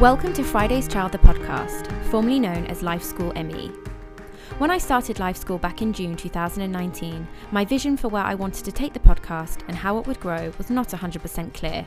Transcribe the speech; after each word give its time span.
Welcome 0.00 0.32
to 0.32 0.42
Friday's 0.42 0.88
Child, 0.88 1.12
the 1.12 1.18
podcast, 1.18 1.86
formerly 2.06 2.40
known 2.40 2.66
as 2.66 2.82
Life 2.82 3.04
School 3.04 3.32
ME. 3.34 3.70
When 4.58 4.68
I 4.68 4.76
started 4.76 5.20
Life 5.20 5.36
School 5.36 5.56
back 5.56 5.82
in 5.82 5.92
June 5.92 6.16
2019, 6.16 7.28
my 7.52 7.64
vision 7.64 7.96
for 7.96 8.08
where 8.08 8.24
I 8.24 8.34
wanted 8.34 8.64
to 8.64 8.72
take 8.72 8.92
the 8.92 8.98
podcast 8.98 9.60
and 9.68 9.76
how 9.76 9.96
it 9.98 10.06
would 10.08 10.18
grow 10.18 10.52
was 10.58 10.68
not 10.68 10.88
100% 10.88 11.54
clear. 11.54 11.86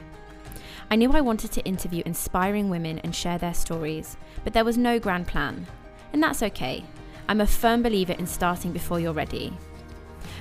I 0.89 0.95
knew 0.95 1.11
I 1.11 1.19
wanted 1.19 1.51
to 1.51 1.65
interview 1.65 2.01
inspiring 2.05 2.69
women 2.69 2.99
and 2.99 3.13
share 3.13 3.37
their 3.37 3.53
stories, 3.53 4.15
but 4.45 4.53
there 4.53 4.65
was 4.65 4.77
no 4.77 4.99
grand 4.99 5.27
plan. 5.27 5.67
And 6.13 6.23
that's 6.23 6.41
okay. 6.43 6.85
I'm 7.27 7.41
a 7.41 7.45
firm 7.45 7.83
believer 7.83 8.13
in 8.13 8.25
starting 8.25 8.71
before 8.71 9.01
you're 9.01 9.11
ready. 9.11 9.51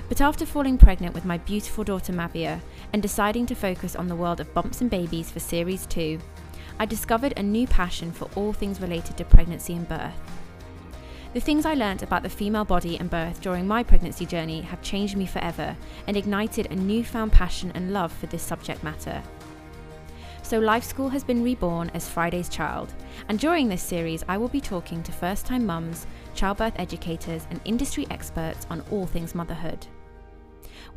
But 0.07 0.21
after 0.21 0.45
falling 0.45 0.77
pregnant 0.77 1.13
with 1.13 1.25
my 1.25 1.37
beautiful 1.39 1.83
daughter 1.83 2.13
Mavia 2.13 2.61
and 2.93 3.01
deciding 3.01 3.45
to 3.47 3.55
focus 3.55 3.93
on 3.93 4.07
the 4.07 4.15
world 4.15 4.39
of 4.39 4.53
bumps 4.53 4.79
and 4.79 4.89
babies 4.89 5.29
for 5.29 5.41
Series 5.41 5.85
2, 5.87 6.17
I 6.79 6.85
discovered 6.85 7.33
a 7.35 7.43
new 7.43 7.65
passion 7.67 8.11
for 8.11 8.29
all 8.35 8.53
things 8.53 8.79
related 8.79 9.17
to 9.17 9.25
pregnancy 9.25 9.73
and 9.73 9.87
birth. 9.87 10.13
The 11.33 11.39
things 11.41 11.65
I 11.65 11.73
learnt 11.73 12.03
about 12.03 12.23
the 12.23 12.29
female 12.29 12.65
body 12.65 12.99
and 12.99 13.09
birth 13.09 13.41
during 13.41 13.67
my 13.67 13.83
pregnancy 13.83 14.25
journey 14.25 14.61
have 14.61 14.81
changed 14.81 15.17
me 15.17 15.25
forever 15.25 15.75
and 16.07 16.15
ignited 16.15 16.67
a 16.71 16.75
newfound 16.75 17.31
passion 17.31 17.71
and 17.75 17.93
love 17.93 18.11
for 18.11 18.27
this 18.27 18.43
subject 18.43 18.83
matter. 18.83 19.21
So, 20.43 20.59
Life 20.59 20.83
School 20.83 21.09
has 21.09 21.25
been 21.25 21.43
reborn 21.43 21.91
as 21.93 22.07
Friday's 22.07 22.47
Child, 22.47 22.93
and 23.27 23.37
during 23.37 23.67
this 23.67 23.81
series, 23.81 24.23
I 24.29 24.37
will 24.37 24.47
be 24.47 24.61
talking 24.61 25.03
to 25.03 25.11
first 25.11 25.45
time 25.45 25.65
mums, 25.65 26.07
childbirth 26.35 26.79
educators, 26.79 27.45
and 27.49 27.59
industry 27.65 28.07
experts 28.09 28.65
on 28.69 28.81
all 28.89 29.05
things 29.05 29.35
motherhood. 29.35 29.85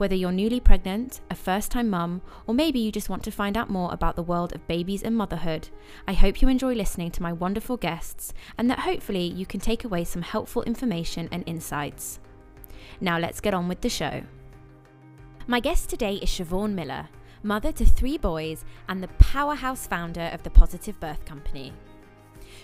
Whether 0.01 0.15
you're 0.15 0.33
newly 0.33 0.61
pregnant, 0.61 1.21
a 1.31 1.35
first 1.35 1.71
time 1.71 1.91
mum, 1.91 2.23
or 2.47 2.55
maybe 2.55 2.79
you 2.79 2.91
just 2.91 3.11
want 3.11 3.23
to 3.25 3.31
find 3.31 3.55
out 3.55 3.69
more 3.69 3.93
about 3.93 4.17
the 4.17 4.23
world 4.23 4.55
of 4.55 4.67
babies 4.67 5.03
and 5.03 5.15
motherhood, 5.15 5.69
I 6.09 6.15
hope 6.15 6.41
you 6.41 6.49
enjoy 6.49 6.73
listening 6.73 7.11
to 7.11 7.23
my 7.23 7.35
wonderful 7.35 7.77
guests 7.77 8.33
and 8.57 8.71
that 8.71 8.79
hopefully 8.79 9.25
you 9.25 9.45
can 9.45 9.61
take 9.61 9.85
away 9.85 10.05
some 10.05 10.23
helpful 10.23 10.63
information 10.63 11.29
and 11.31 11.45
insights. 11.47 12.19
Now 13.03 13.19
let's 13.19 13.43
get 13.43 13.53
on 13.53 13.69
with 13.69 13.83
the 13.83 13.91
show. 13.91 14.23
My 15.47 15.61
guest 15.61 15.91
today 15.91 16.15
is 16.15 16.31
Siobhan 16.31 16.73
Miller, 16.73 17.11
mother 17.43 17.71
to 17.71 17.85
three 17.85 18.17
boys 18.17 18.65
and 18.89 19.03
the 19.03 19.09
powerhouse 19.19 19.87
founder 19.87 20.31
of 20.33 20.43
the 20.45 20.51
Positive 20.51 20.99
Birth 20.99 21.27
Company. 21.27 21.75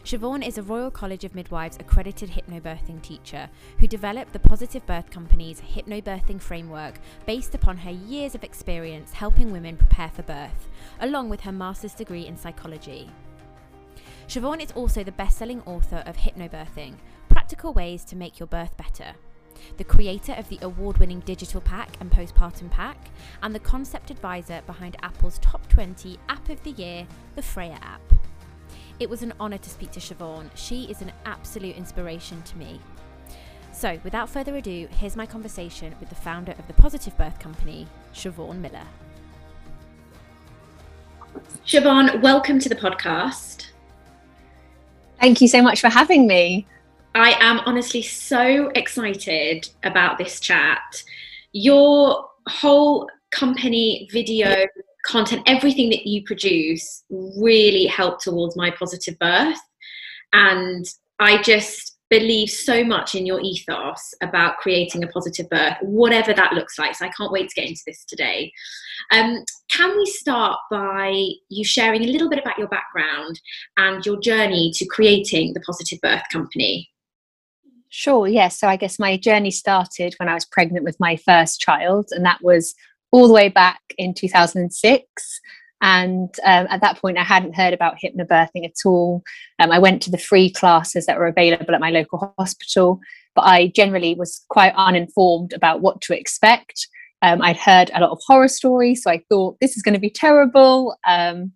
Siobhan 0.06 0.46
is 0.46 0.56
a 0.56 0.62
Royal 0.62 0.92
College 0.92 1.24
of 1.24 1.34
Midwives 1.34 1.78
accredited 1.80 2.30
hypnobirthing 2.30 3.02
teacher 3.02 3.50
who 3.80 3.88
developed 3.88 4.32
the 4.32 4.38
Positive 4.38 4.86
Birth 4.86 5.10
Company's 5.10 5.60
hypnobirthing 5.60 6.40
framework 6.40 7.00
based 7.26 7.56
upon 7.56 7.78
her 7.78 7.90
years 7.90 8.36
of 8.36 8.44
experience 8.44 9.12
helping 9.12 9.50
women 9.50 9.76
prepare 9.76 10.10
for 10.10 10.22
birth, 10.22 10.68
along 11.00 11.28
with 11.28 11.40
her 11.40 11.50
master's 11.50 11.92
degree 11.92 12.24
in 12.24 12.36
psychology. 12.36 13.10
Siobhan 14.28 14.62
is 14.62 14.70
also 14.76 15.02
the 15.02 15.10
best 15.10 15.38
selling 15.38 15.60
author 15.62 16.04
of 16.06 16.16
Hypnobirthing 16.16 16.94
Practical 17.28 17.72
Ways 17.72 18.04
to 18.04 18.14
Make 18.14 18.38
Your 18.38 18.46
Birth 18.46 18.76
Better, 18.76 19.12
the 19.76 19.82
creator 19.82 20.34
of 20.34 20.48
the 20.48 20.60
award 20.62 20.98
winning 20.98 21.18
Digital 21.18 21.60
Pack 21.60 21.96
and 21.98 22.12
Postpartum 22.12 22.70
Pack, 22.70 23.08
and 23.42 23.52
the 23.52 23.58
concept 23.58 24.12
advisor 24.12 24.62
behind 24.68 24.96
Apple's 25.02 25.40
top 25.40 25.68
20 25.68 26.16
app 26.28 26.48
of 26.48 26.62
the 26.62 26.70
year, 26.70 27.08
the 27.34 27.42
Freya 27.42 27.80
app. 27.82 28.15
It 28.98 29.10
was 29.10 29.22
an 29.22 29.34
honour 29.38 29.58
to 29.58 29.68
speak 29.68 29.90
to 29.92 30.00
Siobhan. 30.00 30.48
She 30.54 30.84
is 30.84 31.02
an 31.02 31.12
absolute 31.26 31.76
inspiration 31.76 32.42
to 32.44 32.56
me. 32.56 32.80
So, 33.70 34.00
without 34.02 34.30
further 34.30 34.56
ado, 34.56 34.88
here's 34.90 35.16
my 35.16 35.26
conversation 35.26 35.94
with 36.00 36.08
the 36.08 36.14
founder 36.14 36.52
of 36.52 36.66
the 36.66 36.72
Positive 36.72 37.14
Birth 37.18 37.38
Company, 37.38 37.86
Siobhan 38.14 38.60
Miller. 38.60 38.86
Siobhan, 41.66 42.22
welcome 42.22 42.58
to 42.58 42.70
the 42.70 42.74
podcast. 42.74 43.66
Thank 45.20 45.42
you 45.42 45.48
so 45.48 45.60
much 45.60 45.82
for 45.82 45.90
having 45.90 46.26
me. 46.26 46.66
I 47.14 47.32
am 47.32 47.60
honestly 47.66 48.00
so 48.00 48.68
excited 48.74 49.68
about 49.82 50.16
this 50.16 50.40
chat. 50.40 51.04
Your 51.52 52.30
whole 52.48 53.10
company 53.30 54.08
video 54.10 54.64
content, 55.06 55.42
everything 55.46 55.90
that 55.90 56.06
you 56.06 56.22
produce 56.24 57.04
really 57.10 57.86
helped 57.86 58.22
towards 58.22 58.56
my 58.56 58.70
positive 58.70 59.18
birth. 59.18 59.58
And 60.32 60.84
I 61.18 61.40
just 61.42 61.96
believe 62.08 62.48
so 62.48 62.84
much 62.84 63.14
in 63.14 63.26
your 63.26 63.40
ethos 63.40 64.14
about 64.22 64.58
creating 64.58 65.02
a 65.02 65.08
positive 65.08 65.48
birth, 65.48 65.76
whatever 65.82 66.32
that 66.32 66.52
looks 66.52 66.78
like. 66.78 66.94
So 66.94 67.04
I 67.04 67.10
can't 67.10 67.32
wait 67.32 67.48
to 67.48 67.60
get 67.60 67.68
into 67.68 67.82
this 67.86 68.04
today. 68.04 68.52
Um, 69.10 69.44
can 69.70 69.96
we 69.96 70.06
start 70.06 70.58
by 70.70 71.12
you 71.48 71.64
sharing 71.64 72.04
a 72.04 72.08
little 72.08 72.28
bit 72.28 72.38
about 72.38 72.58
your 72.58 72.68
background 72.68 73.40
and 73.76 74.04
your 74.06 74.20
journey 74.20 74.70
to 74.74 74.86
creating 74.86 75.54
the 75.54 75.60
Positive 75.60 75.98
Birth 76.00 76.22
Company? 76.32 76.88
Sure, 77.88 78.28
yes. 78.28 78.58
So 78.58 78.68
I 78.68 78.76
guess 78.76 78.98
my 78.98 79.16
journey 79.16 79.50
started 79.50 80.14
when 80.18 80.28
I 80.28 80.34
was 80.34 80.44
pregnant 80.44 80.84
with 80.84 81.00
my 81.00 81.16
first 81.16 81.60
child, 81.60 82.08
and 82.10 82.24
that 82.24 82.42
was 82.42 82.74
all 83.12 83.28
the 83.28 83.34
way 83.34 83.48
back 83.48 83.80
in 83.98 84.14
2006. 84.14 85.40
And 85.82 86.34
um, 86.44 86.66
at 86.70 86.80
that 86.80 87.00
point, 87.00 87.18
I 87.18 87.22
hadn't 87.22 87.54
heard 87.54 87.74
about 87.74 87.98
hypnobirthing 88.02 88.64
at 88.64 88.74
all. 88.84 89.22
Um, 89.58 89.70
I 89.70 89.78
went 89.78 90.00
to 90.02 90.10
the 90.10 90.18
free 90.18 90.50
classes 90.50 91.06
that 91.06 91.18
were 91.18 91.26
available 91.26 91.74
at 91.74 91.80
my 91.80 91.90
local 91.90 92.34
hospital, 92.38 92.98
but 93.34 93.42
I 93.42 93.68
generally 93.68 94.14
was 94.14 94.44
quite 94.48 94.72
uninformed 94.76 95.52
about 95.52 95.82
what 95.82 96.00
to 96.02 96.18
expect. 96.18 96.88
Um, 97.22 97.42
I'd 97.42 97.58
heard 97.58 97.90
a 97.94 98.00
lot 98.00 98.10
of 98.10 98.20
horror 98.26 98.48
stories, 98.48 99.02
so 99.02 99.10
I 99.10 99.22
thought 99.28 99.58
this 99.60 99.76
is 99.76 99.82
going 99.82 99.94
to 99.94 100.00
be 100.00 100.10
terrible. 100.10 100.96
Um, 101.06 101.52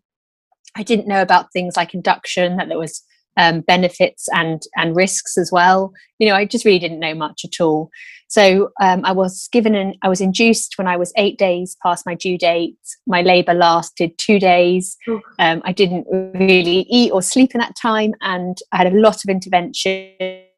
I 0.77 0.83
didn't 0.83 1.09
know 1.09 1.22
about 1.22 1.53
things 1.53 1.77
like 1.77 1.94
induction, 1.94 2.56
that 2.56 2.69
there 2.69 2.78
was 2.78 3.03
um, 3.37 3.60
benefits 3.62 4.28
and 4.34 4.62
and 4.77 4.97
risks 4.97 5.39
as 5.39 5.50
well. 5.53 5.93
You 6.19 6.28
know, 6.28 6.34
I 6.34 6.44
just 6.44 6.65
really 6.65 6.78
didn't 6.78 7.00
know 7.00 7.15
much 7.15 7.44
at 7.44 7.60
all. 7.60 7.91
So 8.31 8.71
um, 8.81 9.05
I 9.05 9.11
was 9.11 9.49
given 9.51 9.75
an 9.75 9.95
I 10.03 10.09
was 10.09 10.21
induced 10.21 10.79
when 10.79 10.87
I 10.87 10.97
was 10.97 11.13
eight 11.17 11.37
days 11.37 11.77
past 11.83 12.07
my 12.07 12.15
due 12.15 12.39
date. 12.39 12.79
My 13.05 13.23
labour 13.23 13.55
lasted 13.55 14.17
two 14.19 14.39
days. 14.39 14.97
Um, 15.41 15.61
I 15.65 15.73
didn't 15.73 16.07
really 16.09 16.87
eat 16.89 17.11
or 17.11 17.23
sleep 17.23 17.55
in 17.55 17.61
that 17.61 17.75
time, 17.75 18.15
and 18.21 18.57
I 18.71 18.77
had 18.77 18.93
a 18.93 18.97
lot 18.97 19.17
of 19.25 19.29
intervention. 19.29 20.15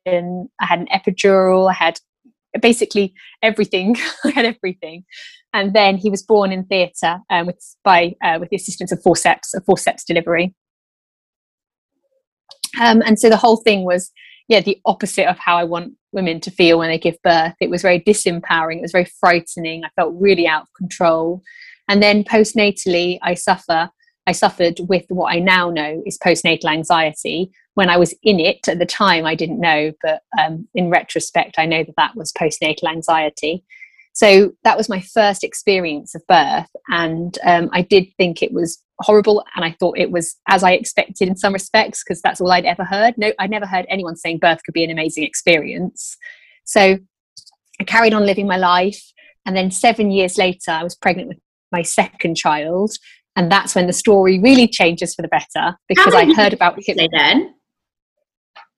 I 0.06 0.66
had 0.66 0.80
an 0.80 0.88
epidural. 0.94 1.70
I 1.70 1.72
had 1.72 1.98
basically 2.60 3.14
everything. 3.42 3.96
I 4.24 4.30
had 4.30 4.44
everything. 4.44 5.06
And 5.54 5.72
then 5.72 5.96
he 5.96 6.10
was 6.10 6.22
born 6.22 6.52
in 6.52 6.66
theatre 6.66 7.20
um, 7.30 7.46
with 7.46 7.76
by 7.84 8.14
uh, 8.22 8.36
with 8.38 8.50
the 8.50 8.56
assistance 8.56 8.92
of 8.92 9.02
forceps, 9.02 9.54
a 9.54 9.62
forceps 9.62 10.04
delivery. 10.04 10.54
Um, 12.78 13.02
and 13.06 13.18
so 13.18 13.30
the 13.30 13.38
whole 13.38 13.56
thing 13.56 13.84
was, 13.84 14.10
yeah, 14.52 14.60
the 14.60 14.78
opposite 14.84 15.26
of 15.26 15.38
how 15.38 15.56
I 15.56 15.64
want 15.64 15.94
women 16.12 16.38
to 16.40 16.50
feel 16.50 16.78
when 16.78 16.90
they 16.90 16.98
give 16.98 17.16
birth. 17.24 17.54
It 17.58 17.70
was 17.70 17.80
very 17.80 17.98
disempowering. 17.98 18.76
It 18.76 18.82
was 18.82 18.92
very 18.92 19.06
frightening. 19.06 19.82
I 19.82 19.88
felt 19.96 20.14
really 20.14 20.46
out 20.46 20.64
of 20.64 20.74
control. 20.74 21.42
And 21.88 22.02
then 22.02 22.22
postnatally, 22.22 23.18
I 23.22 23.32
suffer. 23.32 23.88
I 24.26 24.32
suffered 24.32 24.78
with 24.90 25.06
what 25.08 25.32
I 25.32 25.38
now 25.38 25.70
know 25.70 26.02
is 26.04 26.18
postnatal 26.18 26.66
anxiety. 26.66 27.50
When 27.76 27.88
I 27.88 27.96
was 27.96 28.14
in 28.22 28.40
it 28.40 28.68
at 28.68 28.78
the 28.78 28.84
time, 28.84 29.24
I 29.24 29.34
didn't 29.34 29.58
know, 29.58 29.92
but 30.02 30.20
um, 30.38 30.68
in 30.74 30.90
retrospect, 30.90 31.54
I 31.56 31.64
know 31.64 31.82
that 31.82 31.96
that 31.96 32.14
was 32.14 32.30
postnatal 32.30 32.90
anxiety. 32.90 33.64
So 34.12 34.52
that 34.64 34.76
was 34.76 34.90
my 34.90 35.00
first 35.00 35.42
experience 35.42 36.14
of 36.14 36.26
birth, 36.28 36.68
and 36.88 37.38
um, 37.46 37.70
I 37.72 37.80
did 37.80 38.08
think 38.18 38.42
it 38.42 38.52
was 38.52 38.82
horrible, 39.02 39.44
and 39.54 39.64
I 39.64 39.76
thought 39.78 39.98
it 39.98 40.10
was 40.10 40.36
as 40.48 40.62
I 40.62 40.72
expected 40.72 41.28
in 41.28 41.36
some 41.36 41.52
respects 41.52 42.02
because 42.02 42.22
that's 42.22 42.40
all 42.40 42.50
I'd 42.50 42.64
ever 42.64 42.84
heard. 42.84 43.14
No, 43.16 43.32
I'd 43.38 43.50
never 43.50 43.66
heard 43.66 43.86
anyone 43.88 44.16
saying 44.16 44.38
birth 44.38 44.60
could 44.64 44.74
be 44.74 44.84
an 44.84 44.90
amazing 44.90 45.24
experience. 45.24 46.16
So 46.64 46.98
I 47.80 47.84
carried 47.84 48.14
on 48.14 48.26
living 48.26 48.46
my 48.46 48.56
life, 48.56 49.02
and 49.46 49.56
then 49.56 49.70
seven 49.70 50.10
years 50.10 50.38
later, 50.38 50.70
I 50.70 50.84
was 50.84 50.94
pregnant 50.94 51.28
with 51.28 51.38
my 51.70 51.82
second 51.82 52.36
child, 52.36 52.92
and 53.36 53.50
that's 53.50 53.74
when 53.74 53.86
the 53.86 53.92
story 53.92 54.38
really 54.38 54.68
changes 54.68 55.14
for 55.14 55.22
the 55.22 55.28
better 55.28 55.76
because 55.88 56.14
I 56.14 56.32
heard 56.32 56.52
about 56.52 56.78
it 56.78 57.10
then. 57.12 57.54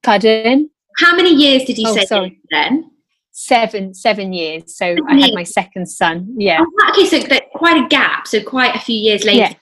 Pardon? 0.02 0.70
How 0.98 1.16
many 1.16 1.34
years 1.34 1.64
did 1.64 1.78
you 1.78 1.88
oh, 1.88 1.94
say 1.94 2.04
sorry. 2.04 2.40
then? 2.50 2.90
seven 3.36 3.92
seven 3.92 4.32
years 4.32 4.76
so 4.76 4.94
seven 4.94 5.04
i 5.08 5.20
had 5.20 5.34
my 5.34 5.42
second 5.42 5.86
son 5.86 6.32
yeah 6.38 6.60
oh, 6.60 6.88
okay 6.90 7.04
so 7.04 7.20
quite 7.56 7.84
a 7.84 7.88
gap 7.88 8.28
so 8.28 8.40
quite 8.40 8.76
a 8.76 8.78
few 8.78 8.96
years 8.96 9.24
later 9.24 9.38
yeah. 9.38 9.54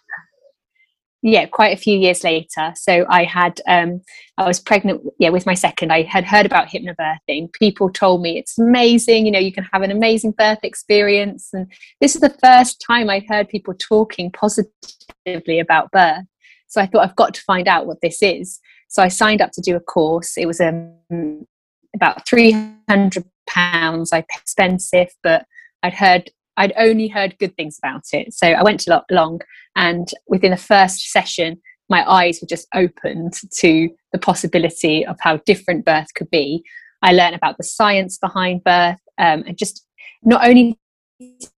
Yeah 1.22 1.46
quite 1.46 1.72
a 1.72 1.80
few 1.80 1.96
years 1.96 2.24
later. 2.24 2.72
So 2.76 3.06
i 3.08 3.24
had 3.24 3.60
um 3.66 4.00
i 4.38 4.46
was 4.46 4.60
pregnant 4.60 5.02
yeah 5.18 5.30
with 5.30 5.46
my 5.46 5.54
second. 5.54 5.92
I 5.92 6.02
had 6.02 6.24
heard 6.24 6.46
about 6.46 6.68
hypnobirthing. 6.68 7.52
People 7.52 7.90
told 7.90 8.22
me 8.22 8.38
it's 8.38 8.58
amazing 8.58 9.26
you 9.26 9.32
know 9.32 9.38
you 9.38 9.52
can 9.52 9.66
have 9.72 9.82
an 9.82 9.90
amazing 9.90 10.32
birth 10.32 10.60
experience. 10.62 11.50
And 11.52 11.72
this 12.00 12.14
is 12.14 12.20
the 12.20 12.36
first 12.42 12.82
time 12.86 13.08
i 13.08 13.24
heard 13.28 13.48
people 13.48 13.74
talking 13.74 14.30
positively 14.32 15.60
about 15.60 15.90
birth. 15.92 16.24
So 16.68 16.80
i 16.80 16.86
thought 16.86 17.04
i've 17.04 17.16
got 17.16 17.34
to 17.34 17.42
find 17.42 17.68
out 17.68 17.86
what 17.86 18.00
this 18.02 18.22
is. 18.22 18.60
So 18.88 19.02
i 19.02 19.08
signed 19.08 19.40
up 19.40 19.52
to 19.52 19.60
do 19.60 19.76
a 19.76 19.80
course. 19.80 20.36
It 20.36 20.46
was 20.46 20.60
um, 20.60 21.46
about 21.94 22.26
300 22.26 23.24
pounds. 23.48 24.12
I 24.12 24.24
expensive, 24.34 25.08
but 25.22 25.46
I'd 25.82 25.94
heard 25.94 26.30
I'd 26.56 26.72
only 26.76 27.08
heard 27.08 27.38
good 27.38 27.56
things 27.56 27.78
about 27.82 28.04
it. 28.12 28.34
So 28.34 28.48
I 28.48 28.62
went 28.62 28.86
along, 29.10 29.40
and 29.76 30.08
within 30.28 30.50
the 30.50 30.56
first 30.56 31.10
session, 31.10 31.60
my 31.88 32.08
eyes 32.10 32.38
were 32.40 32.48
just 32.48 32.66
opened 32.74 33.34
to 33.58 33.88
the 34.12 34.18
possibility 34.18 35.04
of 35.04 35.16
how 35.20 35.38
different 35.38 35.84
birth 35.84 36.08
could 36.14 36.30
be. 36.30 36.64
I 37.02 37.12
learned 37.12 37.34
about 37.34 37.56
the 37.58 37.64
science 37.64 38.18
behind 38.18 38.64
birth 38.64 38.98
um, 39.18 39.44
and 39.46 39.58
just 39.58 39.84
not 40.22 40.46
only 40.46 40.78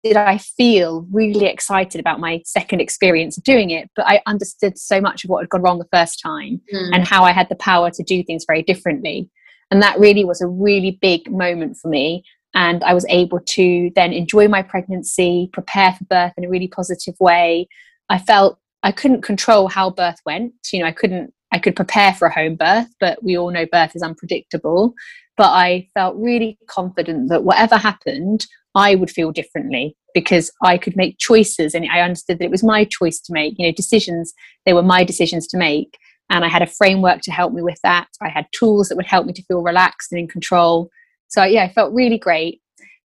did 0.02 0.16
I 0.16 0.38
feel 0.38 1.06
really 1.12 1.46
excited 1.46 2.00
about 2.00 2.18
my 2.18 2.42
second 2.44 2.80
experience 2.80 3.36
of 3.38 3.44
doing 3.44 3.70
it, 3.70 3.90
but 3.94 4.06
I 4.08 4.20
understood 4.26 4.78
so 4.78 5.00
much 5.00 5.24
of 5.24 5.30
what 5.30 5.42
had 5.42 5.50
gone 5.50 5.62
wrong 5.62 5.78
the 5.78 5.88
first 5.92 6.20
time 6.20 6.60
mm. 6.72 6.90
and 6.92 7.06
how 7.06 7.24
I 7.24 7.32
had 7.32 7.48
the 7.48 7.56
power 7.56 7.90
to 7.90 8.02
do 8.02 8.22
things 8.24 8.44
very 8.46 8.62
differently. 8.62 9.30
And 9.70 9.82
that 9.82 9.98
really 9.98 10.24
was 10.24 10.40
a 10.40 10.46
really 10.46 10.98
big 11.00 11.30
moment 11.30 11.76
for 11.76 11.88
me. 11.88 12.24
And 12.54 12.84
I 12.84 12.94
was 12.94 13.06
able 13.08 13.40
to 13.40 13.90
then 13.94 14.12
enjoy 14.12 14.48
my 14.48 14.62
pregnancy, 14.62 15.48
prepare 15.52 15.92
for 15.92 16.04
birth 16.04 16.32
in 16.36 16.44
a 16.44 16.48
really 16.48 16.68
positive 16.68 17.14
way. 17.18 17.68
I 18.08 18.18
felt 18.18 18.58
I 18.82 18.92
couldn't 18.92 19.22
control 19.22 19.68
how 19.68 19.90
birth 19.90 20.20
went. 20.26 20.52
You 20.72 20.80
know, 20.80 20.86
I 20.86 20.92
couldn't, 20.92 21.32
I 21.52 21.58
could 21.58 21.76
prepare 21.76 22.12
for 22.12 22.26
a 22.26 22.34
home 22.34 22.56
birth, 22.56 22.88
but 23.00 23.22
we 23.22 23.38
all 23.38 23.50
know 23.50 23.66
birth 23.70 23.96
is 23.96 24.02
unpredictable. 24.02 24.94
But 25.36 25.50
I 25.50 25.88
felt 25.94 26.16
really 26.16 26.58
confident 26.68 27.30
that 27.30 27.44
whatever 27.44 27.76
happened, 27.76 28.46
I 28.74 28.94
would 28.94 29.10
feel 29.10 29.32
differently 29.32 29.96
because 30.14 30.50
I 30.62 30.76
could 30.78 30.96
make 30.96 31.18
choices 31.18 31.74
and 31.74 31.86
I 31.90 32.00
understood 32.00 32.38
that 32.38 32.44
it 32.44 32.50
was 32.50 32.64
my 32.64 32.84
choice 32.84 33.18
to 33.20 33.32
make, 33.32 33.54
you 33.58 33.66
know, 33.66 33.72
decisions, 33.72 34.34
they 34.66 34.72
were 34.72 34.82
my 34.82 35.04
decisions 35.04 35.46
to 35.48 35.56
make. 35.56 35.96
And 36.30 36.44
I 36.44 36.48
had 36.48 36.62
a 36.62 36.66
framework 36.66 37.20
to 37.22 37.30
help 37.30 37.52
me 37.52 37.62
with 37.62 37.78
that. 37.82 38.08
I 38.22 38.28
had 38.28 38.46
tools 38.52 38.88
that 38.88 38.96
would 38.96 39.06
help 39.06 39.26
me 39.26 39.32
to 39.34 39.44
feel 39.44 39.62
relaxed 39.62 40.12
and 40.12 40.18
in 40.18 40.28
control. 40.28 40.90
So, 41.32 41.44
yeah, 41.44 41.64
I 41.64 41.72
felt 41.72 41.94
really 41.94 42.18
great. 42.18 42.60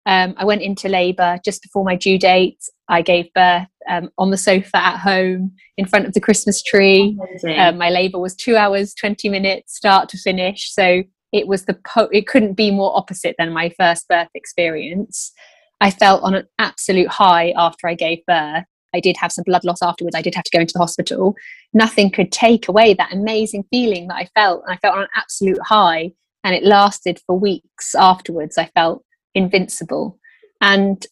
Um, 0.06 0.36
I 0.38 0.46
went 0.46 0.62
into 0.62 0.90
labour 0.90 1.40
just 1.44 1.62
before 1.62 1.84
my 1.84 1.96
due 1.96 2.20
date. 2.20 2.60
I 2.88 3.02
gave 3.02 3.34
birth 3.34 3.68
um, 3.90 4.10
on 4.18 4.32
the 4.32 4.38
sofa 4.38 4.78
at 4.78 4.98
home 4.98 5.54
in 5.78 5.86
front 5.86 6.06
of 6.06 6.14
the 6.14 6.22
Christmas 6.22 6.62
tree. 6.62 7.18
Um, 7.58 7.78
my 7.78 7.90
labour 7.90 8.20
was 8.20 8.36
two 8.36 8.56
hours, 8.56 8.94
20 8.94 9.30
minutes, 9.30 9.76
start 9.76 10.10
to 10.10 10.18
finish. 10.18 10.72
So 10.74 11.04
it 11.32 11.48
was 11.48 11.66
the 11.66 11.78
po- 11.86 12.10
it 12.12 12.28
couldn't 12.28 12.54
be 12.54 12.72
more 12.72 12.96
opposite 12.98 13.36
than 13.38 13.54
my 13.54 13.70
first 13.78 14.08
birth 14.08 14.30
experience. 14.34 15.34
I 15.80 15.92
felt 15.92 16.24
on 16.24 16.34
an 16.34 16.48
absolute 16.60 17.10
high 17.10 17.54
after 17.56 17.88
I 17.88 17.94
gave 17.94 18.26
birth. 18.26 18.64
I 18.94 19.00
did 19.00 19.18
have 19.18 19.32
some 19.32 19.44
blood 19.46 19.64
loss 19.64 19.82
afterwards. 19.82 20.16
I 20.16 20.22
did 20.22 20.36
have 20.36 20.46
to 20.46 20.52
go 20.52 20.62
into 20.62 20.74
the 20.74 20.80
hospital. 20.80 21.36
Nothing 21.74 22.10
could 22.10 22.32
take 22.32 22.68
away 22.68 22.94
that 22.94 23.14
amazing 23.14 23.66
feeling 23.70 24.08
that 24.08 24.16
I 24.16 24.30
felt. 24.34 24.64
And 24.66 24.74
I 24.74 24.78
felt 24.78 24.96
on 24.96 25.04
an 25.04 25.10
absolute 25.16 25.60
high, 25.62 26.12
and 26.44 26.56
it 26.56 26.64
lasted 26.64 27.20
for 27.26 27.38
weeks 27.38 27.96
afterwards. 27.96 28.58
I 28.58 28.66
felt 28.76 29.04
invincible. 29.36 30.18
And 30.62 31.06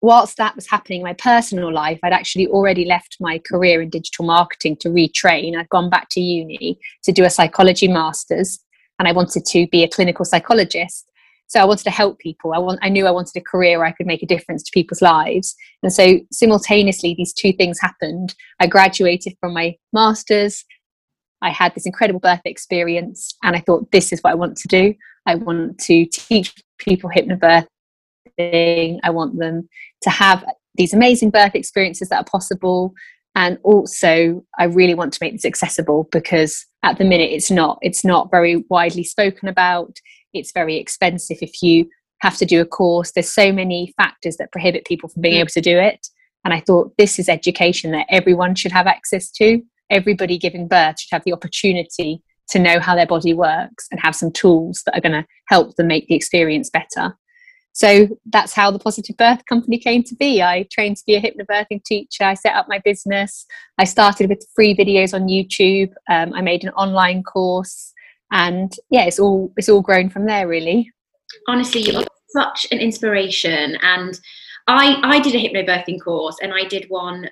whilst 0.00 0.36
that 0.36 0.56
was 0.56 0.68
happening 0.68 1.00
in 1.00 1.04
my 1.04 1.14
personal 1.14 1.72
life, 1.72 2.00
I'd 2.02 2.12
actually 2.12 2.48
already 2.48 2.84
left 2.84 3.16
my 3.20 3.40
career 3.46 3.80
in 3.80 3.88
digital 3.88 4.26
marketing 4.26 4.76
to 4.78 4.88
retrain. 4.88 5.56
I'd 5.56 5.68
gone 5.68 5.90
back 5.90 6.08
to 6.10 6.20
uni 6.20 6.78
to 7.04 7.12
do 7.12 7.24
a 7.24 7.30
psychology 7.30 7.88
master's, 7.88 8.58
and 8.98 9.08
I 9.08 9.12
wanted 9.12 9.44
to 9.46 9.66
be 9.68 9.82
a 9.82 9.88
clinical 9.88 10.24
psychologist. 10.24 11.08
So 11.46 11.60
I 11.60 11.64
wanted 11.64 11.84
to 11.84 11.90
help 11.90 12.18
people. 12.18 12.54
I 12.54 12.58
want 12.58 12.78
I 12.82 12.88
knew 12.88 13.06
I 13.06 13.10
wanted 13.10 13.36
a 13.36 13.42
career 13.42 13.78
where 13.78 13.86
I 13.86 13.92
could 13.92 14.06
make 14.06 14.22
a 14.22 14.26
difference 14.26 14.62
to 14.62 14.70
people's 14.72 15.02
lives. 15.02 15.54
And 15.82 15.92
so 15.92 16.18
simultaneously 16.32 17.14
these 17.14 17.34
two 17.34 17.52
things 17.52 17.78
happened. 17.78 18.34
I 18.58 18.66
graduated 18.66 19.34
from 19.38 19.52
my 19.52 19.76
masters. 19.92 20.64
I 21.42 21.50
had 21.50 21.74
this 21.74 21.86
incredible 21.86 22.20
birth 22.20 22.40
experience 22.44 23.34
and 23.42 23.56
I 23.56 23.60
thought 23.60 23.90
this 23.90 24.12
is 24.12 24.20
what 24.20 24.30
I 24.30 24.36
want 24.36 24.56
to 24.58 24.68
do. 24.68 24.94
I 25.26 25.34
want 25.34 25.78
to 25.80 26.06
teach 26.06 26.54
people 26.78 27.10
hypnobirthing. 27.10 27.66
I 29.02 29.10
want 29.10 29.38
them 29.38 29.68
to 30.02 30.10
have 30.10 30.44
these 30.74 30.94
amazing 30.94 31.30
birth 31.30 31.54
experiences 31.54 32.08
that 32.08 32.20
are 32.20 32.30
possible 32.30 32.94
and 33.34 33.58
also 33.62 34.44
i 34.58 34.64
really 34.64 34.94
want 34.94 35.12
to 35.12 35.18
make 35.20 35.32
this 35.32 35.44
accessible 35.44 36.08
because 36.12 36.66
at 36.82 36.98
the 36.98 37.04
minute 37.04 37.30
it's 37.30 37.50
not 37.50 37.78
it's 37.82 38.04
not 38.04 38.30
very 38.30 38.64
widely 38.68 39.04
spoken 39.04 39.48
about 39.48 39.98
it's 40.32 40.52
very 40.52 40.76
expensive 40.76 41.38
if 41.40 41.62
you 41.62 41.88
have 42.20 42.36
to 42.36 42.44
do 42.44 42.60
a 42.60 42.66
course 42.66 43.12
there's 43.12 43.32
so 43.32 43.52
many 43.52 43.92
factors 43.96 44.36
that 44.36 44.52
prohibit 44.52 44.84
people 44.84 45.08
from 45.08 45.22
being 45.22 45.34
mm. 45.34 45.40
able 45.40 45.48
to 45.48 45.60
do 45.60 45.78
it 45.78 46.06
and 46.44 46.52
i 46.52 46.60
thought 46.60 46.92
this 46.98 47.18
is 47.18 47.28
education 47.28 47.90
that 47.90 48.06
everyone 48.08 48.54
should 48.54 48.72
have 48.72 48.86
access 48.86 49.30
to 49.30 49.62
everybody 49.90 50.38
giving 50.38 50.68
birth 50.68 51.00
should 51.00 51.14
have 51.14 51.24
the 51.24 51.32
opportunity 51.32 52.22
to 52.48 52.58
know 52.58 52.80
how 52.80 52.94
their 52.94 53.06
body 53.06 53.34
works 53.34 53.86
and 53.90 54.00
have 54.00 54.14
some 54.14 54.30
tools 54.30 54.82
that 54.84 54.96
are 54.96 55.00
going 55.00 55.12
to 55.12 55.26
help 55.48 55.74
them 55.76 55.86
make 55.86 56.06
the 56.08 56.14
experience 56.14 56.70
better. 56.70 57.16
So 57.74 58.08
that's 58.26 58.52
how 58.52 58.70
the 58.70 58.78
positive 58.78 59.16
birth 59.16 59.44
company 59.46 59.78
came 59.78 60.02
to 60.04 60.14
be. 60.14 60.42
I 60.42 60.66
trained 60.70 60.98
to 60.98 61.04
be 61.06 61.14
a 61.14 61.22
hypnobirthing 61.22 61.84
teacher. 61.84 62.24
I 62.24 62.34
set 62.34 62.54
up 62.54 62.66
my 62.68 62.80
business. 62.84 63.46
I 63.78 63.84
started 63.84 64.28
with 64.28 64.46
free 64.54 64.76
videos 64.76 65.14
on 65.14 65.28
youtube. 65.28 65.92
Um, 66.10 66.34
i 66.34 66.42
made 66.42 66.64
an 66.64 66.70
online 66.70 67.22
course. 67.22 67.92
And 68.30 68.72
yeah 68.90 69.04
it's 69.04 69.18
all 69.18 69.52
it's 69.56 69.70
all 69.70 69.80
grown 69.80 70.10
from 70.10 70.26
there 70.26 70.46
really. 70.46 70.90
Honestly 71.48 71.80
you're 71.80 72.04
such 72.28 72.66
an 72.70 72.78
inspiration. 72.78 73.78
And 73.82 74.20
i 74.68 74.98
i 75.02 75.18
did 75.18 75.34
a 75.34 75.38
hypnobirthing 75.38 76.00
course 76.00 76.36
and 76.42 76.52
i 76.52 76.64
did 76.64 76.84
one 76.88 77.28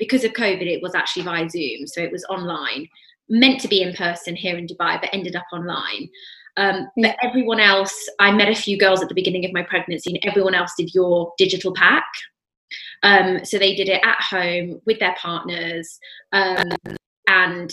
because 0.00 0.24
of 0.24 0.32
covid 0.32 0.66
it 0.66 0.82
was 0.82 0.94
actually 0.96 1.22
via 1.22 1.48
zoom 1.48 1.86
so 1.86 2.00
it 2.00 2.10
was 2.10 2.24
online 2.24 2.88
meant 3.28 3.60
to 3.60 3.68
be 3.68 3.82
in 3.82 3.94
person 3.94 4.34
here 4.34 4.58
in 4.58 4.66
dubai 4.66 5.00
but 5.00 5.10
ended 5.12 5.36
up 5.36 5.46
online 5.52 6.08
um, 6.56 6.88
but 6.96 7.16
everyone 7.22 7.60
else, 7.60 8.08
I 8.18 8.32
met 8.32 8.48
a 8.48 8.54
few 8.54 8.78
girls 8.78 9.02
at 9.02 9.08
the 9.08 9.14
beginning 9.14 9.44
of 9.44 9.52
my 9.52 9.62
pregnancy, 9.62 10.10
and 10.10 10.20
everyone 10.24 10.54
else 10.54 10.72
did 10.76 10.92
your 10.94 11.32
digital 11.38 11.72
pack. 11.72 12.04
Um, 13.02 13.44
so 13.44 13.58
they 13.58 13.74
did 13.74 13.88
it 13.88 14.02
at 14.04 14.20
home 14.20 14.80
with 14.86 14.98
their 14.98 15.14
partners. 15.18 15.98
Um, 16.32 16.70
and 17.28 17.72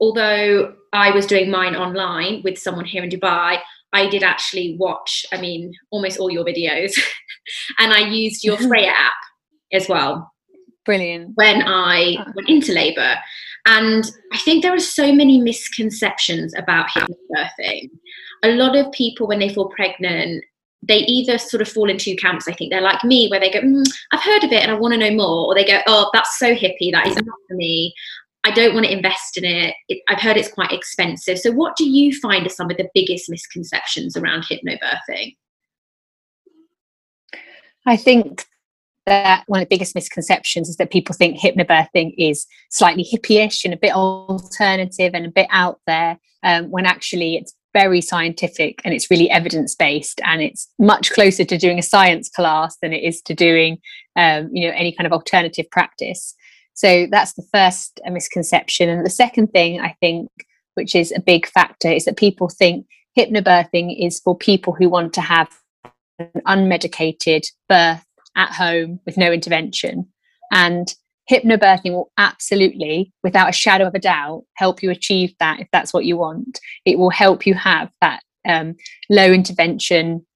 although 0.00 0.74
I 0.92 1.10
was 1.10 1.26
doing 1.26 1.50
mine 1.50 1.74
online 1.74 2.42
with 2.44 2.58
someone 2.58 2.84
here 2.84 3.02
in 3.02 3.10
Dubai, 3.10 3.58
I 3.92 4.08
did 4.08 4.22
actually 4.22 4.76
watch, 4.78 5.26
I 5.32 5.40
mean, 5.40 5.72
almost 5.90 6.20
all 6.20 6.30
your 6.30 6.44
videos. 6.44 6.92
and 7.78 7.92
I 7.92 8.00
used 8.00 8.44
your 8.44 8.56
Freya 8.68 8.90
app 8.90 9.12
as 9.72 9.88
well. 9.88 10.32
Brilliant. 10.84 11.32
When 11.34 11.62
I 11.62 12.16
ah. 12.18 12.32
went 12.34 12.48
into 12.48 12.72
labor. 12.72 13.16
And 13.66 14.10
I 14.32 14.38
think 14.38 14.62
there 14.62 14.74
are 14.74 14.80
so 14.80 15.12
many 15.12 15.40
misconceptions 15.40 16.54
about 16.56 16.88
hypnobirthing. 16.88 17.90
A 18.42 18.54
lot 18.54 18.76
of 18.76 18.90
people, 18.92 19.26
when 19.26 19.38
they 19.38 19.52
fall 19.52 19.68
pregnant, 19.68 20.42
they 20.82 21.00
either 21.00 21.36
sort 21.36 21.60
of 21.60 21.68
fall 21.68 21.90
in 21.90 21.98
two 21.98 22.16
camps. 22.16 22.48
I 22.48 22.54
think 22.54 22.72
they're 22.72 22.80
like 22.80 23.04
me, 23.04 23.28
where 23.28 23.40
they 23.40 23.50
go, 23.50 23.60
mm, 23.60 23.84
I've 24.12 24.22
heard 24.22 24.44
of 24.44 24.52
it 24.52 24.62
and 24.62 24.70
I 24.70 24.74
want 24.74 24.94
to 24.94 24.98
know 24.98 25.14
more. 25.14 25.46
Or 25.46 25.54
they 25.54 25.64
go, 25.64 25.80
oh, 25.86 26.08
that's 26.14 26.38
so 26.38 26.54
hippie. 26.54 26.90
That 26.90 27.06
is 27.06 27.16
not 27.16 27.36
for 27.48 27.54
me. 27.54 27.92
I 28.44 28.50
don't 28.50 28.72
want 28.72 28.86
to 28.86 28.92
invest 28.92 29.36
in 29.36 29.44
it. 29.44 29.74
it. 29.88 30.02
I've 30.08 30.20
heard 30.20 30.38
it's 30.38 30.52
quite 30.52 30.72
expensive. 30.72 31.38
So, 31.38 31.52
what 31.52 31.76
do 31.76 31.86
you 31.86 32.18
find 32.20 32.46
are 32.46 32.50
some 32.50 32.70
of 32.70 32.78
the 32.78 32.88
biggest 32.94 33.28
misconceptions 33.28 34.16
around 34.16 34.44
hypnobirthing? 34.44 35.36
I 37.86 37.96
think 37.96 38.46
that 39.10 39.42
one 39.48 39.60
of 39.60 39.68
the 39.68 39.74
biggest 39.74 39.96
misconceptions 39.96 40.68
is 40.68 40.76
that 40.76 40.92
people 40.92 41.14
think 41.14 41.36
hypnobirthing 41.36 42.14
is 42.16 42.46
slightly 42.70 43.04
hippie-ish 43.04 43.64
and 43.64 43.74
a 43.74 43.76
bit 43.76 43.92
alternative 43.92 45.10
and 45.14 45.26
a 45.26 45.30
bit 45.30 45.48
out 45.50 45.80
there, 45.86 46.16
um, 46.44 46.70
when 46.70 46.86
actually 46.86 47.34
it's 47.34 47.52
very 47.74 48.00
scientific 48.00 48.80
and 48.84 48.94
it's 48.94 49.10
really 49.10 49.28
evidence-based 49.28 50.20
and 50.24 50.40
it's 50.40 50.68
much 50.78 51.10
closer 51.10 51.44
to 51.44 51.58
doing 51.58 51.78
a 51.78 51.82
science 51.82 52.28
class 52.28 52.76
than 52.80 52.92
it 52.92 53.02
is 53.02 53.20
to 53.22 53.34
doing, 53.34 53.78
um, 54.14 54.48
you 54.52 54.66
know, 54.66 54.74
any 54.76 54.92
kind 54.92 55.06
of 55.08 55.12
alternative 55.12 55.68
practice. 55.70 56.34
So 56.74 57.08
that's 57.10 57.34
the 57.34 57.46
first 57.52 58.00
misconception. 58.08 58.88
And 58.88 59.04
the 59.04 59.10
second 59.10 59.48
thing 59.48 59.80
I 59.80 59.96
think, 60.00 60.30
which 60.74 60.94
is 60.94 61.12
a 61.12 61.20
big 61.20 61.48
factor, 61.48 61.90
is 61.90 62.04
that 62.04 62.16
people 62.16 62.48
think 62.48 62.86
hypnobirthing 63.18 64.06
is 64.06 64.20
for 64.20 64.38
people 64.38 64.72
who 64.72 64.88
want 64.88 65.12
to 65.14 65.20
have 65.20 65.48
an 66.20 66.42
unmedicated 66.46 67.42
birth 67.68 68.04
at 68.36 68.52
home 68.52 69.00
with 69.06 69.16
no 69.16 69.32
intervention. 69.32 70.06
And 70.52 70.92
hypnobirthing 71.30 71.92
will 71.92 72.10
absolutely, 72.18 73.12
without 73.22 73.48
a 73.48 73.52
shadow 73.52 73.86
of 73.86 73.94
a 73.94 74.00
doubt, 74.00 74.44
help 74.54 74.82
you 74.82 74.90
achieve 74.90 75.32
that 75.38 75.60
if 75.60 75.68
that's 75.72 75.92
what 75.92 76.04
you 76.04 76.16
want. 76.16 76.58
It 76.84 76.98
will 76.98 77.10
help 77.10 77.46
you 77.46 77.54
have 77.54 77.90
that 78.00 78.20
um, 78.48 78.74
low 79.08 79.32
intervention, 79.32 80.26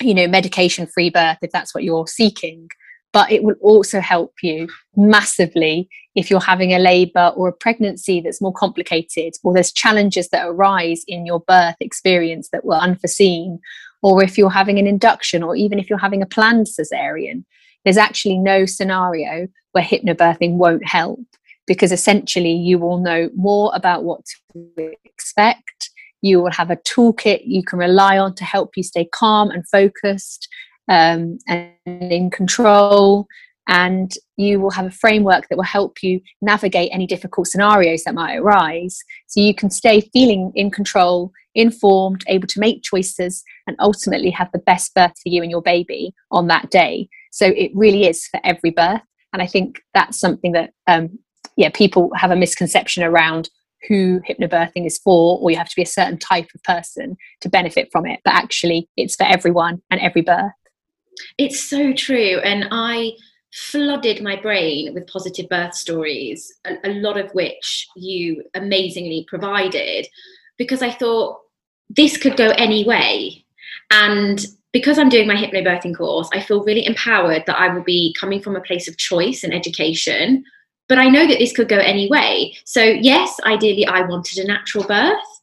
you 0.00 0.14
know, 0.14 0.28
medication 0.28 0.86
free 0.86 1.10
birth 1.10 1.38
if 1.42 1.50
that's 1.50 1.74
what 1.74 1.84
you're 1.84 2.06
seeking. 2.06 2.68
But 3.12 3.30
it 3.30 3.44
will 3.44 3.54
also 3.60 4.00
help 4.00 4.32
you 4.42 4.68
massively 4.96 5.88
if 6.16 6.30
you're 6.30 6.40
having 6.40 6.72
a 6.72 6.80
labor 6.80 7.32
or 7.36 7.48
a 7.48 7.52
pregnancy 7.52 8.20
that's 8.20 8.42
more 8.42 8.52
complicated, 8.52 9.34
or 9.44 9.54
there's 9.54 9.72
challenges 9.72 10.28
that 10.30 10.46
arise 10.46 11.04
in 11.06 11.26
your 11.26 11.40
birth 11.46 11.76
experience 11.80 12.48
that 12.52 12.64
were 12.64 12.74
unforeseen, 12.74 13.60
or 14.04 14.22
if 14.22 14.36
you're 14.36 14.50
having 14.50 14.78
an 14.78 14.86
induction, 14.86 15.42
or 15.42 15.56
even 15.56 15.78
if 15.78 15.88
you're 15.88 15.98
having 15.98 16.20
a 16.20 16.26
planned 16.26 16.66
cesarean, 16.66 17.42
there's 17.84 17.96
actually 17.96 18.36
no 18.36 18.66
scenario 18.66 19.48
where 19.72 19.82
hypnobirthing 19.82 20.56
won't 20.56 20.86
help 20.86 21.24
because 21.66 21.90
essentially 21.90 22.52
you 22.52 22.78
will 22.78 22.98
know 22.98 23.30
more 23.34 23.72
about 23.74 24.04
what 24.04 24.20
to 24.52 24.94
expect. 25.06 25.88
You 26.20 26.42
will 26.42 26.52
have 26.52 26.70
a 26.70 26.76
toolkit 26.76 27.44
you 27.46 27.62
can 27.62 27.78
rely 27.78 28.18
on 28.18 28.34
to 28.34 28.44
help 28.44 28.72
you 28.76 28.82
stay 28.82 29.06
calm 29.06 29.50
and 29.50 29.66
focused 29.70 30.48
um, 30.86 31.38
and 31.48 31.72
in 31.86 32.28
control. 32.28 33.26
And 33.68 34.12
you 34.36 34.60
will 34.60 34.70
have 34.70 34.86
a 34.86 34.90
framework 34.90 35.48
that 35.48 35.56
will 35.56 35.64
help 35.64 36.02
you 36.02 36.20
navigate 36.42 36.90
any 36.92 37.06
difficult 37.06 37.46
scenarios 37.46 38.04
that 38.04 38.14
might 38.14 38.36
arise. 38.36 38.98
So 39.26 39.40
you 39.40 39.54
can 39.54 39.70
stay 39.70 40.00
feeling 40.12 40.52
in 40.54 40.70
control 40.70 41.32
informed 41.54 42.24
able 42.26 42.48
to 42.48 42.60
make 42.60 42.82
choices 42.82 43.42
and 43.66 43.76
ultimately 43.78 44.30
have 44.30 44.50
the 44.52 44.58
best 44.58 44.94
birth 44.94 45.12
for 45.12 45.28
you 45.28 45.42
and 45.42 45.50
your 45.50 45.62
baby 45.62 46.12
on 46.30 46.48
that 46.48 46.70
day. 46.70 47.08
So 47.30 47.46
it 47.46 47.70
really 47.74 48.06
is 48.06 48.26
for 48.26 48.40
every 48.44 48.70
birth. 48.70 49.02
And 49.32 49.42
i 49.42 49.46
think 49.46 49.80
that's 49.94 50.18
something 50.18 50.52
that 50.52 50.70
um, 50.86 51.18
yeah 51.56 51.70
people 51.70 52.10
have 52.14 52.30
a 52.30 52.36
misconception 52.36 53.02
around 53.02 53.50
who 53.88 54.20
hypnobirthing 54.20 54.86
is 54.86 54.98
for 54.98 55.38
or 55.40 55.50
you 55.50 55.56
have 55.56 55.68
to 55.68 55.76
be 55.76 55.82
a 55.82 55.86
certain 55.86 56.18
type 56.18 56.48
of 56.54 56.62
person 56.62 57.16
to 57.40 57.48
benefit 57.48 57.88
from 57.92 58.06
it. 58.06 58.20
But 58.24 58.34
actually 58.34 58.88
it's 58.96 59.16
for 59.16 59.24
everyone 59.24 59.82
and 59.90 60.00
every 60.00 60.22
birth. 60.22 60.52
It's 61.38 61.62
so 61.62 61.92
true. 61.92 62.38
And 62.42 62.66
i 62.70 63.12
flooded 63.54 64.20
my 64.20 64.34
brain 64.34 64.92
with 64.94 65.06
positive 65.06 65.48
birth 65.48 65.74
stories, 65.74 66.52
a, 66.64 66.74
a, 66.84 66.90
lot 66.94 67.16
of 67.16 67.30
which 67.32 67.86
you 67.94 68.42
amazingly 68.54 69.24
provided, 69.28 70.08
because 70.58 70.82
I 70.82 70.90
thought 70.90 71.40
this 71.88 72.16
could 72.16 72.36
go 72.36 72.50
any 72.50 72.84
way. 72.84 73.44
And 73.92 74.44
because 74.72 74.98
I'm 74.98 75.08
doing 75.08 75.28
my 75.28 75.36
hypnobirthing 75.36 75.96
course, 75.96 76.28
I 76.32 76.40
feel 76.40 76.64
really 76.64 76.84
empowered 76.84 77.44
that 77.46 77.58
I 77.58 77.72
will 77.72 77.84
be 77.84 78.14
coming 78.18 78.42
from 78.42 78.56
a 78.56 78.60
place 78.60 78.88
of 78.88 78.98
choice 78.98 79.44
and 79.44 79.54
education. 79.54 80.44
But 80.88 80.98
I 80.98 81.08
know 81.08 81.26
that 81.26 81.38
this 81.38 81.52
could 81.52 81.68
go 81.68 81.78
any 81.78 82.08
way. 82.08 82.56
So, 82.64 82.82
yes, 82.82 83.38
ideally, 83.44 83.86
I 83.86 84.02
wanted 84.02 84.38
a 84.38 84.46
natural 84.46 84.84
birth 84.84 85.34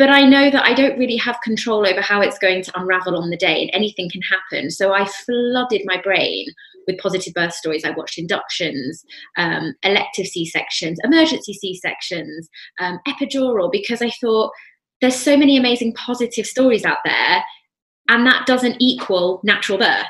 but 0.00 0.08
I 0.08 0.22
know 0.22 0.50
that 0.50 0.64
I 0.64 0.72
don't 0.72 0.98
really 0.98 1.18
have 1.18 1.42
control 1.42 1.86
over 1.86 2.00
how 2.00 2.22
it's 2.22 2.38
going 2.38 2.62
to 2.62 2.80
unravel 2.80 3.18
on 3.18 3.28
the 3.28 3.36
day 3.36 3.60
and 3.60 3.70
anything 3.74 4.08
can 4.08 4.22
happen. 4.22 4.70
So 4.70 4.94
I 4.94 5.04
flooded 5.04 5.82
my 5.84 6.00
brain 6.00 6.46
with 6.86 6.98
positive 6.98 7.34
birth 7.34 7.52
stories. 7.52 7.84
I 7.84 7.90
watched 7.90 8.18
inductions, 8.18 9.04
um, 9.36 9.74
elective 9.82 10.26
C 10.26 10.46
sections, 10.46 10.98
emergency 11.04 11.52
C 11.54 11.74
sections, 11.74 12.48
um, 12.80 12.98
epidural, 13.06 13.70
because 13.70 14.02
I 14.02 14.10
thought 14.20 14.50
there's 15.00 15.16
so 15.16 15.36
many 15.36 15.56
amazing 15.56 15.94
positive 15.94 16.46
stories 16.46 16.84
out 16.84 16.98
there, 17.04 17.44
and 18.08 18.26
that 18.26 18.46
doesn't 18.46 18.76
equal 18.80 19.40
natural 19.44 19.78
birth. 19.78 20.06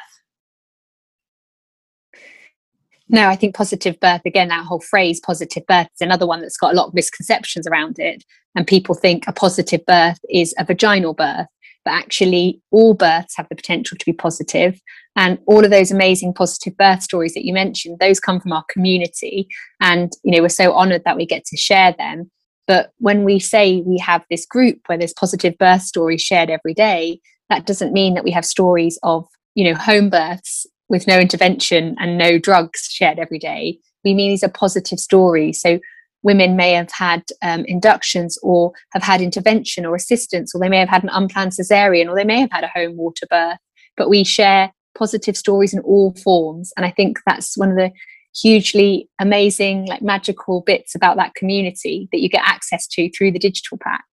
No, 3.12 3.28
I 3.28 3.34
think 3.34 3.56
positive 3.56 3.98
birth, 3.98 4.22
again, 4.24 4.48
that 4.48 4.64
whole 4.64 4.80
phrase 4.80 5.18
positive 5.18 5.66
birth 5.66 5.88
is 5.94 6.00
another 6.00 6.28
one 6.28 6.40
that's 6.40 6.56
got 6.56 6.72
a 6.72 6.76
lot 6.76 6.86
of 6.86 6.94
misconceptions 6.94 7.66
around 7.66 7.98
it. 7.98 8.22
And 8.54 8.66
people 8.66 8.94
think 8.94 9.24
a 9.26 9.32
positive 9.32 9.84
birth 9.84 10.18
is 10.28 10.54
a 10.58 10.64
vaginal 10.64 11.14
birth 11.14 11.46
but 11.84 11.94
actually 11.94 12.60
all 12.70 12.94
births 12.94 13.36
have 13.36 13.48
the 13.48 13.56
potential 13.56 13.96
to 13.98 14.04
be 14.04 14.12
positive. 14.12 14.80
And 15.16 15.38
all 15.46 15.64
of 15.64 15.70
those 15.70 15.90
amazing 15.90 16.34
positive 16.34 16.76
birth 16.76 17.02
stories 17.02 17.34
that 17.34 17.44
you 17.44 17.52
mentioned 17.52 17.98
those 17.98 18.20
come 18.20 18.40
from 18.40 18.52
our 18.52 18.64
community. 18.70 19.48
And 19.80 20.12
you 20.22 20.32
know 20.32 20.42
we're 20.42 20.48
so 20.48 20.72
honored 20.72 21.02
that 21.04 21.16
we 21.16 21.26
get 21.26 21.44
to 21.46 21.56
share 21.56 21.94
them. 21.98 22.30
But 22.66 22.92
when 22.98 23.24
we 23.24 23.38
say 23.38 23.82
we 23.84 23.98
have 23.98 24.24
this 24.30 24.46
group 24.46 24.78
where 24.86 24.98
there's 24.98 25.14
positive 25.14 25.58
birth 25.58 25.82
stories 25.82 26.22
shared 26.22 26.50
every 26.50 26.74
day 26.74 27.20
that 27.50 27.66
doesn't 27.66 27.92
mean 27.92 28.14
that 28.14 28.24
we 28.24 28.30
have 28.30 28.46
stories 28.46 28.98
of 29.02 29.26
you 29.54 29.64
know 29.64 29.78
home 29.78 30.08
births 30.08 30.66
with 30.88 31.06
no 31.06 31.18
intervention 31.18 31.94
and 31.98 32.16
no 32.16 32.38
drugs 32.38 32.88
shared 32.90 33.18
every 33.18 33.38
day. 33.38 33.78
We 34.04 34.14
mean 34.14 34.30
these 34.30 34.42
are 34.42 34.50
positive 34.50 34.98
stories. 34.98 35.60
So 35.60 35.78
women 36.22 36.56
may 36.56 36.72
have 36.72 36.90
had 36.92 37.22
um, 37.42 37.64
inductions 37.66 38.38
or 38.42 38.72
have 38.92 39.02
had 39.02 39.20
intervention 39.20 39.86
or 39.86 39.94
assistance, 39.94 40.54
or 40.54 40.60
they 40.60 40.68
may 40.68 40.78
have 40.78 40.88
had 40.88 41.02
an 41.02 41.10
unplanned 41.12 41.52
cesarean, 41.52 42.08
or 42.08 42.14
they 42.14 42.24
may 42.24 42.40
have 42.40 42.50
had 42.52 42.64
a 42.64 42.68
home 42.74 42.96
water 42.96 43.26
birth. 43.30 43.58
But 43.96 44.10
we 44.10 44.24
share 44.24 44.72
positive 44.96 45.36
stories 45.36 45.72
in 45.72 45.80
all 45.80 46.14
forms. 46.22 46.72
And 46.76 46.84
I 46.84 46.90
think 46.90 47.18
that's 47.26 47.56
one 47.56 47.70
of 47.70 47.76
the 47.76 47.90
hugely 48.34 49.08
amazing, 49.18 49.86
like 49.86 50.02
magical 50.02 50.62
bits 50.62 50.94
about 50.94 51.16
that 51.16 51.34
community 51.34 52.08
that 52.12 52.20
you 52.20 52.28
get 52.28 52.42
access 52.44 52.86
to 52.88 53.10
through 53.10 53.32
the 53.32 53.38
digital 53.38 53.78
pack 53.78 54.04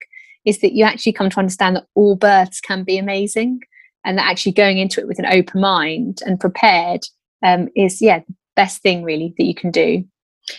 is 0.46 0.62
that 0.62 0.74
you 0.74 0.86
actually 0.86 1.12
come 1.12 1.30
to 1.30 1.40
understand 1.40 1.76
that 1.76 1.86
all 1.94 2.16
births 2.16 2.62
can 2.62 2.84
be 2.84 2.98
amazing 2.98 3.60
and 4.06 4.18
that 4.18 4.30
actually 4.30 4.54
going 4.54 4.78
into 4.78 5.02
it 5.02 5.08
with 5.08 5.20
an 5.20 5.26
open 5.26 5.60
mind 5.60 6.20
and 6.26 6.40
prepared 6.40 7.02
um, 7.46 7.68
is, 7.76 8.02
yeah, 8.02 8.20
the 8.20 8.34
best 8.56 8.82
thing 8.82 9.04
really 9.04 9.34
that 9.38 9.44
you 9.44 9.54
can 9.54 9.72
do. 9.72 10.04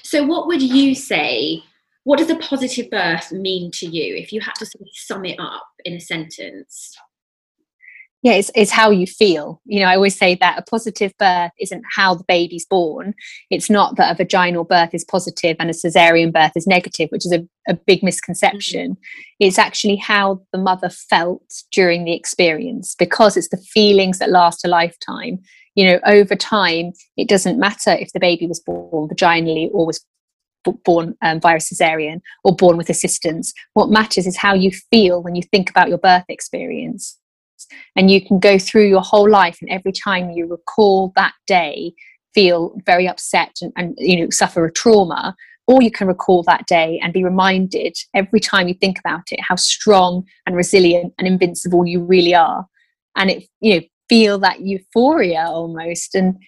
So, 0.03 0.25
what 0.25 0.47
would 0.47 0.63
you 0.63 0.95
say? 0.95 1.63
What 2.05 2.19
does 2.19 2.31
a 2.31 2.37
positive 2.37 2.91
birth 2.91 3.33
mean 3.33 3.71
to 3.73 3.87
you 3.87 4.17
if 4.17 4.33
you 4.33 4.41
had 4.41 4.55
to 4.55 4.67
sort 4.67 4.83
of 4.83 4.89
sum 4.95 5.25
it 5.27 5.39
up 5.39 5.67
in 5.85 5.95
a 5.95 6.01
sentence? 6.01 6.97
Yeah, 8.23 8.33
it's, 8.33 8.51
it's 8.57 8.73
how 8.73 8.91
you 8.91 9.07
feel. 9.07 9.61
You 9.65 9.81
know, 9.81 9.87
I 9.87 9.95
always 9.95 10.19
say 10.19 10.35
that 10.37 10.59
a 10.59 10.63
positive 10.63 11.13
birth 11.19 11.53
isn't 11.61 11.85
how 11.95 12.17
the 12.17 12.25
baby's 12.27 12.67
born. 12.67 13.15
It's 13.49 13.71
not 13.71 13.97
that 13.97 14.11
a 14.11 14.17
vaginal 14.17 14.65
birth 14.65 14.93
is 14.93 15.05
positive 15.05 15.57
and 15.61 15.71
a 15.71 15.73
cesarean 15.73 16.33
birth 16.33 16.53
is 16.57 16.67
negative, 16.67 17.11
which 17.11 17.25
is 17.25 17.33
a, 17.33 17.47
a 17.69 17.75
big 17.75 18.03
misconception. 18.03 18.93
Mm-hmm. 18.93 19.47
It's 19.47 19.59
actually 19.59 19.97
how 19.97 20.43
the 20.53 20.59
mother 20.59 20.91
felt 20.91 21.63
during 21.71 22.05
the 22.05 22.13
experience 22.13 22.97
because 22.99 23.37
it's 23.37 23.51
the 23.51 23.57
feelings 23.57 24.19
that 24.19 24.31
last 24.31 24.65
a 24.65 24.69
lifetime 24.69 25.39
you 25.75 25.87
know 25.87 25.99
over 26.07 26.35
time 26.35 26.93
it 27.17 27.29
doesn't 27.29 27.59
matter 27.59 27.91
if 27.91 28.13
the 28.13 28.21
baby 28.21 28.47
was 28.47 28.61
born 28.61 29.09
vaginally 29.09 29.69
or 29.73 29.87
was 29.87 30.05
born 30.85 31.17
um, 31.23 31.41
via 31.41 31.59
cesarean 31.59 32.21
or 32.45 32.55
born 32.55 32.77
with 32.77 32.91
assistance. 32.91 33.53
What 33.75 33.91
matters 33.91 34.27
is 34.27 34.37
how 34.37 34.55
you 34.55 34.71
feel 34.91 35.23
when 35.23 35.35
you 35.35 35.43
think 35.43 35.71
about 35.71 35.89
your 35.89 35.99
birth 35.99 36.25
experience. 36.29 37.19
And 37.97 38.11
you 38.11 38.25
can 38.25 38.39
go 38.39 38.59
through 38.59 38.87
your 38.87 39.03
whole 39.03 39.29
life 39.29 39.59
and 39.61 39.71
every 39.71 39.93
time 39.93 40.31
you 40.31 40.47
recall 40.47 41.13
that 41.17 41.35
day 41.47 41.93
feel 42.35 42.79
very 42.87 43.09
upset 43.09 43.57
and, 43.61 43.73
and 43.77 43.95
you 43.99 44.21
know 44.21 44.31
suffer 44.31 44.65
a 44.65 44.73
trauma 44.73 45.35
or 45.67 45.83
you 45.83 45.91
can 45.91 46.07
recall 46.07 46.45
that 46.45 46.67
day 46.67 47.01
and 47.03 47.13
be 47.13 47.25
reminded 47.25 47.97
every 48.15 48.39
time 48.39 48.69
you 48.69 48.75
think 48.75 48.99
about 49.01 49.23
it 49.33 49.41
how 49.41 49.57
strong 49.57 50.25
and 50.47 50.55
resilient 50.55 51.13
and 51.19 51.27
invincible 51.27 51.85
you 51.85 52.01
really 52.01 52.35
are. 52.35 52.65
And 53.17 53.31
it 53.31 53.49
you 53.61 53.75
know 53.75 53.87
feel 54.09 54.39
that 54.39 54.61
euphoria 54.61 55.45
almost 55.47 56.15
and 56.15 56.39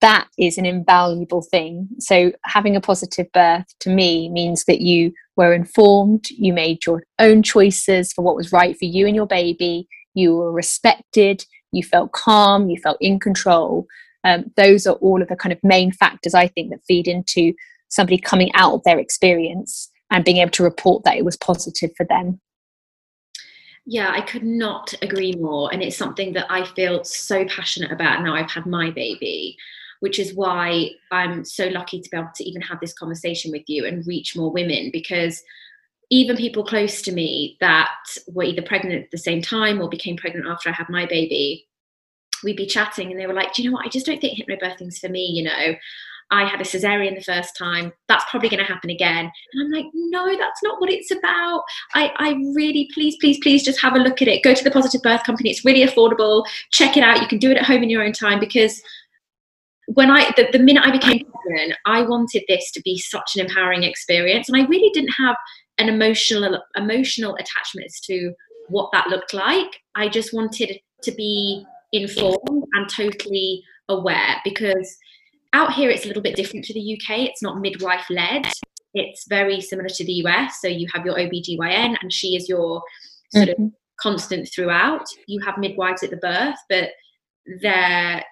that 0.00 0.28
is 0.38 0.58
an 0.58 0.66
invaluable 0.66 1.42
thing. 1.42 1.88
So 1.98 2.32
having 2.44 2.76
a 2.76 2.80
positive 2.80 3.26
birth 3.32 3.66
to 3.80 3.90
me 3.90 4.28
means 4.28 4.64
that 4.64 4.80
you 4.80 5.12
were 5.36 5.52
informed 5.52 6.26
you 6.30 6.52
made 6.52 6.84
your 6.84 7.04
own 7.18 7.42
choices 7.42 8.12
for 8.12 8.22
what 8.22 8.36
was 8.36 8.52
right 8.52 8.76
for 8.76 8.84
you 8.84 9.06
and 9.06 9.16
your 9.16 9.26
baby 9.26 9.86
you 10.14 10.34
were 10.34 10.52
respected 10.52 11.44
you 11.72 11.82
felt 11.82 12.12
calm 12.12 12.68
you 12.68 12.78
felt 12.82 12.98
in 13.00 13.18
control. 13.18 13.86
Um, 14.24 14.46
those 14.56 14.86
are 14.86 14.96
all 14.96 15.22
of 15.22 15.28
the 15.28 15.36
kind 15.36 15.52
of 15.52 15.60
main 15.62 15.92
factors 15.92 16.34
i 16.34 16.48
think 16.48 16.70
that 16.70 16.84
feed 16.88 17.06
into 17.06 17.54
somebody 17.88 18.18
coming 18.18 18.50
out 18.54 18.74
of 18.74 18.82
their 18.82 18.98
experience 18.98 19.88
and 20.10 20.24
being 20.24 20.38
able 20.38 20.50
to 20.50 20.64
report 20.64 21.04
that 21.04 21.16
it 21.16 21.24
was 21.24 21.36
positive 21.36 21.90
for 21.96 22.04
them 22.04 22.40
yeah, 23.90 24.12
I 24.12 24.20
could 24.20 24.42
not 24.42 24.92
agree 25.00 25.32
more. 25.32 25.72
And 25.72 25.82
it's 25.82 25.96
something 25.96 26.34
that 26.34 26.44
I 26.50 26.66
feel 26.66 27.02
so 27.04 27.46
passionate 27.46 27.90
about 27.90 28.22
now 28.22 28.34
I've 28.34 28.50
had 28.50 28.66
my 28.66 28.90
baby, 28.90 29.56
which 30.00 30.18
is 30.18 30.34
why 30.34 30.90
I'm 31.10 31.42
so 31.42 31.68
lucky 31.68 32.02
to 32.02 32.10
be 32.10 32.18
able 32.18 32.28
to 32.36 32.44
even 32.44 32.60
have 32.60 32.80
this 32.80 32.92
conversation 32.92 33.50
with 33.50 33.62
you 33.66 33.86
and 33.86 34.06
reach 34.06 34.36
more 34.36 34.52
women 34.52 34.90
because 34.92 35.42
even 36.10 36.36
people 36.36 36.66
close 36.66 37.00
to 37.00 37.12
me 37.12 37.56
that 37.60 37.88
were 38.26 38.42
either 38.42 38.60
pregnant 38.60 39.04
at 39.04 39.10
the 39.10 39.16
same 39.16 39.40
time 39.40 39.80
or 39.80 39.88
became 39.88 40.18
pregnant 40.18 40.46
after 40.46 40.68
I 40.68 40.72
had 40.72 40.90
my 40.90 41.06
baby, 41.06 41.66
we'd 42.44 42.58
be 42.58 42.66
chatting 42.66 43.10
and 43.10 43.18
they 43.18 43.26
were 43.26 43.32
like, 43.32 43.54
Do 43.54 43.62
you 43.62 43.70
know 43.70 43.76
what? 43.76 43.86
I 43.86 43.88
just 43.88 44.04
don't 44.04 44.20
think 44.20 44.38
hypnobirthing's 44.38 44.98
for 44.98 45.08
me, 45.08 45.30
you 45.32 45.44
know. 45.44 45.74
I 46.30 46.44
had 46.46 46.60
a 46.60 46.64
cesarean 46.64 47.14
the 47.14 47.22
first 47.22 47.56
time. 47.56 47.92
That's 48.08 48.24
probably 48.30 48.48
going 48.48 48.64
to 48.64 48.70
happen 48.70 48.90
again. 48.90 49.30
And 49.52 49.62
I'm 49.64 49.70
like, 49.70 49.86
no, 49.94 50.36
that's 50.36 50.62
not 50.62 50.80
what 50.80 50.90
it's 50.90 51.10
about. 51.10 51.62
I, 51.94 52.12
I 52.16 52.30
really, 52.54 52.88
please, 52.92 53.16
please, 53.20 53.38
please 53.42 53.64
just 53.64 53.80
have 53.80 53.94
a 53.94 53.98
look 53.98 54.20
at 54.20 54.28
it. 54.28 54.42
Go 54.42 54.54
to 54.54 54.64
the 54.64 54.70
Positive 54.70 55.02
Birth 55.02 55.24
Company. 55.24 55.50
It's 55.50 55.64
really 55.64 55.86
affordable. 55.86 56.44
Check 56.70 56.96
it 56.96 57.02
out. 57.02 57.22
You 57.22 57.28
can 57.28 57.38
do 57.38 57.50
it 57.50 57.56
at 57.56 57.64
home 57.64 57.82
in 57.82 57.90
your 57.90 58.02
own 58.02 58.12
time 58.12 58.40
because 58.40 58.82
when 59.86 60.10
I, 60.10 60.30
the, 60.36 60.48
the 60.52 60.58
minute 60.58 60.86
I 60.86 60.90
became 60.90 61.24
pregnant, 61.24 61.78
I 61.86 62.02
wanted 62.02 62.44
this 62.46 62.70
to 62.72 62.82
be 62.82 62.98
such 62.98 63.36
an 63.36 63.40
empowering 63.40 63.84
experience. 63.84 64.48
And 64.48 64.60
I 64.60 64.66
really 64.66 64.90
didn't 64.90 65.14
have 65.18 65.36
an 65.78 65.88
emotional, 65.88 66.62
emotional 66.76 67.36
attachment 67.36 67.90
to 68.04 68.34
what 68.68 68.90
that 68.92 69.08
looked 69.08 69.32
like. 69.32 69.80
I 69.94 70.08
just 70.08 70.34
wanted 70.34 70.78
to 71.02 71.12
be 71.12 71.64
informed 71.92 72.64
and 72.74 72.90
totally 72.90 73.62
aware 73.88 74.36
because 74.44 74.98
out 75.52 75.72
here 75.72 75.90
it's 75.90 76.04
a 76.04 76.08
little 76.08 76.22
bit 76.22 76.36
different 76.36 76.64
to 76.66 76.74
the 76.74 76.94
UK. 76.94 77.20
It's 77.20 77.42
not 77.42 77.60
midwife 77.60 78.06
led. 78.10 78.46
It's 78.94 79.26
very 79.28 79.60
similar 79.60 79.88
to 79.88 80.04
the 80.04 80.12
US. 80.24 80.60
So 80.60 80.68
you 80.68 80.86
have 80.94 81.04
your 81.04 81.16
OBGYN 81.16 81.96
and 82.00 82.12
she 82.12 82.36
is 82.36 82.48
your 82.48 82.82
sort 83.32 83.48
mm-hmm. 83.48 83.64
of 83.64 83.72
constant 84.00 84.48
throughout. 84.54 85.04
You 85.26 85.40
have 85.44 85.58
midwives 85.58 86.02
at 86.02 86.10
the 86.10 86.16
birth, 86.16 86.58
but 86.68 86.90
they're 87.62 88.22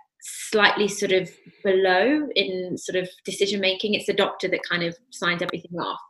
slightly 0.51 0.89
sort 0.89 1.13
of 1.13 1.31
below 1.63 2.29
in 2.35 2.77
sort 2.77 2.97
of 2.97 3.09
decision 3.25 3.61
making. 3.61 3.95
It's 3.95 4.07
the 4.07 4.13
doctor 4.13 4.49
that 4.49 4.63
kind 4.69 4.83
of 4.83 4.97
signs 5.11 5.43
everything 5.43 5.79
off. 5.79 6.01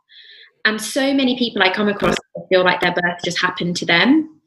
And 0.65 0.81
so 0.81 1.13
many 1.13 1.37
people 1.37 1.61
I 1.61 1.71
come 1.71 1.87
across 1.87 2.15
feel 2.49 2.63
like 2.63 2.81
their 2.81 2.93
birth 2.93 3.19
just 3.23 3.39
happened 3.39 3.77
to 3.77 3.85
them. 3.85 4.41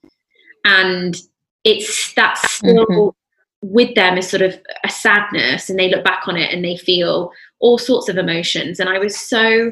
And 0.65 1.17
it's 1.65 2.13
that's 2.15 2.53
still 2.53 2.87
mm-hmm 2.87 3.20
with 3.63 3.95
them 3.95 4.17
is 4.17 4.29
sort 4.29 4.43
of 4.43 4.59
a 4.85 4.89
sadness 4.89 5.69
and 5.69 5.79
they 5.79 5.91
look 5.91 6.05
back 6.05 6.27
on 6.27 6.37
it 6.37 6.53
and 6.53 6.65
they 6.65 6.77
feel 6.77 7.31
all 7.59 7.79
sorts 7.79 8.09
of 8.09 8.17
emotions. 8.17 8.81
And 8.81 8.89
i 8.89 8.99
was 8.99 9.19
so 9.19 9.71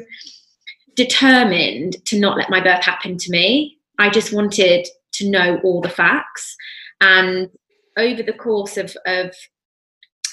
determined 0.95 2.03
to 2.05 2.19
not 2.19 2.37
let 2.37 2.49
my 2.49 2.61
birth 2.61 2.83
happen 2.83 3.17
to 3.17 3.31
me. 3.31 3.77
I 3.97 4.09
just 4.09 4.33
wanted 4.33 4.87
to 5.13 5.29
know 5.29 5.59
all 5.63 5.81
the 5.81 5.89
facts. 5.89 6.55
And 7.01 7.49
over 7.97 8.23
the 8.23 8.33
course 8.33 8.77
of, 8.77 8.95
of 9.05 9.33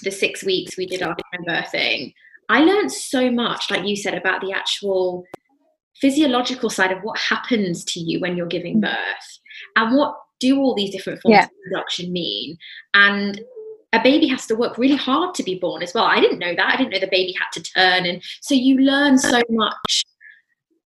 the 0.02 0.10
six 0.10 0.44
weeks 0.44 0.76
we 0.76 0.86
did 0.86 1.02
our 1.02 1.16
birthing 1.48 2.12
i 2.48 2.60
learned 2.60 2.92
so 2.92 3.30
much 3.30 3.70
like 3.70 3.84
you 3.84 3.96
said 3.96 4.14
about 4.14 4.40
the 4.40 4.52
actual 4.52 5.24
physiological 6.00 6.68
side 6.68 6.92
of 6.92 7.02
what 7.02 7.18
happens 7.18 7.84
to 7.84 8.00
you 8.00 8.20
when 8.20 8.36
you're 8.36 8.46
giving 8.46 8.76
mm. 8.76 8.82
birth 8.82 9.38
and 9.76 9.96
what 9.96 10.14
do 10.40 10.58
all 10.58 10.74
these 10.74 10.90
different 10.90 11.20
forms 11.20 11.34
yeah. 11.34 11.44
of 11.44 11.50
production 11.64 12.12
mean? 12.12 12.56
And 12.94 13.40
a 13.92 14.02
baby 14.02 14.26
has 14.28 14.46
to 14.46 14.54
work 14.54 14.78
really 14.78 14.96
hard 14.96 15.34
to 15.36 15.42
be 15.42 15.58
born 15.58 15.82
as 15.82 15.94
well. 15.94 16.04
I 16.04 16.20
didn't 16.20 16.38
know 16.38 16.54
that. 16.54 16.74
I 16.74 16.76
didn't 16.76 16.92
know 16.92 17.00
the 17.00 17.08
baby 17.10 17.34
had 17.38 17.50
to 17.54 17.62
turn. 17.62 18.06
And 18.06 18.22
so 18.40 18.54
you 18.54 18.78
learn 18.78 19.18
so 19.18 19.40
much 19.48 20.04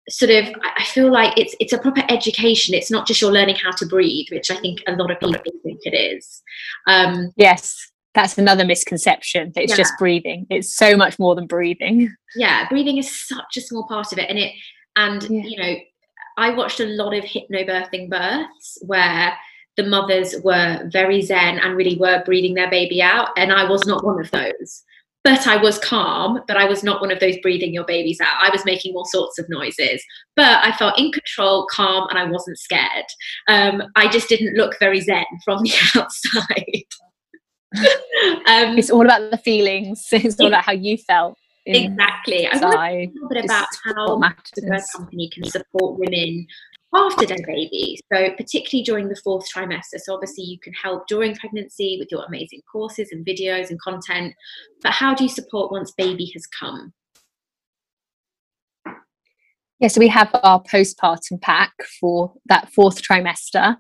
sort 0.09 0.31
of 0.31 0.53
I 0.77 0.83
feel 0.85 1.11
like 1.11 1.37
it's 1.37 1.55
it's 1.59 1.73
a 1.73 1.77
proper 1.77 2.01
education. 2.09 2.73
It's 2.73 2.91
not 2.91 3.07
just 3.07 3.21
you're 3.21 3.31
learning 3.31 3.55
how 3.55 3.71
to 3.71 3.85
breathe, 3.85 4.27
which 4.31 4.49
I 4.49 4.55
think 4.55 4.81
a 4.87 4.93
lot 4.93 5.11
of 5.11 5.19
people 5.19 5.33
think 5.63 5.79
it 5.83 5.93
is. 5.93 6.41
Um, 6.87 7.31
yes, 7.35 7.91
that's 8.13 8.37
another 8.37 8.65
misconception. 8.65 9.51
It's 9.55 9.71
yeah. 9.71 9.77
just 9.77 9.93
breathing. 9.99 10.47
It's 10.49 10.73
so 10.73 10.95
much 10.95 11.19
more 11.19 11.35
than 11.35 11.45
breathing. 11.45 12.13
Yeah, 12.35 12.67
breathing 12.69 12.97
is 12.97 13.27
such 13.27 13.57
a 13.57 13.61
small 13.61 13.87
part 13.87 14.11
of 14.11 14.17
it, 14.17 14.29
and 14.29 14.39
it 14.39 14.53
and 14.95 15.23
yeah. 15.23 15.43
you 15.43 15.57
know 15.57 15.75
I 16.37 16.51
watched 16.51 16.79
a 16.79 16.85
lot 16.85 17.13
of 17.15 17.23
hypnobirthing 17.23 18.09
births 18.09 18.77
where 18.85 19.35
the 19.75 19.83
mothers 19.83 20.35
were 20.43 20.87
very 20.91 21.21
zen 21.21 21.59
and 21.59 21.75
really 21.75 21.97
were 21.97 22.23
breathing 22.25 22.53
their 22.53 22.69
baby 22.69 23.01
out. 23.01 23.29
And 23.37 23.51
I 23.51 23.69
was 23.69 23.85
not 23.85 24.03
one 24.03 24.19
of 24.19 24.29
those. 24.31 24.83
But 25.23 25.45
I 25.45 25.57
was 25.57 25.77
calm, 25.79 26.39
but 26.47 26.55
I 26.55 26.65
was 26.65 26.83
not 26.83 27.01
one 27.01 27.11
of 27.11 27.19
those 27.19 27.37
breathing 27.41 27.73
your 27.73 27.83
babies 27.83 28.19
out. 28.21 28.41
I 28.41 28.49
was 28.49 28.63
making 28.63 28.93
all 28.95 29.03
sorts 29.03 29.37
of 29.37 29.49
noises. 29.49 30.01
But 30.35 30.63
I 30.63 30.71
felt 30.77 30.97
in 30.97 31.11
control, 31.11 31.67
calm, 31.69 32.07
and 32.09 32.17
I 32.17 32.23
wasn't 32.23 32.57
scared. 32.57 33.05
Um, 33.47 33.83
I 33.95 34.07
just 34.07 34.29
didn't 34.29 34.55
look 34.55 34.79
very 34.79 35.01
zen 35.01 35.25
from 35.43 35.59
the 35.63 35.73
outside. 35.95 36.83
um, 38.47 38.77
it's 38.77 38.89
all 38.89 39.03
about 39.05 39.31
the 39.31 39.37
feelings. 39.37 40.07
It's 40.11 40.39
all 40.39 40.47
about 40.47 40.63
how 40.63 40.71
you 40.71 40.97
felt. 40.97 41.37
Exactly. 41.75 42.47
I 42.47 42.57
want 42.57 42.71
to 42.71 42.77
talk 42.77 42.89
a 42.89 43.11
little 43.13 43.29
bit 43.29 43.45
about 43.45 43.67
how 43.83 44.17
the 44.55 44.61
birth 44.61 44.93
company 44.95 45.29
can 45.29 45.43
support 45.43 45.99
women 45.99 46.47
after 46.93 47.25
their 47.25 47.45
baby. 47.45 47.99
So, 48.11 48.29
particularly 48.31 48.83
during 48.83 49.09
the 49.09 49.19
fourth 49.23 49.45
trimester. 49.53 49.99
So, 49.99 50.13
obviously, 50.13 50.45
you 50.45 50.59
can 50.59 50.73
help 50.73 51.07
during 51.07 51.35
pregnancy 51.35 51.97
with 51.99 52.09
your 52.11 52.23
amazing 52.25 52.61
courses 52.71 53.09
and 53.11 53.25
videos 53.25 53.69
and 53.69 53.79
content. 53.81 54.33
But 54.81 54.93
how 54.93 55.13
do 55.13 55.23
you 55.23 55.29
support 55.29 55.71
once 55.71 55.91
baby 55.91 56.31
has 56.33 56.45
come? 56.47 56.93
Yeah, 59.79 59.89
so 59.89 59.99
we 59.99 60.07
have 60.07 60.31
our 60.43 60.63
postpartum 60.63 61.39
pack 61.41 61.71
for 61.99 62.33
that 62.47 62.71
fourth 62.73 63.01
trimester 63.01 63.75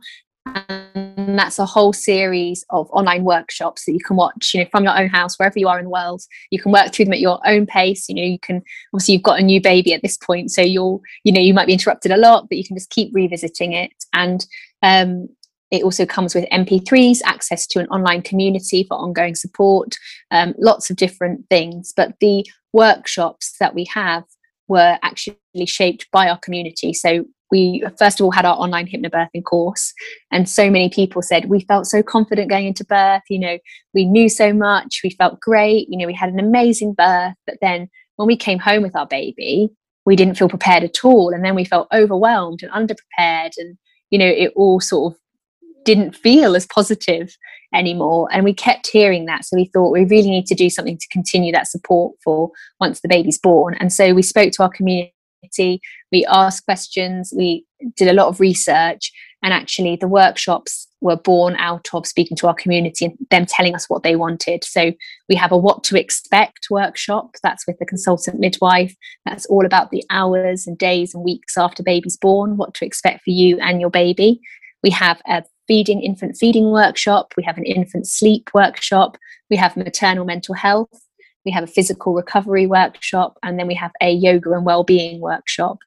and 1.37 1.37
that's 1.37 1.59
a 1.59 1.65
whole 1.65 1.93
series 1.93 2.65
of 2.69 2.89
online 2.91 3.23
workshops 3.23 3.85
that 3.85 3.93
you 3.93 3.99
can 3.99 4.15
watch 4.15 4.53
you 4.53 4.61
know 4.61 4.69
from 4.71 4.83
your 4.83 4.97
own 4.97 5.09
house 5.09 5.37
wherever 5.37 5.59
you 5.59 5.67
are 5.67 5.77
in 5.77 5.85
the 5.85 5.91
world. 5.91 6.21
You 6.51 6.59
can 6.59 6.71
work 6.71 6.91
through 6.91 7.05
them 7.05 7.13
at 7.13 7.19
your 7.19 7.39
own 7.45 7.65
pace. 7.65 8.07
You 8.07 8.15
know 8.15 8.23
you 8.23 8.39
can 8.39 8.63
obviously 8.93 9.15
you've 9.15 9.23
got 9.23 9.39
a 9.39 9.43
new 9.43 9.61
baby 9.61 9.93
at 9.93 10.01
this 10.01 10.17
point 10.17 10.51
so 10.51 10.61
you'll 10.61 11.01
you 11.23 11.31
know 11.31 11.41
you 11.41 11.53
might 11.53 11.67
be 11.67 11.73
interrupted 11.73 12.11
a 12.11 12.17
lot 12.17 12.47
but 12.49 12.57
you 12.57 12.63
can 12.63 12.77
just 12.77 12.89
keep 12.89 13.13
revisiting 13.13 13.73
it. 13.73 13.91
And 14.13 14.45
um, 14.81 15.29
it 15.69 15.83
also 15.83 16.05
comes 16.05 16.33
with 16.33 16.45
mp3s 16.45 17.19
access 17.25 17.67
to 17.67 17.79
an 17.79 17.87
online 17.87 18.21
community 18.21 18.85
for 18.87 18.95
ongoing 18.95 19.35
support 19.35 19.97
um, 20.31 20.53
lots 20.57 20.89
of 20.89 20.95
different 20.95 21.45
things. 21.49 21.93
But 21.95 22.13
the 22.21 22.45
workshops 22.73 23.55
that 23.59 23.75
we 23.75 23.85
have 23.85 24.23
were 24.67 24.97
actually 25.01 25.37
shaped 25.65 26.07
by 26.11 26.29
our 26.29 26.37
community. 26.37 26.93
So 26.93 27.25
we 27.51 27.83
first 27.97 28.19
of 28.19 28.25
all 28.25 28.31
had 28.31 28.45
our 28.45 28.55
online 28.55 28.87
hypnobirthing 28.87 29.43
course 29.43 29.93
and 30.31 30.49
so 30.49 30.69
many 30.69 30.89
people 30.89 31.21
said 31.21 31.45
we 31.45 31.61
felt 31.61 31.85
so 31.85 32.03
confident 32.03 32.49
going 32.49 32.67
into 32.67 32.83
birth 32.83 33.21
you 33.29 33.39
know 33.39 33.57
we 33.93 34.03
knew 34.03 34.27
so 34.27 34.51
much 34.51 34.99
we 35.03 35.09
felt 35.11 35.39
great 35.39 35.87
you 35.89 35.97
know 35.97 36.05
we 36.05 36.13
had 36.13 36.29
an 36.29 36.39
amazing 36.39 36.93
birth. 36.93 37.35
But 37.45 37.57
then 37.61 37.89
when 38.17 38.27
we 38.27 38.35
came 38.35 38.59
home 38.59 38.83
with 38.83 38.95
our 38.95 39.07
baby 39.07 39.69
we 40.05 40.15
didn't 40.15 40.37
feel 40.37 40.49
prepared 40.49 40.83
at 40.83 41.03
all 41.03 41.33
and 41.33 41.43
then 41.43 41.55
we 41.55 41.65
felt 41.65 41.87
overwhelmed 41.93 42.61
and 42.63 42.71
underprepared 42.71 43.51
and 43.57 43.77
you 44.09 44.19
know 44.19 44.27
it 44.27 44.51
all 44.55 44.79
sort 44.79 45.13
of 45.13 45.19
didn't 45.85 46.15
feel 46.15 46.55
as 46.55 46.65
positive 46.65 47.37
anymore 47.73 48.27
and 48.31 48.43
we 48.43 48.53
kept 48.53 48.87
hearing 48.87 49.25
that 49.25 49.43
so 49.43 49.55
we 49.55 49.65
thought 49.65 49.91
we 49.91 50.05
really 50.05 50.29
need 50.29 50.45
to 50.45 50.55
do 50.55 50.69
something 50.69 50.97
to 50.97 51.07
continue 51.11 51.51
that 51.51 51.67
support 51.67 52.15
for 52.23 52.49
once 52.79 53.01
the 53.01 53.09
baby's 53.09 53.39
born 53.39 53.75
and 53.79 53.91
so 53.91 54.13
we 54.13 54.21
spoke 54.21 54.51
to 54.51 54.63
our 54.63 54.69
community 54.69 55.11
we 56.11 56.25
asked 56.25 56.65
questions, 56.65 57.33
we 57.35 57.65
did 57.95 58.07
a 58.07 58.13
lot 58.13 58.27
of 58.27 58.39
research, 58.39 59.11
and 59.43 59.53
actually 59.53 59.95
the 59.95 60.07
workshops 60.07 60.87
were 60.99 61.15
born 61.15 61.55
out 61.57 61.87
of 61.93 62.07
speaking 62.07 62.35
to 62.37 62.47
our 62.47 62.55
community 62.55 63.05
and 63.05 63.17
them 63.29 63.45
telling 63.45 63.75
us 63.75 63.87
what 63.87 64.01
they 64.01 64.15
wanted. 64.15 64.63
So 64.63 64.93
we 65.29 65.35
have 65.35 65.51
a 65.51 65.57
what 65.57 65.83
to 65.85 65.99
expect 65.99 66.67
workshop, 66.71 67.35
that's 67.43 67.67
with 67.67 67.77
the 67.77 67.85
consultant 67.85 68.39
midwife. 68.39 68.95
That's 69.25 69.45
all 69.45 69.65
about 69.65 69.91
the 69.91 70.03
hours 70.09 70.65
and 70.65 70.77
days 70.77 71.13
and 71.13 71.23
weeks 71.23 71.55
after 71.55 71.83
baby's 71.83 72.17
born, 72.17 72.57
what 72.57 72.73
to 72.75 72.85
expect 72.85 73.23
for 73.23 73.29
you 73.29 73.59
and 73.59 73.79
your 73.79 73.91
baby. 73.91 74.41
We 74.81 74.89
have 74.91 75.21
a 75.27 75.43
feeding 75.67 76.01
infant 76.01 76.37
feeding 76.37 76.71
workshop, 76.71 77.33
we 77.37 77.43
have 77.43 77.57
an 77.57 77.65
infant 77.65 78.07
sleep 78.07 78.49
workshop, 78.53 79.17
we 79.49 79.55
have 79.57 79.77
maternal 79.77 80.25
mental 80.25 80.55
health 80.55 80.89
we 81.47 81.51
have 81.53 81.63
a 81.63 81.67
physical 81.67 82.13
recovery 82.13 82.67
workshop, 82.67 83.39
and 83.41 83.57
then 83.57 83.67
we 83.67 83.73
have 83.73 83.93
a 84.01 84.11
yoga 84.11 84.51
and 84.51 84.65
well-being 84.65 85.21
workshop. 85.21 85.77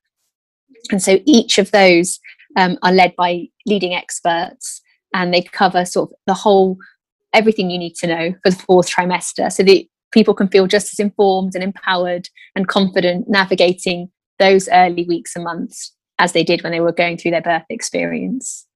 And 0.90 1.02
so 1.02 1.18
each 1.26 1.58
of 1.58 1.70
those 1.70 2.18
um, 2.56 2.78
are 2.82 2.92
led 2.92 3.14
by 3.14 3.48
leading 3.66 3.94
experts, 3.94 4.80
and 5.14 5.34
they 5.34 5.42
cover 5.42 5.84
sort 5.84 6.08
of 6.08 6.16
the 6.26 6.32
whole 6.32 6.78
everything 7.34 7.70
you 7.70 7.78
need 7.78 7.94
to 7.96 8.06
know 8.06 8.34
for 8.42 8.50
the 8.50 8.56
fourth 8.56 8.88
trimester, 8.88 9.52
so 9.52 9.62
that 9.62 9.84
people 10.12 10.32
can 10.32 10.48
feel 10.48 10.66
just 10.66 10.94
as 10.94 10.98
informed 10.98 11.54
and 11.54 11.62
empowered 11.62 12.30
and 12.56 12.66
confident 12.66 13.28
navigating 13.28 14.10
those 14.38 14.66
early 14.72 15.04
weeks 15.04 15.36
and 15.36 15.44
months 15.44 15.94
as 16.18 16.32
they 16.32 16.42
did 16.42 16.62
when 16.62 16.72
they 16.72 16.80
were 16.80 16.90
going 16.90 17.18
through 17.18 17.32
their 17.32 17.42
birth 17.42 17.66
experience. 17.68 18.66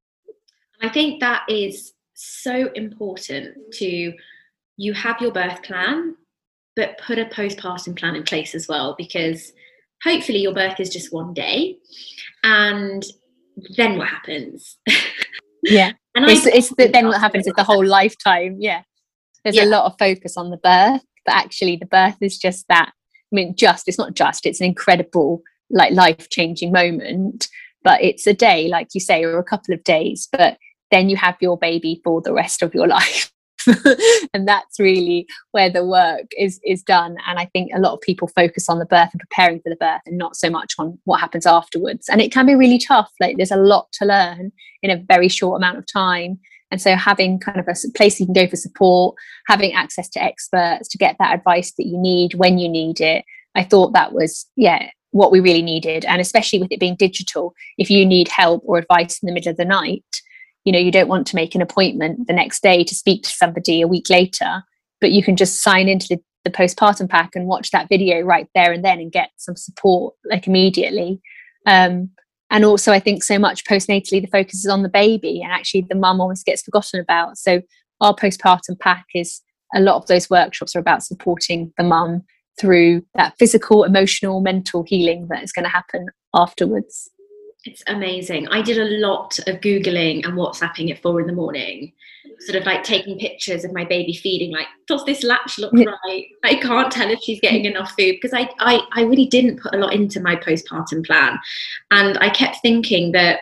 I 0.84 0.90
think 0.90 1.20
that 1.20 1.44
is 1.48 1.92
so 2.12 2.70
important 2.74 3.56
to 3.74 4.12
you 4.76 4.92
have 4.92 5.20
your 5.20 5.32
birth 5.32 5.62
plan 5.62 6.16
but 6.76 6.98
put 6.98 7.18
a 7.18 7.24
postpartum 7.26 7.96
plan 7.96 8.16
in 8.16 8.24
place 8.24 8.54
as 8.54 8.68
well 8.68 8.94
because 8.98 9.52
hopefully 10.02 10.40
your 10.40 10.52
birth 10.52 10.78
is 10.80 10.90
just 10.90 11.12
one 11.12 11.32
day 11.32 11.78
and 12.42 13.04
then 13.76 13.98
what 13.98 14.08
happens? 14.08 14.78
Yeah. 15.66 15.92
And 16.14 16.26
it's, 16.26 16.44
it's 16.44 16.68
the, 16.76 16.88
then 16.88 17.06
what 17.06 17.18
happens 17.18 17.46
is 17.46 17.54
the 17.54 17.64
whole 17.64 17.86
lifetime 17.86 18.58
yeah. 18.60 18.82
There's 19.42 19.56
yeah. 19.56 19.64
a 19.64 19.72
lot 19.72 19.86
of 19.86 19.98
focus 19.98 20.36
on 20.36 20.50
the 20.50 20.58
birth 20.58 21.00
but 21.24 21.34
actually 21.34 21.76
the 21.76 21.86
birth 21.86 22.18
is 22.20 22.36
just 22.36 22.68
that 22.68 22.90
i 22.90 23.34
mean 23.34 23.56
just 23.56 23.88
it's 23.88 23.96
not 23.96 24.12
just 24.12 24.44
it's 24.44 24.60
an 24.60 24.66
incredible 24.66 25.40
like 25.70 25.92
life 25.92 26.28
changing 26.28 26.70
moment 26.70 27.48
but 27.82 28.02
it's 28.02 28.26
a 28.26 28.34
day 28.34 28.68
like 28.68 28.88
you 28.92 29.00
say 29.00 29.24
or 29.24 29.38
a 29.38 29.44
couple 29.44 29.72
of 29.74 29.82
days 29.84 30.28
but 30.30 30.58
then 30.90 31.08
you 31.08 31.16
have 31.16 31.36
your 31.40 31.58
baby 31.58 32.00
for 32.04 32.20
the 32.20 32.32
rest 32.32 32.62
of 32.62 32.74
your 32.74 32.86
life. 32.98 33.30
And 34.34 34.46
that's 34.46 34.78
really 34.78 35.26
where 35.52 35.70
the 35.70 35.86
work 35.86 36.26
is 36.38 36.60
is 36.64 36.82
done. 36.82 37.16
And 37.26 37.38
i 37.38 37.46
think 37.46 37.70
a 37.74 37.80
lot 37.80 37.94
of 37.94 38.00
people 38.02 38.28
focus 38.28 38.68
on 38.68 38.78
the 38.78 38.84
birth 38.84 39.08
and 39.12 39.20
preparing 39.20 39.60
for 39.60 39.70
the 39.70 39.76
birth 39.76 40.02
and 40.04 40.18
not 40.18 40.36
so 40.36 40.50
much 40.50 40.74
on 40.78 40.98
what 41.04 41.20
happens 41.20 41.46
afterwards. 41.46 42.08
And 42.10 42.20
it 42.20 42.30
can 42.30 42.44
be 42.44 42.54
really 42.54 42.78
tough. 42.78 43.10
Like 43.20 43.36
there's 43.36 43.50
a 43.50 43.56
lot 43.56 43.90
to 43.92 44.04
learn 44.04 44.52
in 44.82 44.90
a 44.90 45.02
very 45.08 45.28
short 45.28 45.58
amount 45.58 45.78
of 45.78 45.86
time. 45.86 46.38
And 46.70 46.80
so 46.80 46.94
having 46.96 47.38
kind 47.38 47.58
of 47.60 47.68
a 47.68 47.74
place 47.96 48.20
you 48.20 48.26
can 48.26 48.34
go 48.34 48.48
for 48.48 48.56
support 48.56 49.14
having 49.46 49.72
access 49.72 50.08
to 50.10 50.22
experts 50.22 50.88
to 50.88 50.98
get 50.98 51.16
that 51.18 51.34
advice 51.34 51.72
that 51.78 51.86
you 51.86 51.96
need 51.96 52.34
when 52.34 52.58
you 52.58 52.68
need 52.68 53.00
it 53.00 53.24
i 53.54 53.62
thought 53.62 53.92
that 53.92 54.12
was 54.12 54.46
yeah 54.56 54.88
what 55.14 55.30
we 55.30 55.38
really 55.38 55.62
needed. 55.62 56.04
And 56.06 56.20
especially 56.20 56.58
with 56.58 56.72
it 56.72 56.80
being 56.80 56.96
digital 56.96 57.54
if 57.78 57.88
you 57.88 58.04
need 58.04 58.28
help 58.28 58.62
or 58.66 58.78
advice 58.78 59.20
in 59.22 59.28
the 59.28 59.32
middle 59.32 59.50
of 59.50 59.56
the 59.56 59.64
night 59.64 60.04
you 60.64 60.72
know 60.72 60.78
you 60.78 60.90
don't 60.90 61.08
want 61.08 61.26
to 61.26 61.36
make 61.36 61.54
an 61.54 61.62
appointment 61.62 62.26
the 62.26 62.32
next 62.32 62.62
day 62.62 62.82
to 62.84 62.94
speak 62.94 63.22
to 63.22 63.30
somebody 63.30 63.80
a 63.80 63.88
week 63.88 64.08
later 64.10 64.62
but 65.04 65.12
you 65.12 65.22
can 65.22 65.36
just 65.36 65.62
sign 65.62 65.86
into 65.86 66.08
the, 66.08 66.18
the 66.44 66.50
postpartum 66.50 67.08
pack 67.08 67.32
and 67.34 67.46
watch 67.46 67.70
that 67.72 67.90
video 67.90 68.22
right 68.22 68.48
there 68.54 68.72
and 68.72 68.82
then 68.82 68.98
and 68.98 69.12
get 69.12 69.28
some 69.36 69.54
support 69.54 70.14
like 70.24 70.46
immediately. 70.46 71.20
Um, 71.66 72.08
and 72.50 72.64
also 72.64 72.92
i 72.92 73.00
think 73.00 73.22
so 73.22 73.38
much 73.38 73.64
postnatally 73.64 74.20
the 74.20 74.28
focus 74.28 74.64
is 74.64 74.70
on 74.70 74.82
the 74.82 74.88
baby 74.88 75.42
and 75.42 75.50
actually 75.50 75.80
the 75.88 75.94
mum 75.94 76.20
almost 76.20 76.46
gets 76.46 76.62
forgotten 76.62 77.00
about. 77.00 77.36
So 77.36 77.60
our 78.00 78.14
postpartum 78.14 78.78
pack 78.80 79.04
is 79.14 79.42
a 79.74 79.80
lot 79.80 79.96
of 79.96 80.06
those 80.06 80.30
workshops 80.30 80.74
are 80.74 80.80
about 80.80 81.02
supporting 81.02 81.72
the 81.76 81.84
mum 81.84 82.22
through 82.58 83.04
that 83.14 83.34
physical 83.38 83.84
emotional 83.84 84.40
mental 84.40 84.84
healing 84.84 85.26
that 85.28 85.42
is 85.42 85.52
going 85.52 85.64
to 85.64 85.70
happen 85.70 86.06
afterwards 86.34 87.10
It's 87.66 87.82
amazing. 87.86 88.48
I 88.48 88.60
did 88.60 88.78
a 88.78 88.98
lot 88.98 89.38
of 89.46 89.60
Googling 89.60 90.24
and 90.24 90.34
WhatsApping 90.34 90.90
at 90.90 91.00
four 91.00 91.20
in 91.20 91.26
the 91.26 91.32
morning, 91.32 91.92
sort 92.40 92.60
of 92.60 92.66
like 92.66 92.84
taking 92.84 93.18
pictures 93.18 93.64
of 93.64 93.72
my 93.72 93.84
baby 93.84 94.12
feeding, 94.12 94.52
like, 94.52 94.66
does 94.86 95.04
this 95.06 95.22
latch 95.22 95.58
look 95.58 95.72
right? 95.72 96.26
I 96.42 96.56
can't 96.56 96.92
tell 96.92 97.10
if 97.10 97.20
she's 97.20 97.40
getting 97.40 97.64
enough 97.64 97.92
food 97.98 98.16
because 98.20 98.34
I, 98.34 98.50
I, 98.58 98.80
I 98.92 99.02
really 99.02 99.26
didn't 99.26 99.60
put 99.60 99.74
a 99.74 99.78
lot 99.78 99.94
into 99.94 100.20
my 100.20 100.36
postpartum 100.36 101.06
plan. 101.06 101.38
And 101.90 102.18
I 102.18 102.28
kept 102.28 102.58
thinking 102.60 103.12
that 103.12 103.40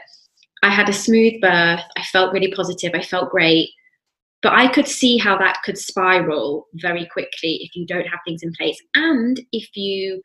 I 0.63 0.71
had 0.71 0.89
a 0.89 0.93
smooth 0.93 1.41
birth. 1.41 1.83
I 1.97 2.03
felt 2.13 2.33
really 2.33 2.53
positive. 2.53 2.93
I 2.95 3.03
felt 3.03 3.31
great. 3.31 3.71
But 4.41 4.53
I 4.53 4.69
could 4.69 4.89
see 4.89 5.19
how 5.19 5.37
that 5.39 5.59
could 5.65 5.79
spiral 5.79 6.67
very 6.75 7.07
quickly 7.13 7.61
if 7.63 7.75
you 7.75 7.87
don't 7.87 8.07
have 8.07 8.21
things 8.25 8.43
in 8.43 8.53
place. 8.53 8.81
And 8.95 9.41
if 9.53 9.77
you 9.77 10.21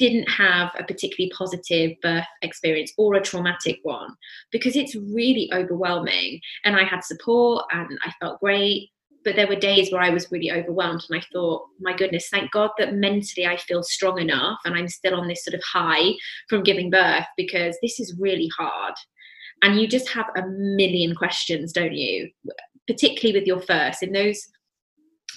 didn't 0.00 0.28
have 0.28 0.70
a 0.78 0.82
particularly 0.82 1.30
positive 1.36 1.92
birth 2.02 2.24
experience 2.42 2.92
or 2.98 3.14
a 3.14 3.22
traumatic 3.22 3.78
one, 3.84 4.16
because 4.50 4.74
it's 4.74 4.96
really 4.96 5.48
overwhelming. 5.54 6.40
And 6.64 6.74
I 6.74 6.82
had 6.84 7.04
support 7.04 7.66
and 7.70 7.98
I 8.04 8.12
felt 8.18 8.40
great. 8.40 8.90
But 9.22 9.36
there 9.36 9.46
were 9.46 9.56
days 9.56 9.92
where 9.92 10.00
I 10.00 10.08
was 10.08 10.32
really 10.32 10.50
overwhelmed 10.50 11.04
and 11.10 11.20
I 11.20 11.24
thought, 11.30 11.66
my 11.78 11.94
goodness, 11.94 12.28
thank 12.30 12.50
God 12.52 12.70
that 12.78 12.94
mentally 12.94 13.46
I 13.46 13.58
feel 13.58 13.82
strong 13.82 14.18
enough 14.18 14.58
and 14.64 14.74
I'm 14.74 14.88
still 14.88 15.14
on 15.14 15.28
this 15.28 15.44
sort 15.44 15.54
of 15.54 15.62
high 15.62 16.14
from 16.48 16.62
giving 16.62 16.88
birth 16.88 17.26
because 17.36 17.76
this 17.82 18.00
is 18.00 18.16
really 18.18 18.48
hard 18.56 18.94
and 19.62 19.80
you 19.80 19.86
just 19.86 20.08
have 20.08 20.26
a 20.36 20.46
million 20.46 21.14
questions 21.14 21.72
don't 21.72 21.94
you 21.94 22.28
particularly 22.86 23.38
with 23.38 23.46
your 23.46 23.60
first 23.60 24.02
in 24.02 24.12
those 24.12 24.48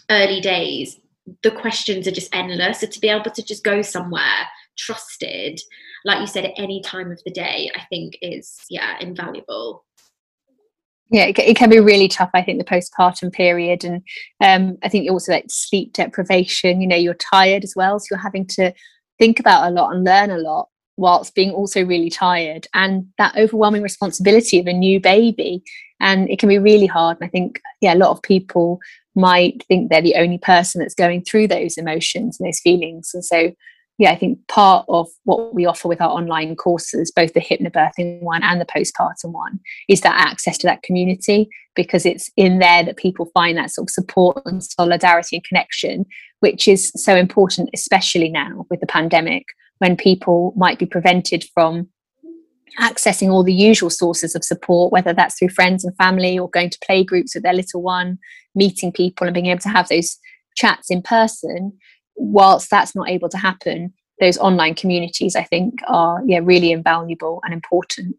early 0.09 0.41
days 0.41 0.99
the 1.41 1.51
questions 1.51 2.07
are 2.07 2.11
just 2.11 2.33
endless. 2.35 2.81
So 2.81 2.87
to 2.87 2.99
be 2.99 3.09
able 3.09 3.31
to 3.31 3.43
just 3.43 3.63
go 3.63 3.81
somewhere 3.81 4.47
trusted 4.77 5.59
like 6.05 6.19
you 6.19 6.27
said 6.27 6.45
at 6.45 6.53
any 6.57 6.81
time 6.81 7.11
of 7.11 7.21
the 7.25 7.31
day 7.31 7.69
i 7.75 7.81
think 7.89 8.17
is 8.21 8.57
yeah 8.69 8.97
invaluable. 8.99 9.85
Yeah 11.09 11.25
it, 11.25 11.55
can 11.55 11.69
be 11.69 11.79
really 11.79 12.07
tough 12.07 12.31
i 12.33 12.41
think 12.41 12.59
the 12.59 12.65
postpartum 12.65 13.31
period. 13.31 13.83
And 13.83 14.01
um, 14.43 14.77
i 14.83 14.89
think 14.89 15.09
also 15.09 15.31
like 15.31 15.45
sleep 15.49 15.93
deprivation 15.93 16.81
you 16.81 16.87
know 16.87 16.95
you're 16.95 17.13
tired 17.13 17.63
as 17.63 17.73
well. 17.75 17.99
So 17.99 18.07
you're 18.11 18.19
having 18.19 18.47
to 18.47 18.73
think 19.19 19.39
about 19.39 19.67
a 19.67 19.71
lot 19.71 19.93
and 19.93 20.03
learn 20.03 20.31
a 20.31 20.37
lot 20.37 20.69
whilst 20.95 21.33
being 21.33 21.51
also 21.51 21.83
really 21.83 22.09
tired. 22.09 22.67
And 22.73 23.07
that 23.17 23.35
overwhelming 23.35 23.81
responsibility 23.81 24.59
of 24.59 24.67
a 24.67 24.73
new 24.73 24.99
baby. 24.99 25.63
And 25.99 26.29
it 26.29 26.37
can 26.37 26.49
be 26.49 26.59
really 26.59 26.87
hard. 26.87 27.17
And 27.19 27.27
i 27.27 27.29
think 27.29 27.61
yeah 27.81 27.93
a 27.93 28.01
lot 28.03 28.11
of 28.11 28.23
people 28.23 28.79
might 29.15 29.63
think 29.67 29.89
they're 29.89 30.01
the 30.01 30.15
only 30.15 30.37
person 30.37 30.79
that's 30.79 30.95
going 30.95 31.23
through 31.23 31.47
those 31.47 31.77
emotions 31.77 32.39
and 32.39 32.47
those 32.47 32.59
feelings. 32.59 33.11
And 33.13 33.23
so 33.23 33.51
yeah 33.97 34.11
i 34.11 34.15
think 34.15 34.39
part 34.47 34.85
of 34.89 35.07
what 35.23 35.53
we 35.53 35.65
offer 35.65 35.87
with 35.87 36.01
our 36.01 36.09
online 36.09 36.55
courses 36.55 37.11
both 37.11 37.33
the 37.33 37.39
hypnobirthing 37.39 38.21
one 38.21 38.43
and 38.43 38.59
the 38.59 38.65
postpartum 38.65 39.31
one 39.31 39.59
is 39.87 40.01
that 40.01 40.19
access 40.19 40.57
to 40.57 40.67
that 40.67 40.83
community 40.83 41.49
because 41.75 42.05
it's 42.05 42.29
in 42.37 42.59
there 42.59 42.83
that 42.83 42.97
people 42.97 43.29
find 43.33 43.57
that 43.57 43.71
sort 43.71 43.89
of 43.89 43.93
support 43.93 44.41
and 44.45 44.63
solidarity 44.63 45.37
and 45.37 45.45
connection 45.45 46.05
which 46.39 46.67
is 46.67 46.91
so 46.95 47.15
important 47.15 47.69
especially 47.73 48.29
now 48.29 48.65
with 48.69 48.79
the 48.79 48.87
pandemic 48.87 49.45
when 49.79 49.95
people 49.95 50.53
might 50.55 50.79
be 50.79 50.85
prevented 50.85 51.45
from 51.53 51.87
accessing 52.79 53.29
all 53.29 53.43
the 53.43 53.53
usual 53.53 53.89
sources 53.89 54.33
of 54.33 54.43
support, 54.43 54.91
whether 54.91 55.13
that's 55.13 55.37
through 55.37 55.49
friends 55.49 55.83
and 55.83 55.95
family 55.97 56.39
or 56.39 56.49
going 56.49 56.69
to 56.69 56.79
play 56.83 57.03
groups 57.03 57.35
with 57.35 57.43
their 57.43 57.53
little 57.53 57.81
one, 57.81 58.17
meeting 58.55 58.91
people 58.91 59.27
and 59.27 59.33
being 59.33 59.47
able 59.47 59.61
to 59.61 59.69
have 59.69 59.87
those 59.89 60.17
chats 60.55 60.89
in 60.89 61.01
person. 61.01 61.77
Whilst 62.15 62.69
that's 62.69 62.95
not 62.95 63.09
able 63.09 63.29
to 63.29 63.37
happen, 63.37 63.93
those 64.19 64.37
online 64.37 64.75
communities, 64.75 65.35
I 65.35 65.43
think, 65.43 65.79
are 65.87 66.21
yeah 66.25 66.39
really 66.43 66.71
invaluable 66.71 67.41
and 67.43 67.53
important. 67.53 68.15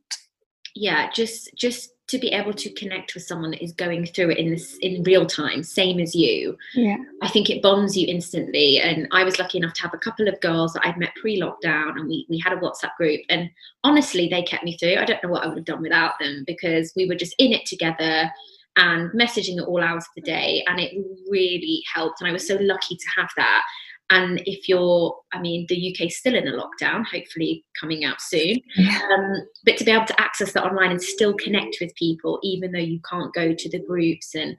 Yeah, 0.75 1.11
just 1.13 1.51
just 1.57 1.91
to 2.07 2.19
be 2.19 2.29
able 2.29 2.53
to 2.53 2.71
connect 2.75 3.15
with 3.15 3.25
someone 3.25 3.51
that 3.51 3.63
is 3.63 3.73
going 3.73 4.05
through 4.05 4.31
it 4.31 4.39
in 4.39 4.51
this 4.51 4.77
in 4.83 5.03
real 5.05 5.25
time 5.25 5.63
same 5.63 5.99
as 5.99 6.15
you 6.15 6.57
yeah 6.75 6.97
i 7.23 7.29
think 7.29 7.49
it 7.49 7.63
bonds 7.63 7.97
you 7.97 8.07
instantly 8.07 8.79
and 8.79 9.09
i 9.11 9.25
was 9.25 9.39
lucky 9.39 9.59
enough 9.59 9.73
to 9.73 9.83
have 9.83 9.95
a 9.95 9.99
couple 9.99 10.29
of 10.29 10.41
girls 10.41 10.73
that 10.73 10.87
i'd 10.87 10.99
met 10.99 11.15
pre-lockdown 11.17 11.97
and 11.97 12.07
we, 12.07 12.27
we 12.29 12.39
had 12.39 12.53
a 12.53 12.57
whatsapp 12.57 12.95
group 12.99 13.21
and 13.31 13.49
honestly 13.85 14.29
they 14.29 14.43
kept 14.43 14.65
me 14.65 14.77
through 14.77 14.97
i 14.97 15.05
don't 15.05 15.23
know 15.23 15.31
what 15.31 15.43
i 15.43 15.47
would 15.47 15.57
have 15.57 15.65
done 15.65 15.83
without 15.83 16.13
them 16.21 16.45
because 16.47 16.93
we 16.95 17.07
were 17.09 17.15
just 17.15 17.35
in 17.39 17.53
it 17.53 17.65
together 17.65 18.31
and 18.77 19.11
messaging 19.13 19.61
at 19.61 19.67
all 19.67 19.83
hours 19.83 20.05
of 20.05 20.11
the 20.17 20.23
day 20.23 20.65
and 20.67 20.81
it 20.81 20.93
really 21.31 21.81
helped 21.95 22.21
and 22.21 22.29
i 22.29 22.33
was 22.33 22.47
so 22.47 22.57
lucky 22.61 22.97
to 22.97 23.07
have 23.17 23.29
that 23.37 23.63
and 24.11 24.43
if 24.45 24.69
you're, 24.69 25.17
I 25.33 25.41
mean, 25.41 25.67
the 25.69 25.91
UK 25.91 26.09
is 26.09 26.19
still 26.19 26.35
in 26.35 26.47
a 26.47 26.53
lockdown, 26.53 27.05
hopefully 27.07 27.65
coming 27.81 28.05
out 28.05 28.21
soon. 28.21 28.61
Yeah. 28.77 29.01
Um, 29.13 29.37
but 29.65 29.79
to 29.79 29.85
be 29.85 29.91
able 29.91 30.05
to 30.07 30.21
access 30.21 30.53
that 30.53 30.65
online 30.65 30.91
and 30.91 31.03
still 31.03 31.35
connect 31.35 31.79
with 31.81 31.95
people, 31.95 32.39
even 32.43 32.73
though 32.73 32.79
you 32.79 33.01
can't 33.09 33.33
go 33.33 33.55
to 33.55 33.71
the 33.71 33.81
groups 33.81 34.35
and 34.35 34.57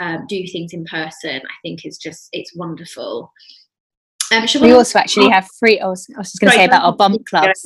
um, 0.00 0.26
do 0.28 0.44
things 0.48 0.72
in 0.72 0.84
person, 0.84 1.36
I 1.36 1.54
think 1.62 1.86
is 1.86 1.96
just 1.96 2.28
it's 2.32 2.54
wonderful. 2.56 3.32
Um, 4.32 4.46
we 4.60 4.72
also 4.72 4.98
actually 4.98 5.30
have 5.30 5.48
free. 5.58 5.80
I 5.80 5.86
was, 5.86 6.06
I 6.14 6.18
was 6.18 6.32
just 6.32 6.40
going 6.40 6.50
to 6.50 6.56
say 6.56 6.64
about 6.64 6.82
our 6.82 6.94
bump 6.94 7.24
clubs. 7.26 7.62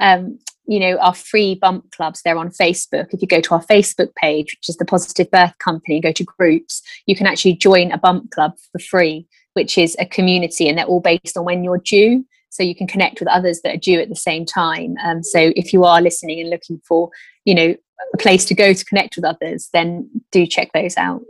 Um, 0.00 0.38
you 0.68 0.78
know, 0.78 0.98
our 0.98 1.14
free 1.14 1.56
bump 1.56 1.90
clubs. 1.92 2.22
They're 2.22 2.38
on 2.38 2.50
Facebook. 2.50 3.08
If 3.12 3.22
you 3.22 3.26
go 3.26 3.40
to 3.40 3.54
our 3.54 3.64
Facebook 3.64 4.14
page, 4.14 4.54
which 4.54 4.68
is 4.68 4.76
the 4.76 4.84
Positive 4.84 5.30
Birth 5.30 5.58
Company, 5.58 6.00
go 6.00 6.12
to 6.12 6.24
groups, 6.24 6.82
you 7.06 7.16
can 7.16 7.26
actually 7.26 7.54
join 7.54 7.90
a 7.90 7.98
bump 7.98 8.30
club 8.30 8.52
for 8.70 8.78
free 8.78 9.26
which 9.58 9.76
is 9.76 9.96
a 9.98 10.06
community, 10.06 10.68
and 10.68 10.78
they're 10.78 10.86
all 10.86 11.00
based 11.00 11.36
on 11.36 11.44
when 11.44 11.64
you're 11.64 11.78
due. 11.78 12.24
So 12.50 12.62
you 12.62 12.76
can 12.76 12.86
connect 12.86 13.18
with 13.18 13.28
others 13.28 13.60
that 13.62 13.74
are 13.74 13.78
due 13.78 13.98
at 14.00 14.08
the 14.08 14.14
same 14.14 14.46
time. 14.46 14.94
Um, 15.04 15.24
so 15.24 15.52
if 15.56 15.72
you 15.72 15.82
are 15.82 16.00
listening 16.00 16.40
and 16.40 16.48
looking 16.48 16.80
for, 16.86 17.10
you 17.44 17.56
know, 17.56 17.74
a 18.14 18.18
place 18.18 18.44
to 18.46 18.54
go 18.54 18.72
to 18.72 18.84
connect 18.84 19.16
with 19.16 19.24
others, 19.24 19.68
then 19.72 20.08
do 20.30 20.46
check 20.46 20.70
those 20.72 20.96
out. 20.96 21.22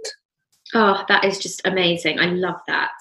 Oh, 0.74 1.05
that 1.09 1.24
is 1.24 1.38
just 1.38 1.62
amazing. 1.64 2.20
I 2.20 2.27
love 2.27 2.61
that. 2.66 2.92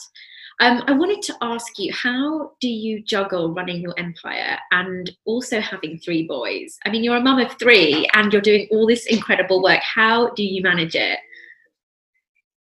Um, 0.60 0.84
I 0.88 0.94
wanted 0.94 1.22
to 1.24 1.36
ask 1.42 1.78
you, 1.78 1.94
how 1.94 2.54
do 2.60 2.68
you 2.68 3.04
juggle 3.04 3.54
running 3.54 3.80
your 3.80 3.94
empire 3.98 4.58
and 4.72 5.12
also 5.26 5.62
having 5.62 6.00
three 6.00 6.26
boys? 6.28 6.80
I 6.84 6.90
mean, 6.90 7.04
you're 7.04 7.18
a 7.18 7.22
mum 7.22 7.40
of 7.40 7.52
three 7.60 8.08
and 8.14 8.34
you're 8.34 8.42
doing 8.42 8.68
all 8.72 8.88
this 8.88 9.06
incredible 9.06 9.62
work. 9.62 9.82
How 9.82 10.32
do 10.32 10.44
you 10.44 10.64
manage 10.64 10.96
it? 10.96 11.20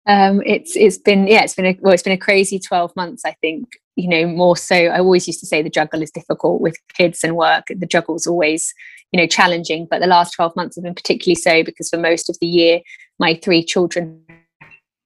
um, 0.06 0.42
it's 0.44 0.76
it's 0.76 0.98
been 0.98 1.26
yeah 1.26 1.42
it's 1.42 1.54
been 1.54 1.66
a 1.66 1.78
well 1.80 1.94
it's 1.94 2.02
been 2.02 2.12
a 2.12 2.18
crazy 2.18 2.58
12 2.58 2.94
months 2.94 3.24
i 3.24 3.32
think 3.40 3.66
you 3.96 4.08
know 4.08 4.26
more 4.26 4.56
so 4.56 4.76
i 4.76 4.98
always 4.98 5.26
used 5.26 5.40
to 5.40 5.46
say 5.46 5.62
the 5.62 5.70
juggle 5.70 6.02
is 6.02 6.10
difficult 6.10 6.60
with 6.60 6.76
kids 6.94 7.24
and 7.24 7.36
work 7.36 7.64
the 7.68 7.86
juggle's 7.86 8.26
always 8.26 8.74
you 9.12 9.20
know 9.20 9.26
challenging 9.26 9.86
but 9.90 10.00
the 10.00 10.06
last 10.06 10.32
12 10.32 10.54
months 10.56 10.76
have 10.76 10.84
been 10.84 10.94
particularly 10.94 11.34
so 11.34 11.64
because 11.64 11.88
for 11.88 11.96
most 11.96 12.28
of 12.28 12.36
the 12.40 12.46
year 12.46 12.80
my 13.18 13.34
three 13.42 13.64
children 13.64 14.22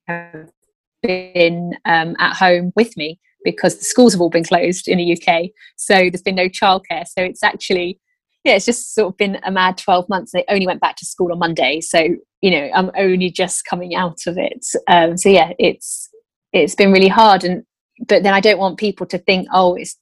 have 0.07 0.49
been 1.01 1.73
um, 1.85 2.15
at 2.19 2.35
home 2.35 2.71
with 2.75 2.95
me 2.97 3.19
because 3.43 3.77
the 3.77 3.85
schools 3.85 4.13
have 4.13 4.21
all 4.21 4.29
been 4.29 4.43
closed 4.43 4.87
in 4.87 4.97
the 4.97 5.13
uk 5.13 5.45
so 5.77 5.95
there's 5.95 6.21
been 6.21 6.35
no 6.35 6.49
childcare 6.49 7.05
so 7.07 7.23
it's 7.23 7.43
actually 7.43 7.99
yeah, 8.43 8.53
it's 8.53 8.65
just 8.65 8.95
sort 8.95 9.13
of 9.13 9.17
been 9.17 9.37
a 9.43 9.51
mad 9.51 9.77
12 9.77 10.07
months. 10.07 10.31
They 10.31 10.45
only 10.47 10.65
went 10.65 10.81
back 10.81 10.95
to 10.97 11.05
school 11.05 11.31
on 11.31 11.39
Monday. 11.39 11.81
So, 11.81 11.99
you 12.41 12.51
know, 12.51 12.69
I'm 12.73 12.91
only 12.97 13.29
just 13.29 13.65
coming 13.65 13.95
out 13.95 14.19
of 14.27 14.37
it. 14.37 14.65
Um, 14.87 15.17
so 15.17 15.29
yeah, 15.29 15.51
it's, 15.59 16.09
it's 16.53 16.75
been 16.75 16.91
really 16.91 17.09
hard. 17.09 17.43
And, 17.43 17.63
but 18.07 18.23
then 18.23 18.33
I 18.33 18.39
don't 18.39 18.59
want 18.59 18.79
people 18.79 19.05
to 19.07 19.17
think, 19.17 19.47
oh, 19.53 19.75
it's, 19.75 19.97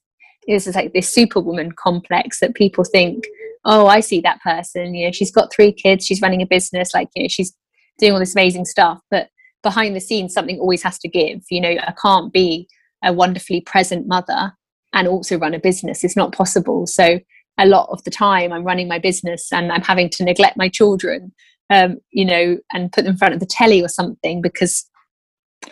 this 0.46 0.66
is 0.66 0.76
like 0.76 0.92
this 0.92 1.08
superwoman 1.08 1.72
complex 1.72 2.38
that 2.40 2.54
people 2.54 2.84
think, 2.84 3.24
oh, 3.64 3.86
I 3.86 4.00
see 4.00 4.20
that 4.20 4.40
person, 4.40 4.94
you 4.94 5.06
know, 5.06 5.12
she's 5.12 5.32
got 5.32 5.52
three 5.52 5.72
kids, 5.72 6.06
she's 6.06 6.22
running 6.22 6.40
a 6.40 6.46
business, 6.46 6.94
like, 6.94 7.08
you 7.14 7.24
know, 7.24 7.28
she's 7.28 7.54
doing 7.98 8.12
all 8.12 8.18
this 8.18 8.34
amazing 8.34 8.64
stuff. 8.64 9.00
But 9.10 9.28
behind 9.62 9.96
the 9.96 10.00
scenes, 10.00 10.34
something 10.34 10.58
always 10.58 10.82
has 10.82 10.98
to 11.00 11.08
give. 11.08 11.42
You 11.50 11.60
know, 11.60 11.70
I 11.70 11.94
can't 12.00 12.32
be 12.32 12.68
a 13.04 13.12
wonderfully 13.12 13.60
present 13.60 14.06
mother 14.06 14.52
and 14.92 15.08
also 15.08 15.38
run 15.38 15.54
a 15.54 15.58
business. 15.58 16.04
It's 16.04 16.16
not 16.16 16.32
possible. 16.32 16.86
So 16.86 17.20
a 17.58 17.66
lot 17.66 17.88
of 17.90 18.02
the 18.04 18.10
time 18.10 18.52
I'm 18.52 18.64
running 18.64 18.88
my 18.88 18.98
business 18.98 19.52
and 19.52 19.72
I'm 19.72 19.82
having 19.82 20.08
to 20.10 20.24
neglect 20.24 20.56
my 20.56 20.68
children, 20.68 21.32
um, 21.70 21.98
you 22.10 22.24
know, 22.24 22.58
and 22.72 22.92
put 22.92 23.04
them 23.04 23.12
in 23.12 23.18
front 23.18 23.34
of 23.34 23.40
the 23.40 23.46
telly 23.46 23.82
or 23.82 23.88
something 23.88 24.40
because 24.40 24.88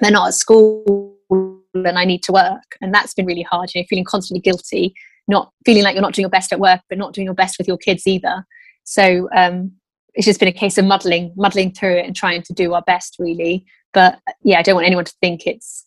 they're 0.00 0.10
not 0.10 0.28
at 0.28 0.34
school 0.34 1.16
and 1.30 1.98
I 1.98 2.04
need 2.04 2.22
to 2.24 2.32
work. 2.32 2.76
And 2.80 2.92
that's 2.92 3.14
been 3.14 3.26
really 3.26 3.42
hard, 3.42 3.72
you 3.74 3.80
know, 3.80 3.86
feeling 3.88 4.04
constantly 4.04 4.40
guilty, 4.40 4.94
not 5.28 5.52
feeling 5.64 5.82
like 5.82 5.94
you're 5.94 6.02
not 6.02 6.14
doing 6.14 6.24
your 6.24 6.30
best 6.30 6.52
at 6.52 6.60
work, 6.60 6.80
but 6.88 6.98
not 6.98 7.12
doing 7.12 7.26
your 7.26 7.34
best 7.34 7.58
with 7.58 7.68
your 7.68 7.78
kids 7.78 8.06
either. 8.06 8.44
So 8.84 9.28
um, 9.34 9.72
it's 10.16 10.24
just 10.26 10.40
been 10.40 10.48
a 10.48 10.52
case 10.52 10.78
of 10.78 10.84
muddling, 10.86 11.32
muddling 11.36 11.72
through 11.72 11.96
it 11.98 12.06
and 12.06 12.16
trying 12.16 12.42
to 12.42 12.52
do 12.52 12.74
our 12.74 12.82
best 12.82 13.16
really. 13.18 13.64
But 13.92 14.14
uh, 14.26 14.32
yeah, 14.42 14.58
I 14.58 14.62
don't 14.62 14.74
want 14.74 14.86
anyone 14.86 15.04
to 15.04 15.14
think 15.20 15.46
it's 15.46 15.84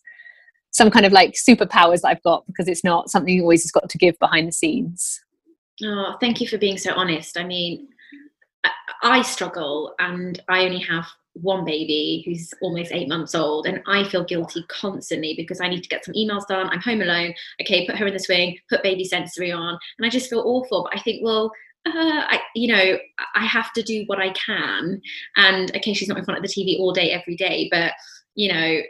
some 0.70 0.90
kind 0.90 1.04
of 1.04 1.12
like 1.12 1.34
superpowers 1.34 2.02
that 2.02 2.08
I've 2.08 2.22
got 2.22 2.46
because 2.46 2.68
it's 2.68 2.84
not 2.84 3.10
something 3.10 3.34
you 3.34 3.42
always 3.42 3.64
has 3.64 3.72
got 3.72 3.90
to 3.90 3.98
give 3.98 4.18
behind 4.20 4.46
the 4.46 4.52
scenes. 4.52 5.20
Oh, 5.84 6.16
thank 6.20 6.40
you 6.40 6.46
for 6.46 6.58
being 6.58 6.78
so 6.78 6.92
honest. 6.94 7.36
I 7.36 7.44
mean, 7.44 7.88
I 9.02 9.22
struggle 9.22 9.94
and 9.98 10.40
I 10.48 10.64
only 10.64 10.80
have 10.80 11.06
one 11.34 11.64
baby 11.64 12.22
who's 12.26 12.52
almost 12.60 12.92
eight 12.92 13.08
months 13.08 13.34
old 13.34 13.66
and 13.66 13.80
I 13.86 14.04
feel 14.04 14.24
guilty 14.24 14.64
constantly 14.68 15.34
because 15.36 15.60
I 15.60 15.68
need 15.68 15.82
to 15.82 15.88
get 15.88 16.04
some 16.04 16.14
emails 16.14 16.46
done. 16.46 16.68
I'm 16.68 16.80
home 16.80 17.02
alone. 17.02 17.34
Okay, 17.62 17.86
put 17.86 17.96
her 17.96 18.06
in 18.06 18.12
the 18.12 18.20
swing, 18.20 18.58
put 18.68 18.82
baby 18.82 19.04
sensory 19.04 19.50
on, 19.50 19.78
and 19.98 20.06
I 20.06 20.08
just 20.08 20.30
feel 20.30 20.40
awful. 20.40 20.84
But 20.84 20.98
I 20.98 21.02
think, 21.02 21.24
well, 21.24 21.50
uh, 21.86 21.92
I, 22.28 22.40
you 22.54 22.68
know, 22.68 22.98
I 23.34 23.44
have 23.44 23.72
to 23.72 23.82
do 23.82 24.04
what 24.06 24.18
I 24.18 24.30
can. 24.30 25.00
And 25.36 25.74
okay, 25.76 25.94
she's 25.94 26.08
not 26.08 26.18
in 26.18 26.24
front 26.24 26.38
of 26.38 26.48
the 26.48 26.52
TV 26.52 26.78
all 26.78 26.92
day, 26.92 27.10
every 27.10 27.36
day, 27.36 27.68
but 27.70 27.92
you 28.34 28.52
know, 28.52 28.80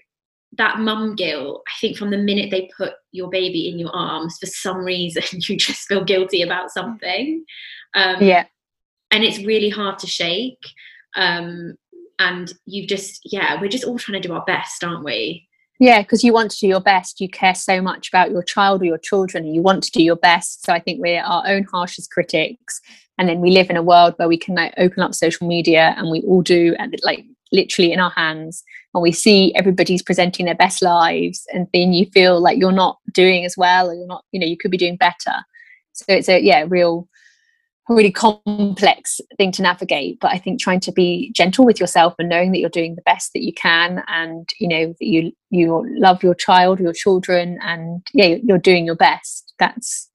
that 0.56 0.80
mum 0.80 1.14
guilt, 1.14 1.62
I 1.68 1.72
think 1.80 1.96
from 1.96 2.10
the 2.10 2.18
minute 2.18 2.50
they 2.50 2.70
put 2.76 2.94
your 3.12 3.30
baby 3.30 3.68
in 3.68 3.78
your 3.78 3.94
arms, 3.94 4.36
for 4.38 4.46
some 4.46 4.78
reason, 4.78 5.22
you 5.32 5.56
just 5.56 5.86
feel 5.86 6.04
guilty 6.04 6.42
about 6.42 6.70
something. 6.70 7.44
Um, 7.94 8.16
yeah. 8.22 8.46
And 9.10 9.24
it's 9.24 9.44
really 9.44 9.70
hard 9.70 9.98
to 10.00 10.06
shake. 10.06 10.62
Um, 11.16 11.74
and 12.18 12.52
you've 12.66 12.88
just, 12.88 13.20
yeah, 13.24 13.60
we're 13.60 13.68
just 13.68 13.84
all 13.84 13.98
trying 13.98 14.20
to 14.20 14.28
do 14.28 14.34
our 14.34 14.44
best, 14.44 14.84
aren't 14.84 15.04
we? 15.04 15.48
Yeah, 15.80 16.02
because 16.02 16.22
you 16.22 16.34
want 16.34 16.50
to 16.50 16.58
do 16.58 16.68
your 16.68 16.80
best. 16.80 17.22
You 17.22 17.28
care 17.30 17.54
so 17.54 17.80
much 17.80 18.08
about 18.10 18.30
your 18.30 18.42
child 18.42 18.82
or 18.82 18.84
your 18.84 18.98
children, 18.98 19.44
and 19.44 19.54
you 19.54 19.62
want 19.62 19.82
to 19.84 19.90
do 19.90 20.02
your 20.02 20.16
best. 20.16 20.64
So 20.64 20.74
I 20.74 20.78
think 20.78 21.00
we're 21.00 21.22
our 21.22 21.42
own 21.46 21.64
harshest 21.64 22.10
critics. 22.10 22.82
And 23.16 23.26
then 23.28 23.40
we 23.40 23.50
live 23.50 23.70
in 23.70 23.78
a 23.78 23.82
world 23.82 24.14
where 24.16 24.28
we 24.28 24.36
can 24.36 24.54
like 24.54 24.74
open 24.76 25.02
up 25.02 25.14
social 25.14 25.48
media 25.48 25.94
and 25.96 26.10
we 26.10 26.20
all 26.22 26.42
do 26.42 26.76
and 26.78 26.94
like 27.02 27.24
literally 27.52 27.92
in 27.92 28.00
our 28.00 28.10
hands 28.10 28.62
and 28.94 29.02
we 29.02 29.12
see 29.12 29.54
everybody's 29.54 30.02
presenting 30.02 30.46
their 30.46 30.54
best 30.54 30.82
lives 30.82 31.46
and 31.52 31.66
then 31.74 31.92
you 31.92 32.06
feel 32.12 32.40
like 32.40 32.58
you're 32.58 32.72
not 32.72 32.98
doing 33.12 33.44
as 33.44 33.56
well 33.56 33.90
or 33.90 33.94
you're 33.94 34.06
not 34.06 34.24
you 34.32 34.40
know 34.40 34.46
you 34.46 34.56
could 34.56 34.70
be 34.70 34.78
doing 34.78 34.96
better 34.96 35.34
so 35.92 36.04
it's 36.08 36.28
a 36.28 36.40
yeah 36.40 36.64
real 36.68 37.08
really 37.96 38.12
complex 38.12 39.20
thing 39.36 39.50
to 39.50 39.62
navigate 39.62 40.18
but 40.20 40.30
i 40.30 40.38
think 40.38 40.60
trying 40.60 40.80
to 40.80 40.92
be 40.92 41.32
gentle 41.34 41.64
with 41.64 41.80
yourself 41.80 42.14
and 42.18 42.28
knowing 42.28 42.52
that 42.52 42.58
you're 42.58 42.68
doing 42.68 42.94
the 42.94 43.02
best 43.02 43.32
that 43.34 43.42
you 43.42 43.52
can 43.52 44.02
and 44.06 44.48
you 44.60 44.68
know 44.68 44.86
that 44.86 45.06
you 45.06 45.32
you 45.50 45.84
love 45.98 46.22
your 46.22 46.34
child 46.34 46.80
your 46.80 46.92
children 46.92 47.58
and 47.62 48.06
yeah 48.14 48.36
you're 48.42 48.58
doing 48.58 48.86
your 48.86 48.96
best. 48.96 49.52
That's 49.58 50.08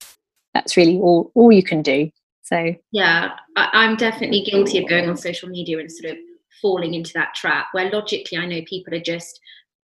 that's 0.54 0.76
really 0.76 0.96
all 0.96 1.30
all 1.34 1.52
you 1.52 1.62
can 1.62 1.82
do. 1.82 2.10
So 2.42 2.74
yeah 2.92 3.32
I, 3.56 3.68
i'm 3.72 3.96
definitely 3.96 4.42
guilty 4.42 4.78
of 4.78 4.88
going 4.88 5.08
on 5.08 5.16
social 5.16 5.48
media 5.48 5.78
and 5.78 5.90
sort 5.90 6.12
of 6.12 6.18
falling 6.62 6.94
into 6.94 7.12
that 7.14 7.34
trap 7.34 7.66
where 7.72 7.90
logically 7.90 8.38
I 8.38 8.46
know 8.46 8.62
people 8.66 8.94
are 8.94 9.00
just 9.00 9.38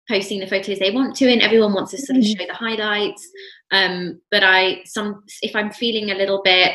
posting 0.10 0.40
the 0.40 0.48
photos 0.48 0.80
they 0.80 0.92
want 0.92 1.16
to 1.18 1.32
and 1.32 1.42
everyone 1.42 1.74
wants 1.74 1.92
to 1.92 1.98
sort 1.98 2.18
of 2.18 2.24
mm. 2.24 2.38
show 2.38 2.46
the 2.46 2.54
highlights. 2.54 3.28
Um, 3.72 4.22
but 4.32 4.44
i 4.44 4.82
some 4.86 5.24
if 5.42 5.56
i'm 5.56 5.72
feeling 5.72 6.12
a 6.12 6.16
little 6.16 6.42
bit 6.44 6.74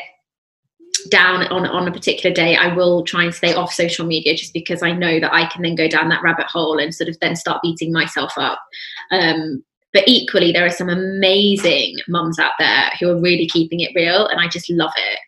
down 1.08 1.46
on 1.48 1.66
on 1.66 1.88
a 1.88 1.92
particular 1.92 2.34
day 2.34 2.56
i 2.56 2.74
will 2.74 3.02
try 3.04 3.24
and 3.24 3.34
stay 3.34 3.54
off 3.54 3.72
social 3.72 4.06
media 4.06 4.34
just 4.34 4.52
because 4.52 4.82
i 4.82 4.92
know 4.92 5.18
that 5.20 5.32
i 5.32 5.46
can 5.46 5.62
then 5.62 5.74
go 5.74 5.88
down 5.88 6.08
that 6.08 6.22
rabbit 6.22 6.46
hole 6.46 6.78
and 6.78 6.94
sort 6.94 7.08
of 7.08 7.18
then 7.20 7.36
start 7.36 7.62
beating 7.62 7.92
myself 7.92 8.32
up. 8.36 8.60
Um, 9.10 9.64
but 9.92 10.04
equally 10.06 10.52
there 10.52 10.66
are 10.66 10.70
some 10.70 10.90
amazing 10.90 11.96
mums 12.08 12.38
out 12.38 12.52
there 12.58 12.90
who 13.00 13.08
are 13.08 13.20
really 13.20 13.48
keeping 13.48 13.80
it 13.80 13.92
real 13.94 14.26
and 14.26 14.40
i 14.40 14.48
just 14.48 14.68
love 14.70 14.92
it. 14.96 15.18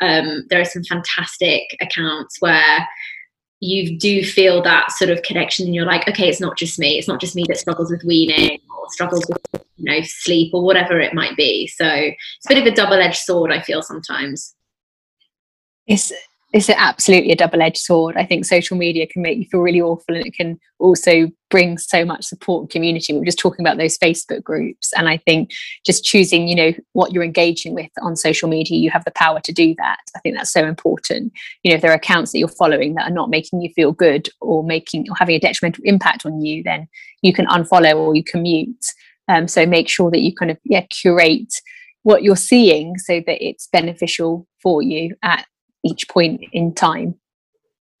Um, 0.00 0.46
there 0.48 0.60
are 0.60 0.64
some 0.64 0.84
fantastic 0.84 1.62
accounts 1.80 2.40
where 2.40 2.86
you 3.60 3.98
do 3.98 4.22
feel 4.22 4.62
that 4.62 4.92
sort 4.92 5.10
of 5.10 5.22
connection 5.22 5.66
and 5.66 5.74
you're 5.74 5.84
like 5.84 6.08
okay 6.08 6.28
it's 6.28 6.40
not 6.40 6.56
just 6.56 6.78
me. 6.78 6.98
It's 6.98 7.08
not 7.08 7.20
just 7.20 7.34
me 7.34 7.44
that 7.48 7.58
struggles 7.58 7.90
with 7.90 8.04
weaning 8.04 8.60
or 8.70 8.86
struggles 8.90 9.24
with 9.28 9.62
you 9.76 9.84
know 9.84 10.00
sleep 10.02 10.52
or 10.54 10.64
whatever 10.64 11.00
it 11.00 11.14
might 11.14 11.36
be. 11.36 11.66
So 11.66 11.86
it's 11.86 12.46
a 12.46 12.48
bit 12.48 12.58
of 12.58 12.72
a 12.72 12.74
double-edged 12.74 13.18
sword 13.18 13.52
i 13.52 13.60
feel 13.60 13.82
sometimes 13.82 14.54
it's 15.88 16.12
it's 16.54 16.70
absolutely 16.70 17.30
a 17.30 17.36
double-edged 17.36 17.76
sword. 17.76 18.16
I 18.16 18.24
think 18.24 18.46
social 18.46 18.78
media 18.78 19.06
can 19.06 19.20
make 19.20 19.36
you 19.36 19.44
feel 19.44 19.60
really 19.60 19.82
awful 19.82 20.16
and 20.16 20.26
it 20.26 20.34
can 20.34 20.58
also 20.78 21.30
bring 21.50 21.76
so 21.76 22.06
much 22.06 22.24
support 22.24 22.62
and 22.62 22.70
community. 22.70 23.12
We 23.12 23.18
were 23.18 23.26
just 23.26 23.38
talking 23.38 23.62
about 23.62 23.76
those 23.76 23.98
facebook 23.98 24.42
groups 24.42 24.92
and 24.96 25.08
i 25.08 25.18
think 25.18 25.50
just 25.84 26.04
choosing 26.04 26.48
you 26.48 26.54
know 26.54 26.72
what 26.92 27.12
you're 27.12 27.24
engaging 27.24 27.74
with 27.74 27.90
on 28.00 28.16
social 28.16 28.48
media 28.48 28.78
you 28.78 28.90
have 28.90 29.04
the 29.04 29.10
power 29.10 29.40
to 29.40 29.52
do 29.52 29.74
that. 29.76 29.98
I 30.16 30.20
think 30.20 30.36
that's 30.36 30.52
so 30.52 30.64
important. 30.64 31.32
You 31.62 31.70
know 31.70 31.76
if 31.76 31.82
there 31.82 31.90
are 31.90 31.94
accounts 31.94 32.32
that 32.32 32.38
you're 32.38 32.48
following 32.48 32.94
that 32.94 33.10
are 33.10 33.14
not 33.14 33.30
making 33.30 33.60
you 33.60 33.70
feel 33.74 33.92
good 33.92 34.30
or 34.40 34.64
making 34.64 35.06
or 35.10 35.16
having 35.16 35.36
a 35.36 35.40
detrimental 35.40 35.84
impact 35.84 36.24
on 36.24 36.40
you 36.40 36.62
then 36.62 36.88
you 37.20 37.32
can 37.32 37.46
unfollow 37.46 37.96
or 37.96 38.14
you 38.14 38.24
can 38.24 38.42
mute. 38.42 38.86
Um, 39.30 39.46
so 39.48 39.66
make 39.66 39.90
sure 39.90 40.10
that 40.10 40.20
you 40.20 40.34
kind 40.34 40.50
of 40.50 40.58
yeah 40.64 40.86
curate 40.88 41.52
what 42.04 42.22
you're 42.22 42.36
seeing 42.36 42.96
so 42.96 43.22
that 43.26 43.46
it's 43.46 43.68
beneficial 43.70 44.46
for 44.62 44.80
you 44.80 45.14
at 45.22 45.44
each 45.84 46.08
point 46.08 46.42
in 46.52 46.74
time. 46.74 47.14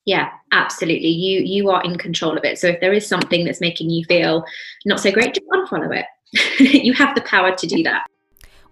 Yeah 0.04 0.30
absolutely. 0.52 1.08
You 1.08 1.40
you 1.40 1.70
are 1.70 1.82
in 1.82 1.98
control 1.98 2.36
of 2.36 2.44
it. 2.44 2.58
So 2.58 2.68
if 2.68 2.80
there 2.80 2.92
is 2.92 3.06
something 3.06 3.44
that's 3.44 3.60
making 3.60 3.90
you 3.90 4.04
feel 4.04 4.44
not 4.86 5.00
so 5.00 5.10
great 5.10 5.34
just 5.34 5.46
unfollow 5.48 5.96
it. 5.96 6.06
You 6.60 6.92
have 6.94 7.14
the 7.14 7.22
power 7.22 7.54
to 7.54 7.66
do 7.66 7.82
that. 7.84 8.06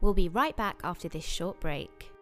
We'll 0.01 0.14
be 0.14 0.29
right 0.29 0.57
back 0.57 0.81
after 0.85 1.09
this 1.09 1.25
short 1.25 1.59
break. 1.61 2.12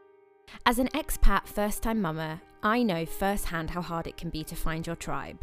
As 0.64 0.78
an 0.78 0.88
expat 0.88 1.46
first 1.46 1.82
time 1.82 2.00
mama 2.00 2.40
i 2.62 2.82
know 2.82 3.04
firsthand 3.04 3.70
how 3.70 3.82
hard 3.82 4.06
it 4.06 4.16
can 4.16 4.30
be 4.30 4.42
to 4.44 4.56
find 4.56 4.86
your 4.86 4.96
tribe 4.96 5.38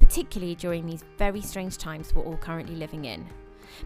particularly 0.00 0.54
during 0.54 0.84
these 0.84 1.04
very 1.16 1.40
strange 1.40 1.78
times 1.78 2.14
we're 2.14 2.24
all 2.24 2.36
currently 2.36 2.74
living 2.74 3.04
in 3.04 3.26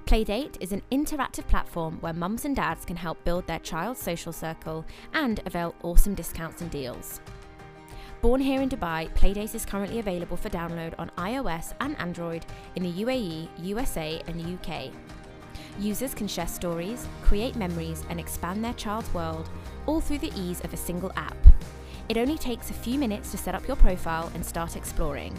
Playdate 0.06 0.56
is 0.60 0.72
an 0.72 0.82
interactive 0.90 1.46
platform 1.46 1.98
where 2.00 2.12
mums 2.12 2.44
and 2.44 2.56
dads 2.56 2.84
can 2.84 2.96
help 2.96 3.22
build 3.24 3.46
their 3.46 3.58
child's 3.60 4.00
social 4.00 4.32
circle 4.32 4.84
and 5.12 5.40
avail 5.46 5.74
awesome 5.82 6.14
discounts 6.14 6.60
and 6.60 6.70
deals. 6.70 7.20
Born 8.20 8.40
here 8.40 8.62
in 8.62 8.68
Dubai, 8.68 9.12
Playdate 9.14 9.54
is 9.54 9.66
currently 9.66 9.98
available 9.98 10.36
for 10.36 10.48
download 10.48 10.94
on 10.98 11.10
iOS 11.18 11.74
and 11.80 11.98
Android 11.98 12.46
in 12.76 12.84
the 12.84 13.04
UAE, 13.04 13.48
USA, 13.58 14.22
and 14.28 14.40
UK. 14.40 14.92
Users 15.78 16.14
can 16.14 16.28
share 16.28 16.46
stories, 16.46 17.08
create 17.22 17.56
memories, 17.56 18.04
and 18.10 18.20
expand 18.20 18.64
their 18.64 18.74
child's 18.74 19.12
world, 19.12 19.48
all 19.86 20.00
through 20.00 20.18
the 20.18 20.32
ease 20.36 20.60
of 20.60 20.72
a 20.72 20.76
single 20.76 21.10
app. 21.16 21.36
It 22.08 22.16
only 22.16 22.38
takes 22.38 22.70
a 22.70 22.74
few 22.74 22.98
minutes 22.98 23.30
to 23.30 23.38
set 23.38 23.54
up 23.54 23.66
your 23.66 23.76
profile 23.76 24.30
and 24.34 24.44
start 24.44 24.76
exploring. 24.76 25.36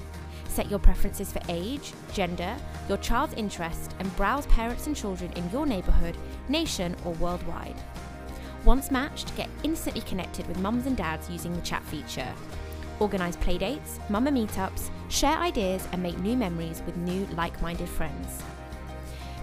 Set 0.54 0.70
your 0.70 0.78
preferences 0.78 1.32
for 1.32 1.42
age, 1.50 1.94
gender, 2.14 2.56
your 2.88 3.00
child's 3.00 3.34
interest, 3.34 3.96
and 3.98 4.16
browse 4.16 4.46
parents 4.46 4.86
and 4.86 4.96
children 4.96 5.32
in 5.32 5.50
your 5.50 5.66
neighbourhood, 5.66 6.16
nation, 6.48 6.96
or 7.06 7.14
worldwide. 7.14 7.76
Once 8.64 8.92
matched, 8.92 9.36
get 9.36 9.50
instantly 9.64 10.02
connected 10.02 10.48
with 10.48 10.60
mums 10.60 10.86
and 10.86 10.96
dads 10.96 11.28
using 11.28 11.56
the 11.56 11.62
chat 11.64 11.84
feature. 11.86 12.32
Organise 13.00 13.36
playdates, 13.38 13.98
mama 14.12 14.30
meetups, 14.30 14.92
share 15.10 15.40
ideas, 15.40 15.88
and 15.92 16.04
make 16.04 16.20
new 16.20 16.38
memories 16.38 16.84
with 16.86 16.96
new 16.98 17.26
like 17.36 17.60
minded 17.60 17.90
friends. 17.90 18.44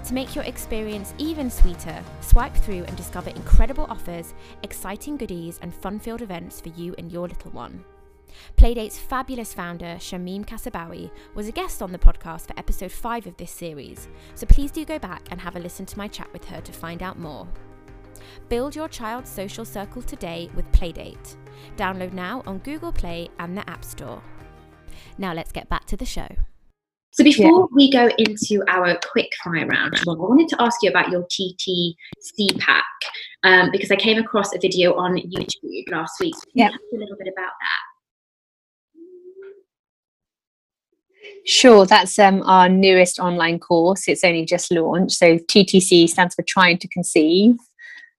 To 0.06 0.14
make 0.14 0.36
your 0.36 0.44
experience 0.44 1.12
even 1.18 1.50
sweeter, 1.50 2.04
swipe 2.20 2.54
through 2.54 2.84
and 2.84 2.96
discover 2.96 3.30
incredible 3.30 3.86
offers, 3.90 4.32
exciting 4.62 5.16
goodies, 5.16 5.58
and 5.60 5.74
fun 5.74 5.98
filled 5.98 6.22
events 6.22 6.60
for 6.60 6.68
you 6.68 6.94
and 6.98 7.10
your 7.10 7.26
little 7.26 7.50
one. 7.50 7.84
Playdate's 8.56 8.98
fabulous 8.98 9.54
founder, 9.54 9.96
Shamim 9.98 10.44
Kasabawi, 10.46 11.10
was 11.34 11.48
a 11.48 11.52
guest 11.52 11.82
on 11.82 11.92
the 11.92 11.98
podcast 11.98 12.46
for 12.46 12.58
episode 12.58 12.92
5 12.92 13.26
of 13.26 13.36
this 13.36 13.50
series, 13.50 14.08
so 14.34 14.46
please 14.46 14.70
do 14.70 14.84
go 14.84 14.98
back 14.98 15.26
and 15.30 15.40
have 15.40 15.56
a 15.56 15.60
listen 15.60 15.86
to 15.86 15.98
my 15.98 16.08
chat 16.08 16.32
with 16.32 16.44
her 16.46 16.60
to 16.60 16.72
find 16.72 17.02
out 17.02 17.18
more. 17.18 17.48
Build 18.48 18.74
your 18.76 18.88
child's 18.88 19.30
social 19.30 19.64
circle 19.64 20.02
today 20.02 20.50
with 20.54 20.70
Playdate. 20.72 21.36
Download 21.76 22.12
now 22.12 22.42
on 22.46 22.58
Google 22.58 22.92
Play 22.92 23.28
and 23.38 23.56
the 23.56 23.68
App 23.68 23.84
Store. 23.84 24.22
Now 25.18 25.32
let's 25.32 25.52
get 25.52 25.68
back 25.68 25.86
to 25.86 25.96
the 25.96 26.06
show. 26.06 26.28
So 27.12 27.24
before 27.24 27.44
yeah. 27.44 27.66
we 27.72 27.90
go 27.90 28.08
into 28.18 28.62
our 28.68 28.98
quick 29.10 29.30
fire 29.42 29.66
round, 29.66 29.94
I 29.96 30.12
wanted 30.12 30.48
to 30.48 30.62
ask 30.62 30.80
you 30.82 30.90
about 30.90 31.10
your 31.10 31.24
TTC 31.24 32.58
pack 32.60 32.84
um, 33.42 33.70
because 33.72 33.90
I 33.90 33.96
came 33.96 34.18
across 34.18 34.54
a 34.54 34.58
video 34.58 34.94
on 34.94 35.16
YouTube 35.16 35.90
last 35.90 36.12
week. 36.20 36.34
yeah. 36.54 36.68
a 36.68 36.96
little 36.96 37.16
bit 37.16 37.26
about 37.26 37.52
that. 37.60 37.89
Sure, 41.46 41.86
that's 41.86 42.18
um, 42.18 42.42
our 42.42 42.68
newest 42.68 43.18
online 43.18 43.58
course. 43.58 44.08
It's 44.08 44.24
only 44.24 44.44
just 44.44 44.70
launched. 44.70 45.16
So 45.16 45.38
TTC 45.38 46.08
stands 46.08 46.34
for 46.34 46.42
Trying 46.42 46.78
to 46.78 46.88
Conceive. 46.88 47.56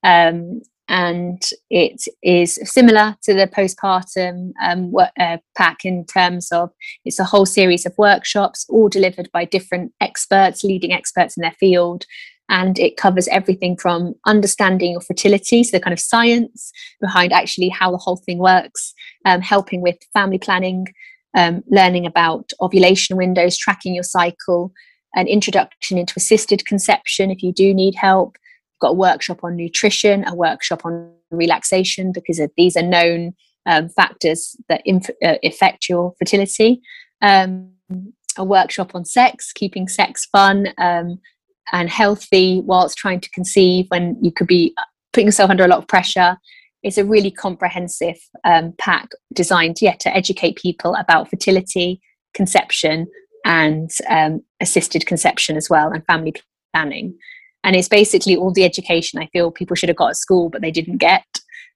Um, 0.03 0.61
and 0.91 1.49
it 1.69 2.03
is 2.21 2.59
similar 2.63 3.15
to 3.23 3.33
the 3.33 3.47
postpartum 3.47 4.51
um, 4.61 4.93
uh, 5.17 5.37
pack 5.55 5.85
in 5.85 6.05
terms 6.05 6.51
of 6.51 6.69
it's 7.05 7.17
a 7.17 7.23
whole 7.23 7.45
series 7.45 7.85
of 7.85 7.97
workshops, 7.97 8.65
all 8.67 8.89
delivered 8.89 9.29
by 9.31 9.45
different 9.45 9.93
experts, 10.01 10.65
leading 10.65 10.91
experts 10.91 11.37
in 11.37 11.41
their 11.41 11.55
field. 11.57 12.05
And 12.49 12.77
it 12.77 12.97
covers 12.97 13.29
everything 13.29 13.77
from 13.77 14.15
understanding 14.25 14.91
your 14.91 14.99
fertility, 14.99 15.63
so 15.63 15.77
the 15.77 15.81
kind 15.81 15.93
of 15.93 15.99
science 16.01 16.73
behind 16.99 17.31
actually 17.31 17.69
how 17.69 17.91
the 17.91 17.97
whole 17.97 18.17
thing 18.17 18.39
works, 18.39 18.93
um, 19.23 19.39
helping 19.39 19.81
with 19.81 19.95
family 20.11 20.39
planning, 20.39 20.87
um, 21.35 21.63
learning 21.69 22.05
about 22.05 22.51
ovulation 22.61 23.17
windows, 23.17 23.57
tracking 23.57 23.93
your 23.93 24.03
cycle, 24.03 24.71
an 25.15 25.27
introduction 25.27 25.97
into 25.97 26.13
assisted 26.17 26.65
conception 26.65 27.31
if 27.31 27.43
you 27.43 27.53
do 27.53 27.73
need 27.73 27.95
help. 27.95 28.37
We've 28.73 28.87
got 28.87 28.91
a 28.91 28.95
workshop 28.95 29.43
on 29.43 29.55
nutrition, 29.55 30.25
a 30.27 30.35
workshop 30.35 30.81
on 30.85 31.11
relaxation, 31.31 32.11
because 32.11 32.41
these 32.57 32.75
are 32.77 32.83
known 32.83 33.33
um, 33.65 33.89
factors 33.89 34.55
that 34.69 34.81
inf- 34.85 35.09
uh, 35.23 35.35
affect 35.43 35.87
your 35.89 36.13
fertility. 36.19 36.81
Um, 37.21 37.71
a 38.37 38.43
workshop 38.43 38.95
on 38.95 39.05
sex, 39.05 39.51
keeping 39.51 39.87
sex 39.87 40.25
fun 40.25 40.69
um, 40.77 41.19
and 41.71 41.89
healthy 41.89 42.61
whilst 42.63 42.97
trying 42.97 43.19
to 43.19 43.29
conceive 43.31 43.85
when 43.89 44.17
you 44.21 44.31
could 44.31 44.47
be 44.47 44.73
putting 45.13 45.27
yourself 45.27 45.49
under 45.49 45.65
a 45.65 45.67
lot 45.67 45.79
of 45.79 45.87
pressure 45.87 46.37
it's 46.83 46.97
a 46.97 47.05
really 47.05 47.31
comprehensive 47.31 48.17
um, 48.43 48.73
pack 48.77 49.09
designed, 49.33 49.77
yeah, 49.81 49.95
to 49.95 50.15
educate 50.15 50.57
people 50.57 50.95
about 50.95 51.29
fertility, 51.29 52.01
conception, 52.33 53.07
and 53.45 53.91
um, 54.09 54.41
assisted 54.59 55.05
conception 55.05 55.57
as 55.57 55.69
well, 55.69 55.91
and 55.91 56.05
family 56.05 56.33
planning. 56.73 57.17
And 57.63 57.75
it's 57.75 57.89
basically 57.89 58.35
all 58.35 58.51
the 58.51 58.65
education 58.65 59.21
I 59.21 59.27
feel 59.27 59.51
people 59.51 59.75
should 59.75 59.89
have 59.89 59.97
got 59.97 60.09
at 60.09 60.17
school, 60.17 60.49
but 60.49 60.61
they 60.61 60.71
didn't 60.71 60.97
get. 60.97 61.25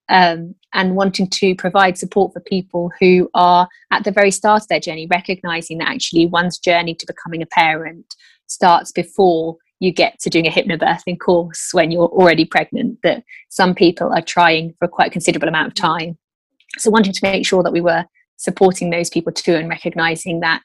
Um, 0.08 0.54
and 0.74 0.96
wanting 0.96 1.28
to 1.32 1.56
provide 1.56 1.98
support 1.98 2.32
for 2.32 2.40
people 2.40 2.92
who 3.00 3.28
are 3.34 3.68
at 3.92 4.04
the 4.04 4.12
very 4.12 4.30
start 4.30 4.62
of 4.62 4.68
their 4.68 4.80
journey, 4.80 5.08
recognizing 5.10 5.80
that 5.80 5.90
actually 5.90 6.28
one's 6.28 6.60
journey 6.60 6.94
to 6.94 7.08
becoming 7.08 7.42
a 7.42 7.48
parent 7.48 8.06
starts 8.48 8.92
before 8.92 9.58
you 9.80 9.92
get 9.92 10.20
to 10.20 10.30
doing 10.30 10.48
a 10.48 10.52
hypnobirthing 10.52 11.20
course 11.20 11.70
when 11.74 11.92
you're 11.92 12.08
already 12.08 12.46
pregnant, 12.46 13.00
that 13.04 13.24
some 13.50 13.76
people 13.76 14.12
are 14.14 14.22
trying 14.22 14.74
for 14.80 14.88
quite 14.88 15.08
a 15.08 15.12
considerable 15.12 15.48
amount 15.48 15.68
of 15.68 15.74
time. 15.74 16.18
So, 16.78 16.90
wanting 16.90 17.14
to 17.14 17.20
make 17.24 17.46
sure 17.46 17.64
that 17.64 17.74
we 17.74 17.82
were 17.82 18.06
supporting 18.38 18.90
those 18.90 19.10
people 19.10 19.32
too 19.32 19.56
and 19.56 19.70
recognizing 19.70 20.42
that 20.42 20.62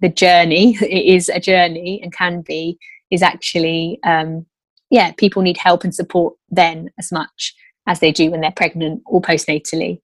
the 0.00 0.08
journey 0.08 0.76
is 0.82 1.28
a 1.28 1.40
journey 1.40 2.00
and 2.02 2.12
can 2.12 2.42
be 2.42 2.78
is 3.10 3.22
actually 3.22 3.98
um, 4.04 4.46
yeah 4.90 5.12
people 5.12 5.42
need 5.42 5.56
help 5.56 5.84
and 5.84 5.94
support 5.94 6.34
then 6.50 6.90
as 6.98 7.12
much 7.12 7.54
as 7.86 8.00
they 8.00 8.12
do 8.12 8.30
when 8.30 8.40
they're 8.40 8.52
pregnant 8.52 9.02
or 9.06 9.20
postnatally. 9.20 10.00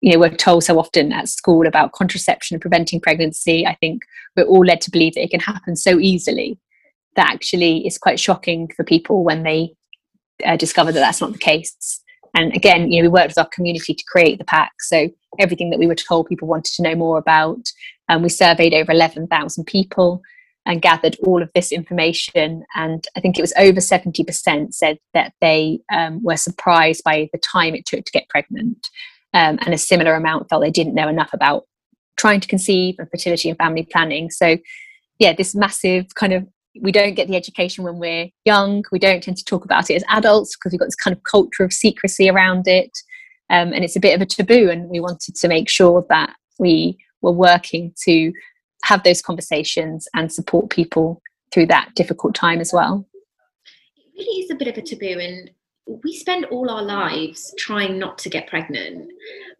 You 0.00 0.12
know 0.12 0.18
we're 0.18 0.36
told 0.36 0.64
so 0.64 0.78
often 0.78 1.12
at 1.12 1.28
school 1.28 1.66
about 1.66 1.92
contraception 1.92 2.54
and 2.54 2.60
preventing 2.60 3.00
pregnancy. 3.00 3.66
I 3.66 3.74
think 3.76 4.02
we're 4.36 4.44
all 4.44 4.64
led 4.64 4.82
to 4.82 4.90
believe 4.90 5.14
that 5.14 5.22
it 5.22 5.30
can 5.30 5.40
happen 5.40 5.76
so 5.76 5.98
easily 5.98 6.58
that 7.16 7.30
actually 7.30 7.86
is 7.86 7.98
quite 7.98 8.20
shocking 8.20 8.68
for 8.76 8.84
people 8.84 9.24
when 9.24 9.42
they 9.42 9.74
uh, 10.44 10.56
discover 10.56 10.92
that 10.92 11.00
that's 11.00 11.20
not 11.20 11.32
the 11.32 11.38
case 11.38 12.00
and 12.34 12.54
again 12.54 12.90
you 12.90 13.02
know 13.02 13.08
we 13.08 13.12
worked 13.12 13.28
with 13.28 13.38
our 13.38 13.48
community 13.48 13.94
to 13.94 14.04
create 14.08 14.38
the 14.38 14.44
pack 14.44 14.72
so 14.80 15.08
everything 15.38 15.70
that 15.70 15.78
we 15.78 15.86
were 15.86 15.94
told 15.94 16.26
people 16.26 16.48
wanted 16.48 16.72
to 16.72 16.82
know 16.82 16.94
more 16.94 17.18
about 17.18 17.68
and 18.08 18.22
we 18.22 18.28
surveyed 18.28 18.74
over 18.74 18.92
11,000 18.92 19.64
people 19.64 20.22
and 20.66 20.82
gathered 20.82 21.16
all 21.24 21.42
of 21.42 21.50
this 21.54 21.72
information. 21.72 22.64
And 22.74 23.06
I 23.16 23.20
think 23.20 23.38
it 23.38 23.42
was 23.42 23.52
over 23.58 23.80
70% 23.80 24.72
said 24.72 24.98
that 25.12 25.32
they 25.40 25.80
um, 25.92 26.22
were 26.22 26.36
surprised 26.36 27.02
by 27.04 27.28
the 27.32 27.38
time 27.38 27.74
it 27.74 27.86
took 27.86 28.04
to 28.04 28.12
get 28.12 28.28
pregnant. 28.28 28.88
Um, 29.34 29.58
and 29.62 29.74
a 29.74 29.78
similar 29.78 30.14
amount 30.14 30.48
felt 30.48 30.62
they 30.62 30.70
didn't 30.70 30.94
know 30.94 31.08
enough 31.08 31.30
about 31.32 31.64
trying 32.16 32.40
to 32.40 32.48
conceive 32.48 32.94
and 32.98 33.10
fertility 33.10 33.48
and 33.48 33.58
family 33.58 33.86
planning. 33.90 34.30
So, 34.30 34.56
yeah, 35.18 35.32
this 35.32 35.54
massive 35.54 36.14
kind 36.14 36.32
of 36.32 36.46
we 36.80 36.92
don't 36.92 37.14
get 37.14 37.28
the 37.28 37.36
education 37.36 37.84
when 37.84 37.98
we're 37.98 38.28
young. 38.44 38.84
We 38.90 38.98
don't 38.98 39.22
tend 39.22 39.36
to 39.36 39.44
talk 39.44 39.64
about 39.64 39.90
it 39.90 39.94
as 39.94 40.04
adults 40.08 40.56
because 40.56 40.72
we've 40.72 40.80
got 40.80 40.86
this 40.86 40.94
kind 40.94 41.16
of 41.16 41.22
culture 41.22 41.64
of 41.64 41.72
secrecy 41.72 42.28
around 42.28 42.66
it. 42.66 42.90
Um, 43.50 43.72
and 43.72 43.84
it's 43.84 43.96
a 43.96 44.00
bit 44.00 44.14
of 44.14 44.22
a 44.22 44.26
taboo. 44.26 44.70
And 44.70 44.88
we 44.88 45.00
wanted 45.00 45.36
to 45.36 45.48
make 45.48 45.68
sure 45.68 46.04
that 46.08 46.34
we 46.58 46.98
were 47.22 47.32
working 47.32 47.92
to 48.04 48.32
have 48.84 49.02
those 49.02 49.22
conversations 49.22 50.06
and 50.14 50.32
support 50.32 50.70
people 50.70 51.22
through 51.52 51.66
that 51.66 51.90
difficult 51.94 52.34
time 52.34 52.60
as 52.60 52.72
well. 52.72 53.06
It 53.96 54.20
really 54.20 54.42
is 54.42 54.50
a 54.50 54.54
bit 54.54 54.68
of 54.68 54.76
a 54.76 54.82
taboo, 54.82 55.18
and 55.20 55.50
we 55.86 56.16
spend 56.16 56.46
all 56.46 56.70
our 56.70 56.82
lives 56.82 57.52
trying 57.58 57.98
not 57.98 58.16
to 58.18 58.30
get 58.30 58.48
pregnant. 58.48 59.10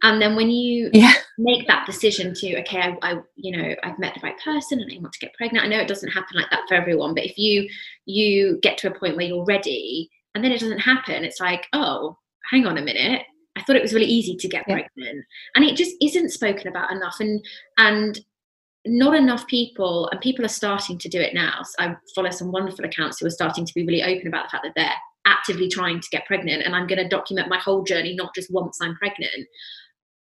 And 0.02 0.20
then 0.20 0.36
when 0.36 0.50
you 0.50 0.90
yeah. 0.94 1.12
make 1.38 1.66
that 1.66 1.86
decision 1.86 2.34
to, 2.34 2.60
okay, 2.60 2.78
I, 2.78 2.96
I, 3.02 3.20
you 3.36 3.56
know, 3.56 3.74
I've 3.82 3.98
met 3.98 4.14
the 4.14 4.20
right 4.22 4.38
person 4.42 4.80
and 4.80 4.90
I 4.90 5.00
want 5.00 5.12
to 5.12 5.18
get 5.18 5.34
pregnant. 5.34 5.64
I 5.64 5.68
know 5.68 5.78
it 5.78 5.88
doesn't 5.88 6.10
happen 6.10 6.36
like 6.36 6.50
that 6.50 6.66
for 6.68 6.74
everyone, 6.74 7.14
but 7.14 7.24
if 7.24 7.38
you 7.38 7.68
you 8.06 8.58
get 8.62 8.78
to 8.78 8.90
a 8.90 8.98
point 8.98 9.16
where 9.16 9.26
you're 9.26 9.44
ready 9.44 10.10
and 10.34 10.42
then 10.42 10.52
it 10.52 10.60
doesn't 10.60 10.78
happen, 10.78 11.24
it's 11.24 11.40
like, 11.40 11.66
oh, 11.72 12.18
hang 12.50 12.66
on 12.66 12.78
a 12.78 12.82
minute. 12.82 13.22
I 13.56 13.62
thought 13.62 13.76
it 13.76 13.82
was 13.82 13.94
really 13.94 14.06
easy 14.06 14.34
to 14.36 14.48
get 14.48 14.64
yeah. 14.66 14.74
pregnant, 14.74 15.24
and 15.54 15.64
it 15.64 15.76
just 15.76 15.94
isn't 16.02 16.30
spoken 16.30 16.68
about 16.68 16.90
enough. 16.90 17.16
And 17.20 17.44
and 17.78 18.18
not 18.86 19.14
enough 19.14 19.46
people, 19.46 20.08
and 20.10 20.20
people 20.20 20.44
are 20.44 20.48
starting 20.48 20.98
to 20.98 21.08
do 21.08 21.20
it 21.20 21.34
now. 21.34 21.62
So 21.62 21.84
I 21.84 21.96
follow 22.14 22.30
some 22.30 22.50
wonderful 22.50 22.84
accounts 22.84 23.20
who 23.20 23.26
are 23.26 23.30
starting 23.30 23.64
to 23.64 23.74
be 23.74 23.86
really 23.86 24.02
open 24.02 24.26
about 24.26 24.46
the 24.46 24.50
fact 24.50 24.64
that 24.64 24.72
they're 24.74 24.92
actively 25.26 25.68
trying 25.68 26.00
to 26.00 26.08
get 26.10 26.26
pregnant, 26.26 26.62
and 26.62 26.74
I'm 26.74 26.86
going 26.86 27.02
to 27.02 27.08
document 27.08 27.48
my 27.48 27.58
whole 27.58 27.82
journey, 27.82 28.14
not 28.14 28.34
just 28.34 28.52
once 28.52 28.78
I'm 28.80 28.96
pregnant. 28.96 29.48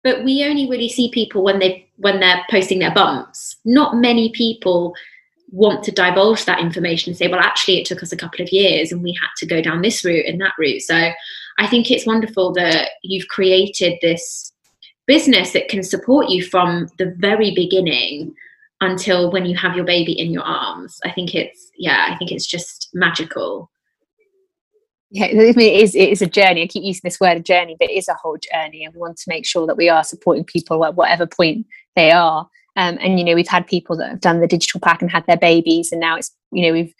But 0.03 0.23
we 0.23 0.45
only 0.45 0.69
really 0.69 0.89
see 0.89 1.11
people 1.11 1.43
when 1.43 1.59
they 1.59 1.89
when 1.97 2.19
they're 2.19 2.45
posting 2.49 2.79
their 2.79 2.93
bumps. 2.93 3.57
Not 3.65 3.95
many 3.95 4.31
people 4.31 4.93
want 5.51 5.83
to 5.83 5.91
divulge 5.91 6.45
that 6.45 6.59
information 6.59 7.11
and 7.11 7.17
say, 7.17 7.27
well, 7.27 7.39
actually, 7.39 7.79
it 7.79 7.85
took 7.85 8.03
us 8.03 8.11
a 8.11 8.17
couple 8.17 8.41
of 8.41 8.51
years 8.51 8.91
and 8.91 9.01
we 9.01 9.17
had 9.19 9.29
to 9.37 9.45
go 9.45 9.61
down 9.61 9.81
this 9.81 10.05
route 10.05 10.25
and 10.25 10.39
that 10.39 10.53
route. 10.59 10.81
So 10.81 11.11
I 11.57 11.67
think 11.67 11.89
it's 11.89 12.05
wonderful 12.05 12.53
that 12.53 12.91
you've 13.03 13.27
created 13.27 13.97
this 14.01 14.53
business 15.07 15.53
that 15.53 15.69
can 15.69 15.81
support 15.81 16.29
you 16.29 16.43
from 16.43 16.87
the 16.97 17.13
very 17.17 17.53
beginning 17.55 18.33
until 18.81 19.31
when 19.31 19.45
you 19.45 19.57
have 19.57 19.75
your 19.75 19.85
baby 19.85 20.13
in 20.17 20.31
your 20.31 20.43
arms. 20.43 20.99
I 21.03 21.11
think 21.11 21.35
it's 21.35 21.71
yeah, 21.77 22.07
I 22.09 22.17
think 22.17 22.31
it's 22.31 22.45
just 22.45 22.89
magical. 22.93 23.69
Yeah, 25.11 25.25
it 25.25 25.57
is 25.57 25.95
it 25.95 26.09
is 26.09 26.21
a 26.21 26.27
journey. 26.27 26.63
I 26.63 26.67
keep 26.67 26.83
using 26.83 27.01
this 27.03 27.19
word 27.19 27.37
a 27.37 27.39
journey, 27.39 27.75
but 27.79 27.89
it 27.89 27.95
is 27.95 28.07
a 28.07 28.13
whole 28.13 28.37
journey, 28.37 28.85
and 28.85 28.93
we 28.93 28.99
want 28.99 29.17
to 29.17 29.29
make 29.29 29.45
sure 29.45 29.65
that 29.65 29.77
we 29.77 29.89
are 29.89 30.03
supporting 30.03 30.43
people 30.43 30.85
at 30.85 30.95
whatever 30.95 31.25
point 31.25 31.65
they 31.95 32.11
are. 32.11 32.47
Um, 32.75 32.97
and 33.01 33.17
you 33.17 33.25
know, 33.25 33.33
we've 33.33 33.47
had 33.47 33.65
people 33.65 33.97
that 33.97 34.09
have 34.09 34.21
done 34.21 34.39
the 34.39 34.47
digital 34.47 34.79
pack 34.79 35.01
and 35.01 35.09
had 35.09 35.25
their 35.25 35.37
babies, 35.37 35.91
and 35.91 35.99
now 35.99 36.15
it's 36.15 36.31
you 36.51 36.67
know 36.67 36.73
we've 36.73 36.93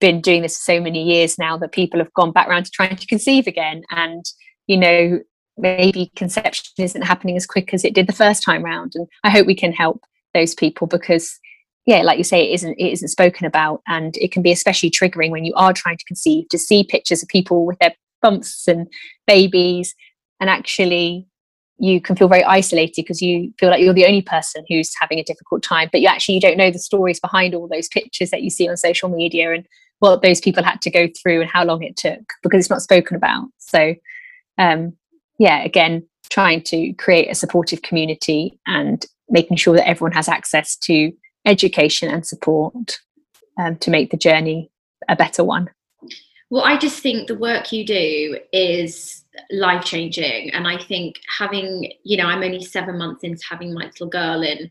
been 0.00 0.20
doing 0.20 0.42
this 0.42 0.56
for 0.58 0.62
so 0.62 0.80
many 0.80 1.02
years 1.02 1.38
now 1.38 1.58
that 1.58 1.72
people 1.72 1.98
have 1.98 2.12
gone 2.14 2.30
back 2.30 2.48
around 2.48 2.64
to 2.64 2.70
trying 2.70 2.96
to 2.96 3.06
conceive 3.06 3.48
again, 3.48 3.82
and 3.90 4.24
you 4.68 4.76
know 4.76 5.18
maybe 5.58 6.12
conception 6.14 6.64
isn't 6.78 7.02
happening 7.02 7.36
as 7.36 7.46
quick 7.46 7.74
as 7.74 7.84
it 7.84 7.94
did 7.94 8.06
the 8.06 8.12
first 8.12 8.44
time 8.44 8.64
round. 8.64 8.92
And 8.94 9.08
I 9.24 9.30
hope 9.30 9.46
we 9.46 9.56
can 9.56 9.72
help 9.72 10.04
those 10.34 10.54
people 10.54 10.86
because 10.86 11.38
yeah 11.90 12.02
like 12.02 12.18
you 12.18 12.24
say 12.24 12.48
it 12.48 12.54
isn't 12.54 12.74
it 12.78 12.92
isn't 12.92 13.08
spoken 13.08 13.46
about 13.46 13.82
and 13.88 14.16
it 14.18 14.30
can 14.30 14.42
be 14.42 14.52
especially 14.52 14.90
triggering 14.90 15.30
when 15.30 15.44
you 15.44 15.52
are 15.56 15.72
trying 15.72 15.96
to 15.96 16.04
conceive 16.04 16.48
to 16.48 16.56
see 16.56 16.84
pictures 16.84 17.20
of 17.20 17.28
people 17.28 17.66
with 17.66 17.78
their 17.80 17.92
bumps 18.22 18.68
and 18.68 18.86
babies 19.26 19.94
and 20.38 20.48
actually 20.48 21.26
you 21.78 22.00
can 22.00 22.14
feel 22.14 22.28
very 22.28 22.44
isolated 22.44 22.94
because 22.94 23.20
you 23.20 23.52
feel 23.58 23.70
like 23.70 23.82
you're 23.82 23.94
the 23.94 24.06
only 24.06 24.22
person 24.22 24.64
who's 24.68 24.92
having 25.00 25.18
a 25.18 25.24
difficult 25.24 25.64
time 25.64 25.88
but 25.90 26.00
you 26.00 26.06
actually 26.06 26.36
you 26.36 26.40
don't 26.40 26.56
know 26.56 26.70
the 26.70 26.78
stories 26.78 27.18
behind 27.18 27.54
all 27.54 27.66
those 27.66 27.88
pictures 27.88 28.30
that 28.30 28.42
you 28.42 28.50
see 28.50 28.68
on 28.68 28.76
social 28.76 29.08
media 29.08 29.52
and 29.52 29.66
what 29.98 30.22
those 30.22 30.40
people 30.40 30.62
had 30.62 30.80
to 30.80 30.90
go 30.90 31.08
through 31.20 31.40
and 31.40 31.50
how 31.50 31.64
long 31.64 31.82
it 31.82 31.96
took 31.96 32.22
because 32.42 32.60
it's 32.60 32.70
not 32.70 32.82
spoken 32.82 33.16
about. 33.16 33.48
So 33.58 33.94
um 34.58 34.92
yeah 35.40 35.64
again 35.64 36.06
trying 36.30 36.62
to 36.62 36.92
create 36.92 37.28
a 37.28 37.34
supportive 37.34 37.82
community 37.82 38.56
and 38.66 39.04
making 39.28 39.56
sure 39.56 39.74
that 39.74 39.88
everyone 39.88 40.12
has 40.12 40.28
access 40.28 40.76
to 40.76 41.10
education 41.44 42.10
and 42.10 42.26
support 42.26 43.00
um, 43.58 43.76
to 43.76 43.90
make 43.90 44.10
the 44.10 44.16
journey 44.16 44.70
a 45.08 45.16
better 45.16 45.44
one. 45.44 45.70
Well, 46.50 46.64
I 46.64 46.76
just 46.76 47.00
think 47.00 47.28
the 47.28 47.38
work 47.38 47.72
you 47.72 47.86
do 47.86 48.38
is 48.52 49.24
life 49.52 49.84
changing. 49.84 50.50
And 50.50 50.66
I 50.66 50.78
think 50.82 51.16
having, 51.38 51.92
you 52.02 52.16
know, 52.16 52.26
I'm 52.26 52.42
only 52.42 52.64
seven 52.64 52.98
months 52.98 53.22
into 53.22 53.42
having 53.48 53.72
my 53.72 53.84
little 53.84 54.08
girl, 54.08 54.42
and 54.42 54.70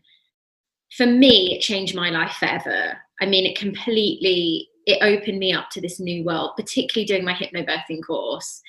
for 0.96 1.06
me, 1.06 1.54
it 1.54 1.60
changed 1.60 1.94
my 1.94 2.10
life 2.10 2.32
forever. 2.32 2.98
I 3.20 3.26
mean, 3.26 3.46
it 3.46 3.58
completely 3.58 4.68
it 4.86 4.98
opened 5.02 5.38
me 5.38 5.52
up 5.52 5.70
to 5.70 5.80
this 5.80 6.00
new 6.00 6.24
world, 6.24 6.52
particularly 6.56 7.06
doing 7.06 7.24
my 7.24 7.34
hypnobirthing 7.34 8.04
course. 8.04 8.60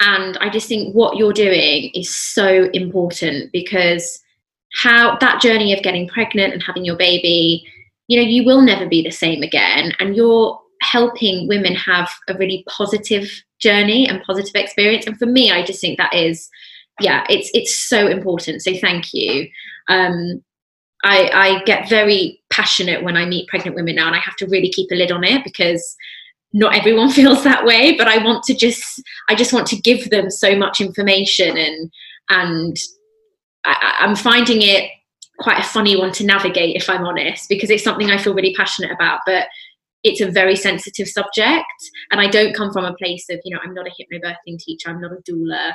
And 0.00 0.36
I 0.38 0.50
just 0.50 0.68
think 0.68 0.94
what 0.94 1.16
you're 1.16 1.32
doing 1.32 1.90
is 1.94 2.14
so 2.14 2.68
important 2.72 3.52
because 3.52 4.20
how 4.74 5.16
that 5.18 5.40
journey 5.40 5.72
of 5.72 5.82
getting 5.82 6.08
pregnant 6.08 6.52
and 6.52 6.62
having 6.62 6.84
your 6.84 6.96
baby, 6.96 7.64
you 8.08 8.20
know, 8.20 8.26
you 8.26 8.44
will 8.44 8.62
never 8.62 8.86
be 8.86 9.02
the 9.02 9.10
same 9.10 9.42
again. 9.42 9.92
And 9.98 10.16
you're 10.16 10.60
helping 10.82 11.48
women 11.48 11.74
have 11.74 12.10
a 12.28 12.34
really 12.34 12.64
positive 12.68 13.28
journey 13.60 14.08
and 14.08 14.22
positive 14.22 14.54
experience. 14.54 15.06
And 15.06 15.18
for 15.18 15.26
me, 15.26 15.50
I 15.50 15.64
just 15.64 15.80
think 15.80 15.98
that 15.98 16.14
is, 16.14 16.48
yeah, 17.00 17.24
it's 17.28 17.50
it's 17.54 17.76
so 17.76 18.06
important. 18.06 18.62
So 18.62 18.74
thank 18.74 19.12
you. 19.12 19.48
Um, 19.88 20.42
I, 21.02 21.30
I 21.32 21.64
get 21.64 21.88
very 21.88 22.42
passionate 22.50 23.02
when 23.02 23.16
I 23.16 23.24
meet 23.24 23.48
pregnant 23.48 23.74
women 23.74 23.96
now, 23.96 24.06
and 24.06 24.16
I 24.16 24.20
have 24.20 24.36
to 24.36 24.46
really 24.46 24.70
keep 24.70 24.90
a 24.90 24.94
lid 24.94 25.10
on 25.10 25.24
it 25.24 25.42
because 25.44 25.96
not 26.52 26.76
everyone 26.76 27.10
feels 27.18 27.42
that 27.44 27.64
way. 27.64 27.96
But 27.96 28.08
I 28.08 28.22
want 28.22 28.42
to 28.44 28.54
just, 28.54 29.02
I 29.28 29.34
just 29.34 29.52
want 29.52 29.66
to 29.68 29.80
give 29.80 30.10
them 30.10 30.30
so 30.30 30.56
much 30.56 30.80
information 30.80 31.56
and 31.56 31.90
and 32.28 32.76
I, 33.64 33.96
I'm 34.00 34.16
finding 34.16 34.62
it 34.62 34.90
quite 35.38 35.58
a 35.58 35.62
funny 35.62 35.96
one 35.96 36.12
to 36.12 36.24
navigate, 36.24 36.76
if 36.76 36.88
I'm 36.88 37.04
honest, 37.04 37.48
because 37.48 37.70
it's 37.70 37.84
something 37.84 38.10
I 38.10 38.18
feel 38.18 38.34
really 38.34 38.54
passionate 38.54 38.92
about. 38.92 39.20
But 39.26 39.48
it's 40.02 40.20
a 40.20 40.30
very 40.30 40.56
sensitive 40.56 41.08
subject, 41.08 41.66
and 42.10 42.20
I 42.20 42.28
don't 42.28 42.54
come 42.54 42.72
from 42.72 42.84
a 42.84 42.94
place 42.94 43.26
of, 43.30 43.38
you 43.44 43.54
know, 43.54 43.60
I'm 43.62 43.74
not 43.74 43.86
a 43.86 43.90
hypnobirthing 43.90 44.58
teacher, 44.58 44.88
I'm 44.88 45.00
not 45.00 45.12
a 45.12 45.30
doula. 45.30 45.72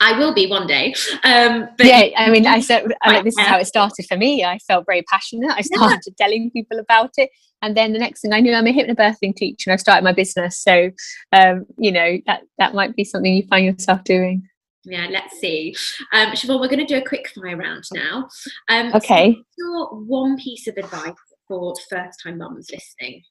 I 0.00 0.16
will 0.16 0.32
be 0.32 0.46
one 0.46 0.66
day. 0.66 0.94
Um, 1.24 1.68
but 1.76 1.86
yeah, 1.86 2.10
I 2.16 2.30
mean, 2.30 2.46
I 2.46 2.60
said 2.60 2.86
I 3.02 3.14
mean, 3.14 3.24
this 3.24 3.36
is 3.36 3.46
how 3.46 3.58
it 3.58 3.66
started 3.66 4.06
for 4.06 4.16
me. 4.16 4.44
I 4.44 4.58
felt 4.58 4.86
very 4.86 5.02
passionate. 5.02 5.50
I 5.50 5.62
started 5.62 6.00
yeah. 6.06 6.24
telling 6.24 6.50
people 6.50 6.78
about 6.78 7.10
it, 7.16 7.30
and 7.62 7.76
then 7.76 7.92
the 7.92 7.98
next 7.98 8.20
thing 8.20 8.32
I 8.32 8.40
knew, 8.40 8.54
I'm 8.54 8.66
a 8.66 8.72
hypnobirthing 8.72 9.34
teacher, 9.34 9.70
and 9.70 9.74
I've 9.74 9.80
started 9.80 10.04
my 10.04 10.12
business. 10.12 10.62
So, 10.62 10.90
um, 11.32 11.66
you 11.78 11.90
know, 11.90 12.18
that 12.26 12.42
that 12.58 12.74
might 12.74 12.94
be 12.94 13.04
something 13.04 13.34
you 13.34 13.46
find 13.48 13.66
yourself 13.66 14.04
doing. 14.04 14.48
Yeah, 14.88 15.06
let's 15.10 15.38
see. 15.38 15.74
Um, 16.14 16.28
Siobhan, 16.28 16.60
we're 16.60 16.68
going 16.68 16.78
to 16.78 16.86
do 16.86 16.96
a 16.96 17.06
quick 17.06 17.28
fire 17.34 17.56
round 17.56 17.84
now. 17.92 18.28
Um, 18.70 18.94
okay. 18.94 19.34
So 19.34 19.42
your 19.58 19.86
one 20.04 20.38
piece 20.38 20.66
of 20.66 20.78
advice 20.78 21.12
for 21.48 21.74
first 21.90 22.20
time 22.22 22.38
mums 22.38 22.70
listening? 22.70 23.22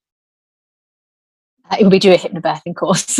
Uh, 1.69 1.89
be 1.89 1.99
do 1.99 2.11
a 2.11 2.17
hypnobirthing 2.17 2.75
course. 2.75 3.19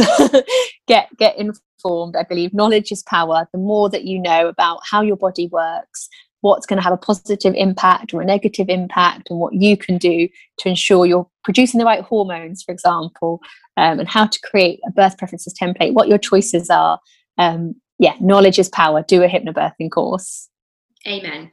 get 0.88 1.09
get 1.17 1.38
informed. 1.38 2.15
I 2.15 2.23
believe 2.23 2.53
knowledge 2.53 2.91
is 2.91 3.03
power. 3.03 3.47
The 3.51 3.59
more 3.59 3.89
that 3.89 4.05
you 4.05 4.19
know 4.19 4.47
about 4.47 4.79
how 4.89 5.01
your 5.01 5.17
body 5.17 5.47
works, 5.51 6.09
what's 6.41 6.65
going 6.65 6.77
to 6.77 6.83
have 6.83 6.93
a 6.93 6.97
positive 6.97 7.53
impact 7.55 8.13
or 8.13 8.21
a 8.21 8.25
negative 8.25 8.69
impact, 8.69 9.29
and 9.29 9.39
what 9.39 9.53
you 9.53 9.77
can 9.77 9.97
do 9.97 10.27
to 10.59 10.69
ensure 10.69 11.05
you're 11.05 11.29
producing 11.43 11.77
the 11.77 11.85
right 11.85 12.01
hormones, 12.01 12.63
for 12.63 12.71
example, 12.71 13.41
um, 13.75 13.99
and 13.99 14.07
how 14.07 14.25
to 14.25 14.39
create 14.41 14.79
a 14.88 14.91
birth 14.91 15.17
preferences 15.17 15.53
template, 15.61 15.93
what 15.93 16.07
your 16.07 16.17
choices 16.17 16.69
are. 16.69 16.99
Um, 17.38 17.75
yeah, 17.99 18.15
knowledge 18.19 18.59
is 18.59 18.69
power. 18.69 19.03
Do 19.07 19.23
a 19.23 19.27
hypnobirthing 19.27 19.91
course. 19.91 20.49
Amen. 21.07 21.51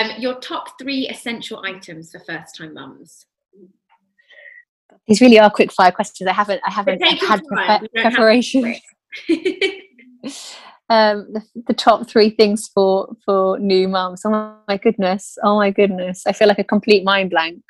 Um, 0.00 0.10
your 0.18 0.38
top 0.38 0.78
three 0.78 1.08
essential 1.08 1.62
items 1.64 2.12
for 2.12 2.20
first 2.20 2.56
time 2.56 2.74
mums 2.74 3.26
these 5.06 5.20
really 5.20 5.38
are 5.38 5.50
quick 5.50 5.72
fire 5.72 5.92
questions. 5.92 6.28
I 6.28 6.32
haven't 6.32 6.60
I 6.66 6.70
haven't 6.70 7.02
had 7.02 7.42
pre- 7.44 7.88
preparation. 8.02 8.64
um, 10.88 11.26
the, 11.32 11.42
the, 11.66 11.74
top 11.74 12.08
three 12.08 12.30
things 12.30 12.68
for 12.72 13.14
for 13.24 13.58
new 13.58 13.88
mums. 13.88 14.22
Oh 14.24 14.56
my 14.68 14.76
goodness! 14.76 15.36
Oh 15.42 15.56
my 15.56 15.70
goodness! 15.70 16.26
I 16.26 16.32
feel 16.32 16.48
like 16.48 16.58
a 16.58 16.64
complete 16.64 17.04
mind 17.04 17.30
blank. 17.30 17.62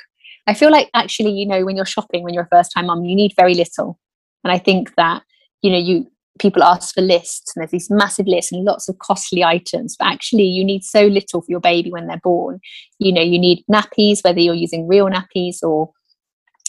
I 0.46 0.54
feel 0.54 0.70
like 0.70 0.90
actually, 0.94 1.30
you 1.30 1.46
know, 1.46 1.64
when 1.64 1.76
you're 1.76 1.86
shopping, 1.86 2.22
when 2.22 2.34
you're 2.34 2.44
a 2.44 2.56
first 2.56 2.72
time 2.74 2.86
mum, 2.86 3.04
you 3.04 3.16
need 3.16 3.32
very 3.36 3.54
little, 3.54 3.98
and 4.44 4.52
I 4.52 4.58
think 4.58 4.94
that 4.96 5.22
you 5.62 5.70
know 5.70 5.78
you 5.78 6.10
people 6.38 6.62
ask 6.62 6.94
for 6.94 7.02
lists 7.02 7.52
and 7.54 7.60
there's 7.62 7.70
these 7.70 7.90
massive 7.90 8.26
lists 8.26 8.52
and 8.52 8.64
lots 8.64 8.88
of 8.88 8.98
costly 8.98 9.44
items 9.44 9.96
but 9.98 10.08
actually 10.08 10.44
you 10.44 10.64
need 10.64 10.82
so 10.82 11.06
little 11.06 11.42
for 11.42 11.46
your 11.50 11.60
baby 11.60 11.90
when 11.90 12.06
they're 12.06 12.16
born 12.24 12.58
you 12.98 13.12
know 13.12 13.20
you 13.20 13.38
need 13.38 13.62
nappies 13.70 14.18
whether 14.22 14.40
you're 14.40 14.54
using 14.54 14.88
real 14.88 15.08
nappies 15.08 15.62
or 15.62 15.90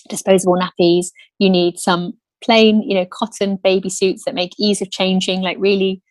disposable 0.09 0.57
nappies. 0.57 1.07
You 1.39 1.49
need 1.49 1.79
some 1.79 2.13
plain, 2.43 2.81
you 2.81 2.95
know, 2.95 3.05
cotton 3.05 3.57
baby 3.63 3.89
suits 3.89 4.25
that 4.25 4.35
make 4.35 4.51
ease 4.59 4.81
of 4.81 4.91
changing, 4.91 5.41
like 5.41 5.57
really, 5.59 6.01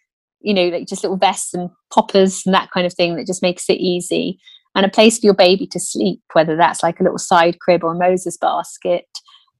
you 0.40 0.54
know, 0.54 0.68
like 0.68 0.86
just 0.86 1.02
little 1.02 1.18
vests 1.18 1.54
and 1.54 1.70
poppers 1.92 2.42
and 2.46 2.54
that 2.54 2.70
kind 2.70 2.86
of 2.86 2.94
thing 2.94 3.16
that 3.16 3.26
just 3.26 3.42
makes 3.42 3.68
it 3.68 3.74
easy. 3.74 4.38
And 4.74 4.86
a 4.86 4.88
place 4.88 5.18
for 5.18 5.26
your 5.26 5.34
baby 5.34 5.66
to 5.68 5.78
sleep, 5.78 6.20
whether 6.32 6.56
that's 6.56 6.82
like 6.82 6.98
a 6.98 7.02
little 7.02 7.18
side 7.18 7.60
crib 7.60 7.84
or 7.84 7.92
a 7.92 7.98
Moses 7.98 8.38
basket, 8.38 9.06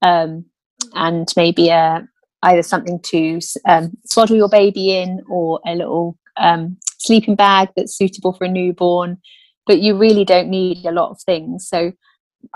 um, 0.01 0.47
and 0.95 1.29
maybe 1.37 1.69
a 1.69 2.07
either 2.43 2.63
something 2.63 3.01
to 3.01 3.41
um, 3.67 3.93
swaddle 4.07 4.37
your 4.37 4.49
baby 4.49 4.97
in 4.97 5.21
or 5.31 5.61
a 5.67 5.75
little 5.75 6.19
um, 6.37 6.77
sleeping 6.99 7.35
bag 7.35 7.69
that's 7.77 7.97
suitable 7.97 8.33
for 8.33 8.45
a 8.45 8.49
newborn. 8.49 9.19
But 9.67 9.81
you 9.81 9.97
really 9.97 10.25
don't 10.25 10.49
need 10.49 10.85
a 10.85 10.93
lot 10.93 11.11
of 11.11 11.21
things. 11.23 11.69
So 11.69 11.93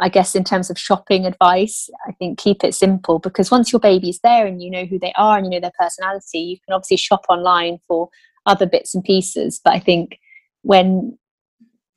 I 0.00 0.08
guess 0.08 0.34
in 0.34 0.44
terms 0.44 0.70
of 0.70 0.78
shopping 0.78 1.26
advice, 1.26 1.88
I 2.08 2.12
think 2.12 2.38
keep 2.38 2.64
it 2.64 2.74
simple 2.74 3.18
because 3.18 3.50
once 3.50 3.72
your 3.72 3.80
baby's 3.80 4.18
there 4.20 4.46
and 4.46 4.62
you 4.62 4.70
know 4.70 4.84
who 4.84 4.98
they 4.98 5.12
are 5.16 5.36
and 5.36 5.46
you 5.46 5.50
know 5.50 5.60
their 5.60 5.72
personality, 5.78 6.38
you 6.38 6.56
can 6.66 6.74
obviously 6.74 6.96
shop 6.96 7.24
online 7.28 7.78
for 7.86 8.08
other 8.46 8.66
bits 8.66 8.94
and 8.94 9.04
pieces. 9.04 9.60
But 9.62 9.74
I 9.74 9.78
think 9.78 10.18
when 10.62 11.16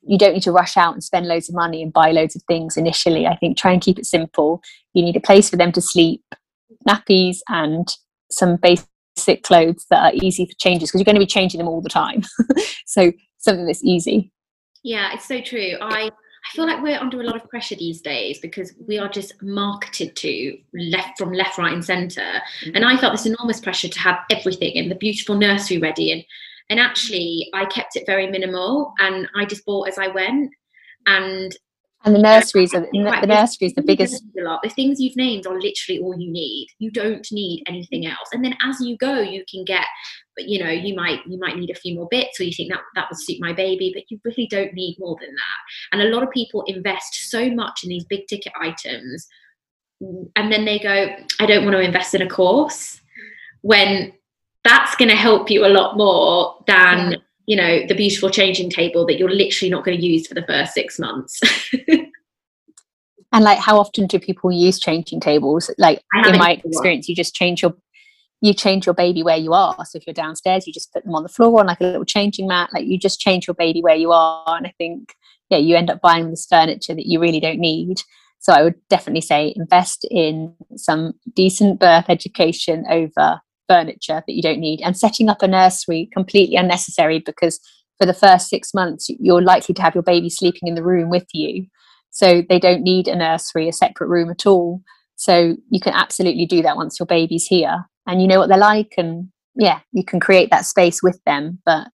you 0.02 0.16
don't 0.16 0.34
need 0.34 0.42
to 0.42 0.52
rush 0.52 0.76
out 0.76 0.94
and 0.94 1.04
spend 1.04 1.26
loads 1.26 1.48
of 1.48 1.54
money 1.54 1.82
and 1.82 1.92
buy 1.92 2.12
loads 2.12 2.36
of 2.36 2.42
things 2.44 2.76
initially, 2.76 3.26
I 3.26 3.36
think 3.36 3.56
try 3.56 3.72
and 3.72 3.82
keep 3.82 3.98
it 3.98 4.06
simple. 4.06 4.62
You 4.94 5.02
need 5.02 5.16
a 5.16 5.20
place 5.20 5.50
for 5.50 5.56
them 5.56 5.72
to 5.72 5.80
sleep, 5.80 6.22
nappies, 6.88 7.38
and 7.48 7.88
some 8.30 8.56
basic 8.56 9.42
clothes 9.42 9.86
that 9.90 10.02
are 10.02 10.16
easy 10.22 10.46
for 10.46 10.54
changes 10.58 10.90
because 10.90 11.00
you're 11.00 11.04
going 11.04 11.16
to 11.16 11.20
be 11.20 11.26
changing 11.26 11.58
them 11.58 11.68
all 11.68 11.80
the 11.80 11.88
time. 11.88 12.22
so 12.86 13.12
something 13.38 13.66
that's 13.66 13.84
easy. 13.84 14.32
Yeah, 14.82 15.12
it's 15.12 15.28
so 15.28 15.40
true. 15.40 15.76
I 15.80 16.10
I 16.42 16.56
feel 16.56 16.66
like 16.66 16.82
we're 16.82 16.98
under 16.98 17.20
a 17.20 17.24
lot 17.24 17.36
of 17.36 17.48
pressure 17.50 17.76
these 17.76 18.00
days 18.00 18.38
because 18.38 18.72
we 18.88 18.98
are 18.98 19.08
just 19.08 19.34
marketed 19.42 20.16
to 20.16 20.56
left 20.72 21.18
from 21.18 21.32
left, 21.32 21.58
right, 21.58 21.72
and 21.72 21.84
center. 21.84 22.22
Mm-hmm. 22.22 22.76
And 22.76 22.84
I 22.84 22.96
felt 22.96 23.12
this 23.12 23.26
enormous 23.26 23.60
pressure 23.60 23.88
to 23.88 24.00
have 24.00 24.20
everything 24.30 24.78
and 24.78 24.90
the 24.90 24.94
beautiful 24.94 25.36
nursery 25.36 25.78
ready. 25.78 26.12
And 26.12 26.24
and 26.70 26.78
actually, 26.78 27.50
I 27.52 27.64
kept 27.64 27.96
it 27.96 28.06
very 28.06 28.30
minimal, 28.30 28.94
and 29.00 29.28
I 29.34 29.44
just 29.44 29.66
bought 29.66 29.88
as 29.88 29.98
I 29.98 30.06
went. 30.06 30.52
And 31.06 31.54
and 32.04 32.14
the 32.14 32.18
nurseries 32.18 32.72
are 32.72 32.80
the 32.80 33.26
nurseries 33.26 33.74
the 33.74 33.82
biggest. 33.82 34.24
The 34.34 34.72
things 34.74 35.00
you've 35.00 35.16
named 35.16 35.46
are 35.46 35.60
literally 35.60 36.00
all 36.00 36.18
you 36.18 36.32
need. 36.32 36.68
You 36.78 36.90
don't 36.90 37.26
need 37.30 37.62
anything 37.66 38.06
else. 38.06 38.28
And 38.32 38.42
then 38.42 38.54
as 38.66 38.80
you 38.80 38.96
go, 38.96 39.20
you 39.20 39.44
can 39.50 39.64
get, 39.64 39.84
but 40.34 40.48
you 40.48 40.62
know, 40.64 40.70
you 40.70 40.94
might 40.94 41.20
you 41.26 41.38
might 41.38 41.58
need 41.58 41.68
a 41.68 41.74
few 41.74 41.94
more 41.94 42.08
bits, 42.10 42.40
or 42.40 42.44
you 42.44 42.52
think 42.52 42.70
that 42.70 42.80
that 42.94 43.06
would 43.10 43.20
suit 43.20 43.36
my 43.40 43.52
baby, 43.52 43.92
but 43.94 44.04
you 44.08 44.18
really 44.24 44.46
don't 44.46 44.72
need 44.72 44.96
more 44.98 45.16
than 45.20 45.30
that. 45.30 45.92
And 45.92 46.00
a 46.00 46.14
lot 46.14 46.22
of 46.22 46.30
people 46.30 46.64
invest 46.66 47.30
so 47.30 47.50
much 47.50 47.80
in 47.84 47.90
these 47.90 48.04
big 48.04 48.26
ticket 48.28 48.52
items, 48.58 49.28
and 50.00 50.50
then 50.50 50.64
they 50.64 50.78
go, 50.78 51.14
I 51.38 51.46
don't 51.46 51.64
want 51.64 51.76
to 51.76 51.82
invest 51.82 52.14
in 52.14 52.22
a 52.22 52.28
course, 52.28 53.00
when 53.60 54.14
that's 54.64 54.96
going 54.96 55.10
to 55.10 55.16
help 55.16 55.50
you 55.50 55.66
a 55.66 55.68
lot 55.68 55.96
more 55.98 56.64
than. 56.66 57.12
Yeah 57.12 57.18
you 57.46 57.56
know 57.56 57.86
the 57.86 57.94
beautiful 57.94 58.30
changing 58.30 58.70
table 58.70 59.06
that 59.06 59.18
you're 59.18 59.30
literally 59.30 59.70
not 59.70 59.84
going 59.84 59.98
to 59.98 60.06
use 60.06 60.26
for 60.26 60.34
the 60.34 60.46
first 60.46 60.74
six 60.74 60.98
months. 60.98 61.40
And 63.32 63.44
like 63.44 63.58
how 63.58 63.78
often 63.78 64.06
do 64.06 64.18
people 64.18 64.50
use 64.50 64.78
changing 64.78 65.20
tables? 65.20 65.70
Like 65.78 66.02
in 66.26 66.38
my 66.38 66.60
experience 66.64 67.08
you 67.08 67.14
just 67.14 67.34
change 67.34 67.62
your 67.62 67.74
you 68.42 68.54
change 68.54 68.86
your 68.86 68.94
baby 68.94 69.22
where 69.22 69.36
you 69.36 69.52
are. 69.52 69.76
So 69.84 69.98
if 69.98 70.06
you're 70.06 70.14
downstairs 70.14 70.66
you 70.66 70.72
just 70.72 70.92
put 70.92 71.04
them 71.04 71.14
on 71.14 71.22
the 71.22 71.28
floor 71.28 71.60
on 71.60 71.66
like 71.66 71.80
a 71.80 71.84
little 71.84 72.04
changing 72.04 72.48
mat. 72.48 72.70
Like 72.72 72.86
you 72.86 72.98
just 72.98 73.20
change 73.20 73.46
your 73.46 73.54
baby 73.54 73.82
where 73.82 73.96
you 73.96 74.12
are. 74.12 74.56
And 74.56 74.66
i 74.66 74.74
think 74.78 75.14
yeah 75.48 75.58
you 75.58 75.76
end 75.76 75.90
up 75.90 76.00
buying 76.00 76.30
this 76.30 76.46
furniture 76.46 76.94
that 76.94 77.06
you 77.06 77.20
really 77.20 77.40
don't 77.40 77.60
need. 77.60 78.02
So 78.40 78.52
i 78.52 78.62
would 78.62 78.80
definitely 78.88 79.20
say 79.20 79.52
invest 79.54 80.06
in 80.10 80.54
some 80.76 81.14
decent 81.34 81.78
birth 81.78 82.06
education 82.08 82.84
over 82.90 83.40
furniture 83.70 84.22
that 84.26 84.34
you 84.34 84.42
don't 84.42 84.58
need 84.58 84.80
and 84.82 84.96
setting 84.96 85.28
up 85.28 85.42
a 85.42 85.48
nursery 85.48 86.08
completely 86.12 86.56
unnecessary 86.56 87.22
because 87.24 87.60
for 87.98 88.06
the 88.06 88.14
first 88.14 88.48
six 88.48 88.74
months 88.74 89.08
you're 89.20 89.42
likely 89.42 89.74
to 89.74 89.82
have 89.82 89.94
your 89.94 90.02
baby 90.02 90.28
sleeping 90.28 90.66
in 90.68 90.74
the 90.74 90.82
room 90.82 91.10
with 91.10 91.26
you. 91.32 91.66
So 92.10 92.42
they 92.48 92.58
don't 92.58 92.82
need 92.82 93.06
a 93.06 93.14
nursery 93.14 93.68
a 93.68 93.72
separate 93.72 94.08
room 94.08 94.30
at 94.30 94.46
all. 94.46 94.82
So 95.16 95.56
you 95.70 95.80
can 95.80 95.92
absolutely 95.92 96.46
do 96.46 96.62
that 96.62 96.76
once 96.76 96.98
your 96.98 97.06
baby's 97.06 97.46
here. 97.46 97.84
And 98.06 98.20
you 98.20 98.26
know 98.26 98.40
what 98.40 98.48
they're 98.48 98.58
like 98.58 98.94
and 98.96 99.28
yeah 99.54 99.80
you 99.92 100.04
can 100.04 100.20
create 100.20 100.50
that 100.50 100.64
space 100.64 101.02
with 101.02 101.20
them 101.26 101.58
but 101.64 101.88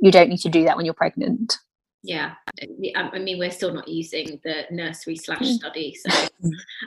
you 0.00 0.12
don't 0.12 0.28
need 0.28 0.38
to 0.38 0.48
do 0.48 0.64
that 0.64 0.76
when 0.76 0.84
you're 0.84 0.94
pregnant 0.94 1.58
yeah 2.02 2.34
i 3.12 3.18
mean 3.18 3.38
we're 3.38 3.50
still 3.50 3.72
not 3.72 3.88
using 3.88 4.40
the 4.44 4.62
nursery 4.70 5.16
slash 5.16 5.40
mm. 5.40 5.54
study 5.54 5.94
so 5.94 6.28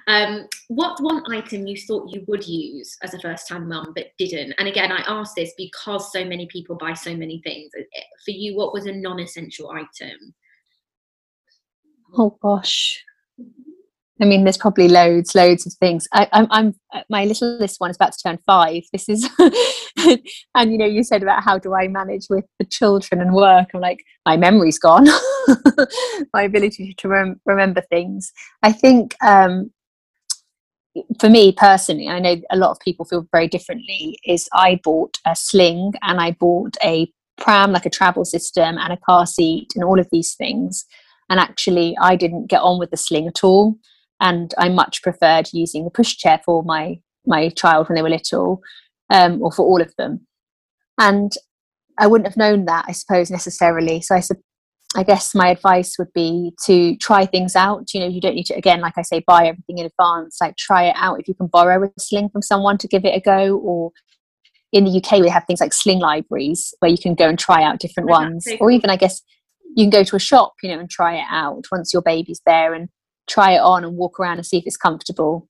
um 0.07 0.47
what's 0.69 1.01
one 1.01 1.21
item 1.31 1.67
you 1.67 1.75
thought 1.75 2.09
you 2.13 2.23
would 2.27 2.47
use 2.47 2.97
as 3.03 3.13
a 3.13 3.19
first 3.19 3.47
time 3.47 3.67
mum 3.67 3.91
but 3.93 4.07
didn't 4.17 4.53
and 4.57 4.69
again 4.69 4.91
i 4.91 5.03
asked 5.07 5.35
this 5.35 5.53
because 5.57 6.11
so 6.13 6.23
many 6.23 6.47
people 6.47 6.77
buy 6.77 6.93
so 6.93 7.15
many 7.15 7.41
things 7.43 7.71
for 8.23 8.31
you 8.31 8.55
what 8.55 8.73
was 8.73 8.85
a 8.85 8.91
non-essential 8.91 9.69
item 9.71 10.33
oh 12.17 12.37
gosh 12.41 13.03
I 14.21 14.25
mean, 14.25 14.43
there's 14.43 14.57
probably 14.57 14.87
loads, 14.87 15.33
loads 15.33 15.65
of 15.65 15.73
things. 15.73 16.07
I, 16.13 16.27
I'm, 16.31 16.47
I'm, 16.51 16.75
my 17.09 17.25
littlest 17.25 17.79
one 17.79 17.89
is 17.89 17.95
about 17.95 18.13
to 18.13 18.19
turn 18.23 18.37
five. 18.45 18.83
This 18.93 19.09
is, 19.09 19.27
and 20.55 20.71
you 20.71 20.77
know, 20.77 20.85
you 20.85 21.03
said 21.03 21.23
about 21.23 21.43
how 21.43 21.57
do 21.57 21.73
I 21.73 21.87
manage 21.87 22.27
with 22.29 22.45
the 22.59 22.65
children 22.65 23.21
and 23.21 23.33
work. 23.33 23.69
I'm 23.73 23.81
like, 23.81 24.03
my 24.25 24.37
memory's 24.37 24.79
gone, 24.79 25.07
my 26.33 26.43
ability 26.43 26.93
to 26.97 27.07
rem- 27.07 27.41
remember 27.45 27.81
things. 27.81 28.31
I 28.63 28.71
think 28.71 29.15
um, 29.23 29.71
for 31.19 31.29
me 31.29 31.53
personally, 31.53 32.07
I 32.07 32.19
know 32.19 32.35
a 32.51 32.57
lot 32.57 32.71
of 32.71 32.79
people 32.79 33.05
feel 33.05 33.27
very 33.31 33.47
differently. 33.47 34.17
Is 34.25 34.49
I 34.53 34.79
bought 34.83 35.17
a 35.25 35.35
sling 35.35 35.93
and 36.01 36.19
I 36.19 36.31
bought 36.31 36.77
a 36.83 37.11
pram, 37.37 37.71
like 37.71 37.85
a 37.85 37.91
travel 37.91 38.25
system, 38.25 38.77
and 38.77 38.93
a 38.93 38.97
car 38.97 39.25
seat, 39.25 39.73
and 39.75 39.83
all 39.83 39.99
of 39.99 40.07
these 40.11 40.35
things. 40.35 40.85
And 41.29 41.39
actually, 41.39 41.95
I 42.01 42.15
didn't 42.15 42.47
get 42.47 42.61
on 42.61 42.77
with 42.77 42.91
the 42.91 42.97
sling 42.97 43.27
at 43.27 43.43
all 43.43 43.77
and 44.21 44.53
I 44.57 44.69
much 44.69 45.01
preferred 45.01 45.49
using 45.51 45.83
the 45.83 45.91
pushchair 45.91 46.41
for 46.45 46.63
my 46.63 46.99
my 47.25 47.49
child 47.49 47.87
when 47.87 47.95
they 47.95 48.01
were 48.01 48.09
little, 48.09 48.61
um, 49.11 49.41
or 49.43 49.51
for 49.51 49.63
all 49.63 49.81
of 49.81 49.93
them. 49.97 50.25
And 50.97 51.31
I 51.99 52.07
wouldn't 52.07 52.27
have 52.27 52.37
known 52.37 52.65
that, 52.65 52.85
I 52.87 52.93
suppose, 52.93 53.29
necessarily. 53.29 54.01
So 54.01 54.15
I, 54.15 54.21
I 54.95 55.03
guess 55.03 55.35
my 55.35 55.49
advice 55.49 55.97
would 55.99 56.11
be 56.13 56.53
to 56.65 56.95
try 56.97 57.25
things 57.25 57.55
out. 57.55 57.93
You 57.93 57.99
know, 57.99 58.07
you 58.07 58.21
don't 58.21 58.35
need 58.35 58.45
to, 58.47 58.55
again, 58.55 58.81
like 58.81 58.97
I 58.97 59.03
say, 59.03 59.23
buy 59.27 59.45
everything 59.47 59.77
in 59.77 59.85
advance. 59.85 60.37
Like 60.41 60.57
try 60.57 60.85
it 60.85 60.95
out. 60.97 61.19
If 61.19 61.27
you 61.27 61.35
can 61.35 61.47
borrow 61.47 61.83
a 61.83 61.89
sling 61.99 62.29
from 62.29 62.41
someone 62.41 62.77
to 62.79 62.87
give 62.87 63.05
it 63.05 63.15
a 63.15 63.19
go, 63.19 63.57
or 63.57 63.91
in 64.71 64.85
the 64.85 65.03
UK 65.03 65.19
we 65.19 65.29
have 65.29 65.43
things 65.45 65.59
like 65.59 65.73
sling 65.73 65.99
libraries 65.99 66.73
where 66.79 66.89
you 66.89 66.97
can 66.97 67.13
go 67.13 67.27
and 67.27 67.37
try 67.37 67.61
out 67.61 67.79
different 67.79 68.09
ones, 68.09 68.47
or 68.59 68.71
even 68.71 68.89
I 68.89 68.95
guess 68.95 69.21
you 69.75 69.83
can 69.83 69.89
go 69.89 70.03
to 70.03 70.15
a 70.15 70.19
shop, 70.19 70.53
you 70.63 70.69
know, 70.69 70.79
and 70.79 70.89
try 70.89 71.15
it 71.15 71.25
out 71.29 71.65
once 71.71 71.93
your 71.93 72.01
baby's 72.01 72.41
there 72.45 72.73
and 72.73 72.89
try 73.29 73.53
it 73.53 73.59
on 73.59 73.83
and 73.83 73.95
walk 73.95 74.19
around 74.19 74.37
and 74.37 74.45
see 74.45 74.57
if 74.57 74.63
it's 74.65 74.77
comfortable. 74.77 75.47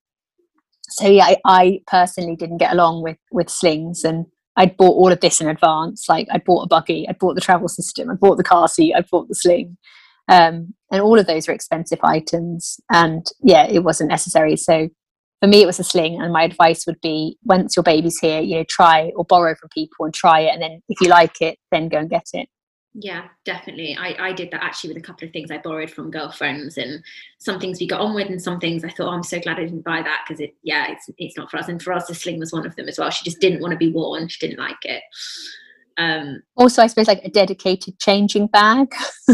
So 0.96 1.08
yeah, 1.08 1.24
I, 1.24 1.36
I 1.44 1.80
personally 1.86 2.36
didn't 2.36 2.58
get 2.58 2.72
along 2.72 3.02
with 3.02 3.18
with 3.30 3.48
slings, 3.48 4.04
and 4.04 4.26
I'd 4.56 4.76
bought 4.76 4.96
all 4.96 5.12
of 5.12 5.20
this 5.20 5.40
in 5.40 5.48
advance. 5.48 6.06
Like 6.08 6.28
I'd 6.30 6.44
bought 6.44 6.64
a 6.64 6.68
buggy, 6.68 7.06
I'd 7.08 7.18
bought 7.18 7.34
the 7.34 7.40
travel 7.40 7.68
system, 7.68 8.10
I 8.10 8.14
bought 8.14 8.36
the 8.36 8.44
car 8.44 8.68
seat, 8.68 8.94
I 8.94 9.02
bought 9.10 9.28
the 9.28 9.34
sling. 9.34 9.76
Um, 10.28 10.74
and 10.90 11.02
all 11.02 11.18
of 11.18 11.26
those 11.26 11.48
are 11.48 11.52
expensive 11.52 11.98
items. 12.02 12.78
And 12.90 13.26
yeah, 13.42 13.66
it 13.66 13.84
wasn't 13.84 14.10
necessary. 14.10 14.56
So 14.56 14.88
for 15.40 15.48
me, 15.48 15.62
it 15.62 15.66
was 15.66 15.80
a 15.80 15.84
sling. 15.84 16.20
And 16.20 16.32
my 16.32 16.44
advice 16.44 16.86
would 16.86 17.00
be 17.00 17.36
once 17.44 17.76
your 17.76 17.82
baby's 17.82 18.18
here, 18.18 18.40
you 18.40 18.56
know, 18.56 18.64
try 18.68 19.10
or 19.16 19.24
borrow 19.24 19.54
from 19.54 19.70
people 19.74 20.04
and 20.04 20.14
try 20.14 20.40
it. 20.40 20.52
And 20.52 20.62
then 20.62 20.82
if 20.88 21.00
you 21.00 21.08
like 21.08 21.40
it, 21.40 21.58
then 21.70 21.88
go 21.88 21.98
and 21.98 22.10
get 22.10 22.26
it. 22.32 22.48
Yeah, 22.94 23.28
definitely. 23.46 23.96
I, 23.98 24.28
I 24.28 24.32
did 24.32 24.50
that 24.50 24.62
actually 24.62 24.92
with 24.92 25.02
a 25.02 25.06
couple 25.06 25.26
of 25.26 25.32
things 25.32 25.50
I 25.50 25.58
borrowed 25.58 25.90
from 25.90 26.10
girlfriends 26.10 26.76
and 26.76 27.02
some 27.38 27.58
things 27.58 27.80
we 27.80 27.86
got 27.86 28.02
on 28.02 28.14
with 28.14 28.28
and 28.28 28.40
some 28.40 28.60
things 28.60 28.84
I 28.84 28.90
thought, 28.90 29.08
oh, 29.08 29.14
I'm 29.14 29.22
so 29.22 29.40
glad 29.40 29.58
I 29.58 29.64
didn't 29.64 29.84
buy 29.84 30.02
that 30.02 30.24
because 30.26 30.40
it, 30.40 30.54
yeah, 30.62 30.90
it's, 30.90 31.08
it's 31.16 31.36
not 31.36 31.50
for 31.50 31.56
us. 31.56 31.68
And 31.68 31.80
for 31.80 31.94
us, 31.94 32.06
the 32.06 32.14
sling 32.14 32.38
was 32.38 32.52
one 32.52 32.66
of 32.66 32.76
them 32.76 32.88
as 32.88 32.98
well. 32.98 33.08
She 33.08 33.24
just 33.24 33.40
didn't 33.40 33.62
want 33.62 33.72
to 33.72 33.78
be 33.78 33.90
worn. 33.90 34.28
She 34.28 34.46
didn't 34.46 34.60
like 34.60 34.84
it. 34.84 35.02
Um, 35.96 36.42
also, 36.54 36.82
I 36.82 36.86
suppose 36.86 37.08
like 37.08 37.24
a 37.24 37.30
dedicated 37.30 37.98
changing 37.98 38.48
bag. 38.48 38.92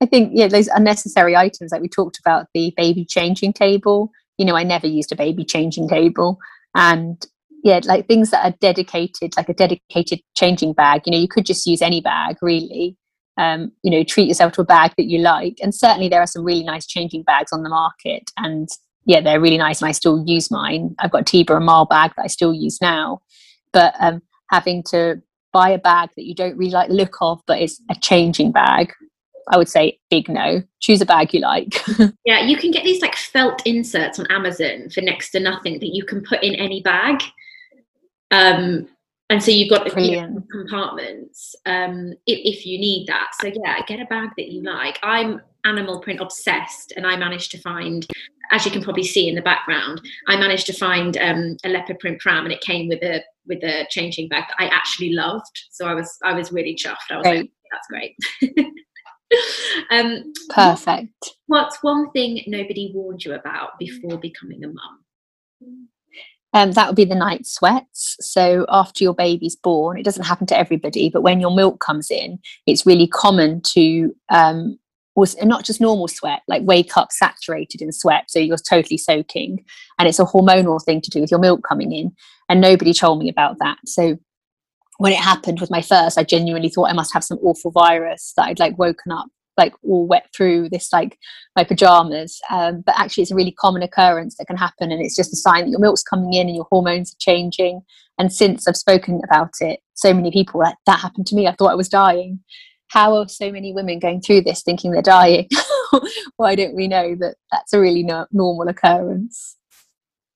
I 0.00 0.06
think, 0.06 0.32
yeah, 0.34 0.48
those 0.48 0.68
unnecessary 0.68 1.36
items 1.36 1.72
like 1.72 1.82
we 1.82 1.88
talked 1.88 2.18
about 2.18 2.46
the 2.54 2.72
baby 2.78 3.04
changing 3.04 3.52
table. 3.52 4.10
You 4.38 4.46
know, 4.46 4.56
I 4.56 4.62
never 4.62 4.86
used 4.86 5.12
a 5.12 5.16
baby 5.16 5.44
changing 5.44 5.88
table. 5.90 6.38
And 6.74 7.22
yeah 7.62 7.80
like 7.84 8.06
things 8.06 8.30
that 8.30 8.44
are 8.44 8.56
dedicated 8.60 9.36
like 9.36 9.48
a 9.48 9.54
dedicated 9.54 10.20
changing 10.36 10.72
bag 10.72 11.02
you 11.04 11.12
know 11.12 11.18
you 11.18 11.28
could 11.28 11.46
just 11.46 11.66
use 11.66 11.82
any 11.82 12.00
bag 12.00 12.36
really 12.42 12.96
um, 13.36 13.72
you 13.82 13.90
know 13.90 14.04
treat 14.04 14.28
yourself 14.28 14.52
to 14.52 14.60
a 14.60 14.64
bag 14.64 14.92
that 14.96 15.06
you 15.06 15.18
like 15.18 15.58
and 15.62 15.74
certainly 15.74 16.08
there 16.08 16.20
are 16.20 16.26
some 16.26 16.44
really 16.44 16.64
nice 16.64 16.86
changing 16.86 17.22
bags 17.22 17.52
on 17.52 17.62
the 17.62 17.70
market 17.70 18.30
and 18.36 18.68
yeah 19.06 19.20
they're 19.20 19.40
really 19.40 19.56
nice 19.56 19.80
and 19.80 19.88
i 19.88 19.92
still 19.92 20.22
use 20.26 20.50
mine 20.50 20.94
i've 20.98 21.10
got 21.10 21.22
a 21.22 21.24
Tiba 21.24 21.56
and 21.56 21.64
Marl 21.64 21.86
bag 21.86 22.12
that 22.16 22.24
i 22.24 22.26
still 22.26 22.52
use 22.52 22.78
now 22.82 23.20
but 23.72 23.94
um, 24.00 24.20
having 24.50 24.82
to 24.90 25.22
buy 25.52 25.70
a 25.70 25.78
bag 25.78 26.10
that 26.16 26.26
you 26.26 26.34
don't 26.34 26.56
really 26.56 26.72
like 26.72 26.88
the 26.88 26.94
look 26.94 27.16
of 27.20 27.40
but 27.46 27.60
it's 27.60 27.80
a 27.90 27.94
changing 27.94 28.52
bag 28.52 28.92
I 29.52 29.56
would 29.56 29.68
say 29.68 29.98
big 30.10 30.28
no. 30.28 30.62
Choose 30.80 31.00
a 31.00 31.06
bag 31.06 31.34
you 31.34 31.40
like. 31.40 31.82
yeah, 32.24 32.40
you 32.40 32.56
can 32.56 32.70
get 32.70 32.84
these 32.84 33.02
like 33.02 33.16
felt 33.16 33.66
inserts 33.66 34.18
on 34.18 34.26
Amazon 34.30 34.90
for 34.90 35.00
next 35.00 35.30
to 35.30 35.40
nothing 35.40 35.80
that 35.80 35.94
you 35.94 36.04
can 36.04 36.22
put 36.22 36.42
in 36.42 36.54
any 36.54 36.80
bag. 36.82 37.20
Um, 38.30 38.88
and 39.30 39.42
so 39.42 39.52
you've 39.52 39.70
got 39.70 39.84
the 39.84 40.44
compartments 40.50 41.54
um, 41.64 42.12
if, 42.26 42.58
if, 42.58 42.66
you 42.66 42.78
need 42.78 43.06
that. 43.06 43.30
So 43.40 43.46
yeah, 43.46 43.80
get 43.86 44.00
a 44.00 44.04
bag 44.06 44.30
that 44.36 44.48
you 44.48 44.62
like. 44.62 44.98
I'm 45.04 45.40
animal 45.64 46.00
print 46.00 46.20
obsessed, 46.20 46.92
and 46.96 47.06
I 47.06 47.16
managed 47.16 47.52
to 47.52 47.58
find, 47.58 48.04
as 48.50 48.64
you 48.64 48.72
can 48.72 48.82
probably 48.82 49.04
see 49.04 49.28
in 49.28 49.36
the 49.36 49.42
background, 49.42 50.00
I 50.26 50.36
managed 50.36 50.66
to 50.66 50.72
find 50.72 51.16
um, 51.18 51.56
a 51.64 51.68
leopard 51.68 52.00
print 52.00 52.20
pram, 52.20 52.44
and 52.44 52.52
it 52.52 52.60
came 52.60 52.88
with 52.88 53.02
a 53.04 53.22
with 53.46 53.62
a 53.62 53.86
changing 53.88 54.28
bag 54.28 54.44
that 54.48 54.62
I 54.62 54.66
actually 54.66 55.12
loved. 55.12 55.66
So 55.70 55.86
I 55.86 55.94
was 55.94 56.18
I 56.24 56.32
was 56.32 56.50
really 56.50 56.74
chuffed. 56.74 57.10
I 57.10 57.16
was 57.16 57.24
great. 57.24 57.38
like, 57.38 57.50
that's 57.70 57.86
great. 57.88 58.74
um, 59.90 60.32
Perfect. 60.48 61.36
What's 61.46 61.82
one 61.82 62.10
thing 62.10 62.42
nobody 62.48 62.90
warned 62.92 63.24
you 63.24 63.34
about 63.34 63.78
before 63.78 64.18
becoming 64.18 64.64
a 64.64 64.68
mum? 64.68 65.84
Um, 66.52 66.72
that 66.72 66.88
would 66.88 66.96
be 66.96 67.04
the 67.04 67.14
night 67.14 67.46
sweats. 67.46 68.16
So 68.20 68.66
after 68.68 69.04
your 69.04 69.14
baby's 69.14 69.56
born, 69.56 69.98
it 69.98 70.04
doesn't 70.04 70.24
happen 70.24 70.46
to 70.48 70.58
everybody, 70.58 71.10
but 71.10 71.22
when 71.22 71.40
your 71.40 71.54
milk 71.54 71.80
comes 71.80 72.10
in, 72.10 72.38
it's 72.66 72.86
really 72.86 73.06
common 73.06 73.60
to 73.74 74.14
um, 74.30 74.78
was 75.16 75.36
not 75.42 75.64
just 75.64 75.80
normal 75.80 76.08
sweat, 76.08 76.40
like 76.48 76.62
wake 76.64 76.96
up 76.96 77.12
saturated 77.12 77.82
in 77.82 77.92
sweat, 77.92 78.24
so 78.28 78.38
you're 78.38 78.56
totally 78.56 78.96
soaking, 78.96 79.64
and 79.98 80.08
it's 80.08 80.18
a 80.18 80.24
hormonal 80.24 80.82
thing 80.82 81.00
to 81.00 81.10
do 81.10 81.20
with 81.20 81.30
your 81.30 81.40
milk 81.40 81.62
coming 81.68 81.92
in. 81.92 82.12
And 82.48 82.60
nobody 82.60 82.92
told 82.92 83.20
me 83.20 83.28
about 83.28 83.58
that. 83.58 83.78
So 83.86 84.18
when 84.98 85.12
it 85.12 85.18
happened 85.18 85.60
with 85.60 85.70
my 85.70 85.82
first, 85.82 86.18
I 86.18 86.24
genuinely 86.24 86.68
thought 86.68 86.90
I 86.90 86.94
must 86.94 87.12
have 87.12 87.24
some 87.24 87.38
awful 87.42 87.70
virus 87.70 88.32
that 88.36 88.46
I'd 88.46 88.58
like 88.58 88.78
woken 88.78 89.12
up 89.12 89.28
like 89.56 89.74
all 89.82 90.06
wet 90.06 90.26
through 90.34 90.68
this 90.68 90.92
like 90.92 91.18
my 91.56 91.64
pajamas 91.64 92.40
um, 92.50 92.82
but 92.86 92.98
actually 92.98 93.22
it's 93.22 93.32
a 93.32 93.34
really 93.34 93.52
common 93.52 93.82
occurrence 93.82 94.36
that 94.36 94.46
can 94.46 94.56
happen 94.56 94.90
and 94.90 95.02
it's 95.02 95.16
just 95.16 95.32
a 95.32 95.36
sign 95.36 95.64
that 95.64 95.70
your 95.70 95.80
milk's 95.80 96.02
coming 96.02 96.32
in 96.32 96.46
and 96.46 96.56
your 96.56 96.66
hormones 96.70 97.12
are 97.12 97.20
changing. 97.20 97.82
And 98.18 98.32
since 98.32 98.68
i've 98.68 98.76
spoken 98.76 99.20
about 99.24 99.52
it 99.60 99.80
so 100.00 100.14
many 100.14 100.30
people 100.30 100.60
like 100.60 100.76
that 100.86 101.00
happened 101.00 101.26
to 101.28 101.36
me. 101.36 101.46
I 101.46 101.52
thought 101.52 101.72
i 101.72 101.74
was 101.74 101.88
dying. 101.88 102.40
How 102.88 103.14
are 103.14 103.28
so 103.28 103.52
many 103.52 103.72
women 103.72 103.98
going 104.00 104.20
through 104.20 104.42
this 104.42 104.62
thinking 104.62 104.90
they're 104.90 105.02
dying? 105.02 105.48
Why 106.36 106.56
don't 106.56 106.74
we 106.74 106.88
know 106.88 107.14
that 107.16 107.36
that's 107.52 107.72
a 107.72 107.80
really 107.80 108.02
no- 108.02 108.26
normal 108.32 108.68
occurrence? 108.68 109.56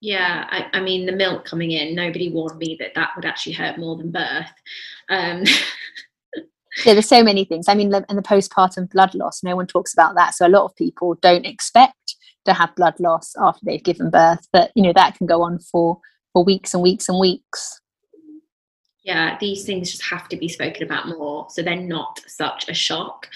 Yeah 0.01 0.47
I, 0.51 0.79
I, 0.79 0.81
mean 0.81 1.07
the 1.07 1.13
milk 1.13 1.47
coming 1.47 1.71
in 1.71 1.95
nobody 1.95 2.31
warned 2.31 2.59
me 2.59 2.77
that 2.79 2.95
that 2.95 3.11
would 3.17 3.25
actually 3.25 3.55
hurt 3.55 3.79
more 3.79 3.97
than 3.97 4.13
birth. 4.13 4.53
Um, 5.09 5.45
yeah, 6.85 6.95
there's 6.95 7.09
so 7.09 7.23
many 7.23 7.45
things. 7.45 7.69
I 7.69 7.75
mean, 7.75 7.93
and 7.95 8.19
the 8.19 8.23
postpartum 8.23 8.91
blood 8.91 9.15
loss, 9.15 9.43
no 9.43 9.57
one 9.57 9.67
talks 9.67 9.93
about 9.93 10.15
that. 10.17 10.35
So 10.35 10.47
a 10.47 10.49
lot 10.49 10.65
of 10.65 10.75
people 10.77 11.15
don't 11.17 11.47
expect 11.47 12.17
to 12.45 12.53
have 12.53 12.75
blood 12.75 12.99
loss 12.99 13.35
after 13.39 13.61
they've 13.65 13.83
given 13.83 14.11
birth, 14.11 14.47
but 14.53 14.71
you 14.75 14.83
know 14.83 14.93
that 14.95 15.17
can 15.17 15.27
go 15.27 15.43
on 15.43 15.59
for 15.59 15.99
for 16.33 16.45
weeks 16.45 16.75
and 16.75 16.83
weeks 16.83 17.09
and 17.09 17.19
weeks. 17.19 17.81
Yeah, 19.05 19.37
these 19.39 19.65
things 19.65 19.91
just 19.91 20.05
have 20.05 20.29
to 20.29 20.37
be 20.37 20.49
spoken 20.49 20.83
about 20.83 21.09
more, 21.09 21.47
so 21.51 21.63
they're 21.63 21.77
not 21.77 22.21
such 22.27 22.69
a 22.69 22.75
shock. 22.75 23.29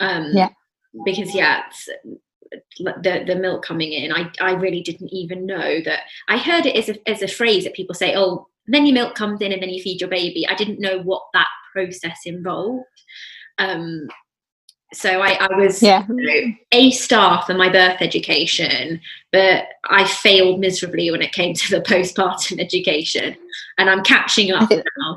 Um, 0.00 0.30
yeah, 0.32 0.50
because 1.04 1.34
yeah, 1.34 1.62
the 2.78 3.24
the 3.26 3.36
milk 3.36 3.64
coming 3.64 3.92
in, 3.92 4.12
I 4.12 4.30
I 4.40 4.52
really 4.52 4.82
didn't 4.82 5.12
even 5.12 5.46
know 5.46 5.80
that. 5.84 6.00
I 6.28 6.38
heard 6.38 6.66
it 6.66 6.76
as 6.76 6.88
a 6.88 7.08
as 7.08 7.22
a 7.22 7.28
phrase 7.28 7.64
that 7.64 7.74
people 7.74 7.94
say, 7.94 8.14
oh, 8.16 8.48
then 8.66 8.86
your 8.86 8.94
milk 8.94 9.14
comes 9.14 9.40
in 9.40 9.52
and 9.52 9.62
then 9.62 9.70
you 9.70 9.82
feed 9.82 10.00
your 10.00 10.10
baby. 10.10 10.46
I 10.46 10.54
didn't 10.54 10.80
know 10.80 11.00
what 11.00 11.22
that 11.34 11.48
process 11.72 12.20
involved. 12.24 12.86
Um, 13.58 14.08
so 14.94 15.22
I, 15.22 15.38
I 15.40 15.56
was 15.56 15.82
yeah. 15.82 16.04
you 16.08 16.14
know, 16.14 16.54
a 16.72 16.90
star 16.90 17.42
for 17.42 17.54
my 17.54 17.70
birth 17.70 17.96
education, 18.00 19.00
but 19.32 19.64
I 19.88 20.04
failed 20.06 20.60
miserably 20.60 21.10
when 21.10 21.22
it 21.22 21.32
came 21.32 21.54
to 21.54 21.70
the 21.70 21.80
postpartum 21.80 22.60
education, 22.60 23.36
and 23.78 23.88
I'm 23.88 24.04
catching 24.04 24.52
up 24.52 24.70
now. 24.70 25.16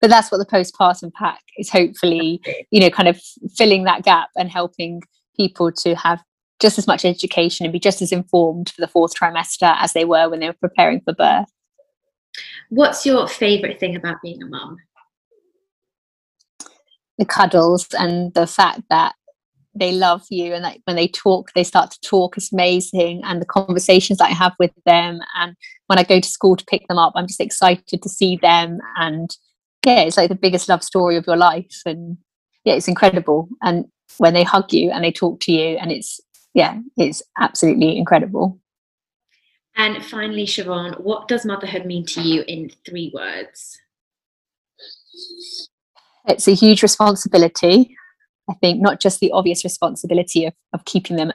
But 0.00 0.10
that's 0.10 0.32
what 0.32 0.38
the 0.38 0.46
postpartum 0.46 1.12
pack 1.12 1.42
is 1.58 1.70
hopefully, 1.70 2.40
you 2.70 2.80
know, 2.80 2.90
kind 2.90 3.08
of 3.08 3.20
filling 3.54 3.84
that 3.84 4.02
gap 4.02 4.30
and 4.36 4.50
helping 4.50 5.02
people 5.36 5.70
to 5.70 5.94
have 5.94 6.22
just 6.60 6.78
as 6.78 6.86
much 6.86 7.04
education 7.04 7.66
and 7.66 7.72
be 7.72 7.78
just 7.78 8.02
as 8.02 8.10
informed 8.10 8.70
for 8.70 8.80
the 8.80 8.88
fourth 8.88 9.12
trimester 9.14 9.76
as 9.78 9.92
they 9.92 10.04
were 10.04 10.28
when 10.28 10.40
they 10.40 10.48
were 10.48 10.54
preparing 10.54 11.00
for 11.00 11.12
birth. 11.12 11.50
What's 12.70 13.04
your 13.04 13.28
favourite 13.28 13.78
thing 13.78 13.96
about 13.96 14.22
being 14.22 14.42
a 14.42 14.46
mum? 14.46 14.78
The 17.18 17.24
cuddles 17.24 17.88
and 17.98 18.32
the 18.34 18.46
fact 18.46 18.82
that 18.90 19.14
they 19.74 19.92
love 19.92 20.24
you 20.30 20.52
and 20.52 20.64
that 20.64 20.78
when 20.84 20.96
they 20.96 21.08
talk 21.08 21.50
they 21.54 21.64
start 21.64 21.90
to 21.90 22.00
talk 22.00 22.36
is 22.36 22.52
amazing. 22.52 23.22
And 23.24 23.40
the 23.40 23.46
conversations 23.46 24.18
that 24.18 24.28
i 24.28 24.34
have 24.34 24.52
with 24.58 24.72
them 24.84 25.20
and 25.36 25.56
when 25.86 25.98
i 25.98 26.02
go 26.02 26.20
to 26.20 26.28
school 26.28 26.56
to 26.56 26.64
pick 26.66 26.86
them 26.88 26.98
up 26.98 27.12
i'm 27.16 27.26
just 27.26 27.40
excited 27.40 28.02
to 28.02 28.08
see 28.08 28.36
them. 28.36 28.78
And 28.98 29.30
yeah 29.86 30.00
it's 30.00 30.16
like 30.16 30.28
the 30.28 30.34
biggest 30.34 30.68
love 30.68 30.82
story 30.82 31.16
of 31.16 31.26
your 31.26 31.36
life. 31.36 31.82
And 31.86 32.18
yeah 32.64 32.74
it's 32.74 32.88
incredible. 32.88 33.48
And 33.62 33.86
when 34.18 34.34
they 34.34 34.42
hug 34.42 34.72
you 34.72 34.90
and 34.90 35.04
they 35.04 35.12
talk 35.12 35.40
to 35.40 35.52
you 35.52 35.78
and 35.78 35.90
it's 35.90 36.20
yeah 36.54 36.78
it's 36.96 37.22
absolutely 37.38 37.96
incredible 37.96 38.58
and 39.76 40.04
finally, 40.04 40.46
Siobhan, 40.46 41.00
what 41.00 41.28
does 41.28 41.44
motherhood 41.44 41.86
mean 41.86 42.04
to 42.06 42.20
you 42.20 42.44
in 42.46 42.70
three 42.86 43.10
words? 43.14 43.78
It's 46.26 46.46
a 46.46 46.54
huge 46.54 46.82
responsibility. 46.82 47.96
I 48.48 48.54
think 48.54 48.80
not 48.80 49.00
just 49.00 49.20
the 49.20 49.30
obvious 49.32 49.64
responsibility 49.64 50.44
of, 50.46 50.54
of 50.72 50.84
keeping 50.84 51.16
them 51.16 51.32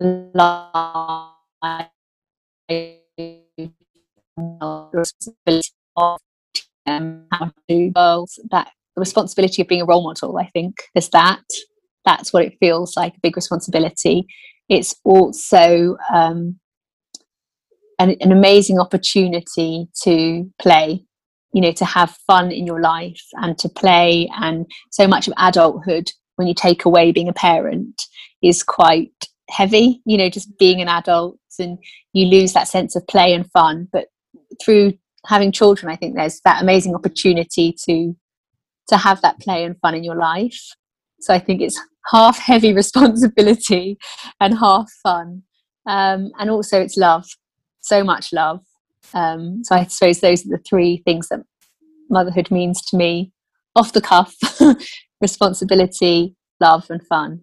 alive, 0.00 1.30
responsibility 4.92 5.70
of 5.96 6.20
to 7.68 7.90
girls, 7.94 8.38
that 8.50 8.70
the 8.94 9.00
responsibility 9.00 9.62
of 9.62 9.68
being 9.68 9.82
a 9.82 9.86
role 9.86 10.02
model, 10.02 10.36
I 10.38 10.46
think, 10.48 10.76
is 10.94 11.08
that. 11.10 11.42
That's 12.04 12.32
what 12.32 12.44
it 12.44 12.56
feels 12.60 12.96
like, 12.96 13.16
a 13.16 13.20
big 13.22 13.36
responsibility. 13.36 14.26
It's 14.68 14.94
also 15.04 15.96
um, 16.14 16.59
an, 18.00 18.16
an 18.20 18.32
amazing 18.32 18.80
opportunity 18.80 19.86
to 20.02 20.50
play 20.60 21.04
you 21.52 21.60
know 21.60 21.72
to 21.72 21.84
have 21.84 22.16
fun 22.26 22.50
in 22.50 22.66
your 22.66 22.80
life 22.80 23.22
and 23.34 23.58
to 23.58 23.68
play. 23.68 24.28
And 24.40 24.66
so 24.90 25.06
much 25.06 25.28
of 25.28 25.34
adulthood 25.36 26.10
when 26.36 26.48
you 26.48 26.54
take 26.54 26.84
away 26.84 27.12
being 27.12 27.28
a 27.28 27.32
parent 27.32 28.02
is 28.42 28.62
quite 28.62 29.12
heavy 29.50 30.00
you 30.06 30.16
know 30.16 30.30
just 30.30 30.56
being 30.58 30.80
an 30.80 30.88
adult 30.88 31.36
and 31.58 31.76
you 32.12 32.26
lose 32.26 32.52
that 32.52 32.68
sense 32.68 32.96
of 32.96 33.06
play 33.06 33.34
and 33.34 33.50
fun. 33.50 33.88
But 33.92 34.06
through 34.64 34.94
having 35.26 35.52
children 35.52 35.92
i 35.92 35.96
think 35.96 36.16
there's 36.16 36.40
that 36.46 36.62
amazing 36.62 36.94
opportunity 36.94 37.76
to 37.84 38.16
to 38.88 38.96
have 38.96 39.20
that 39.20 39.38
play 39.38 39.64
and 39.64 39.78
fun 39.80 39.94
in 39.94 40.02
your 40.02 40.16
life. 40.16 40.60
So 41.20 41.34
i 41.34 41.38
think 41.38 41.60
it's 41.60 41.78
half 42.10 42.38
heavy 42.38 42.72
responsibility 42.82 43.98
and 44.40 44.58
half 44.58 44.90
fun. 45.02 45.42
Um, 45.86 46.30
and 46.38 46.50
also 46.50 46.80
it's 46.80 46.96
love 46.96 47.26
so 47.80 48.04
much 48.04 48.32
love 48.32 48.60
Um, 49.14 49.64
so 49.64 49.74
I 49.74 49.84
suppose 49.84 50.20
those 50.20 50.44
are 50.46 50.50
the 50.50 50.62
three 50.68 51.02
things 51.04 51.28
that 51.28 51.40
motherhood 52.08 52.50
means 52.50 52.82
to 52.86 52.96
me 52.96 53.32
off 53.76 53.92
the 53.92 54.00
cuff 54.00 54.34
responsibility, 55.20 56.34
love, 56.60 56.90
and 56.90 57.04
fun. 57.06 57.42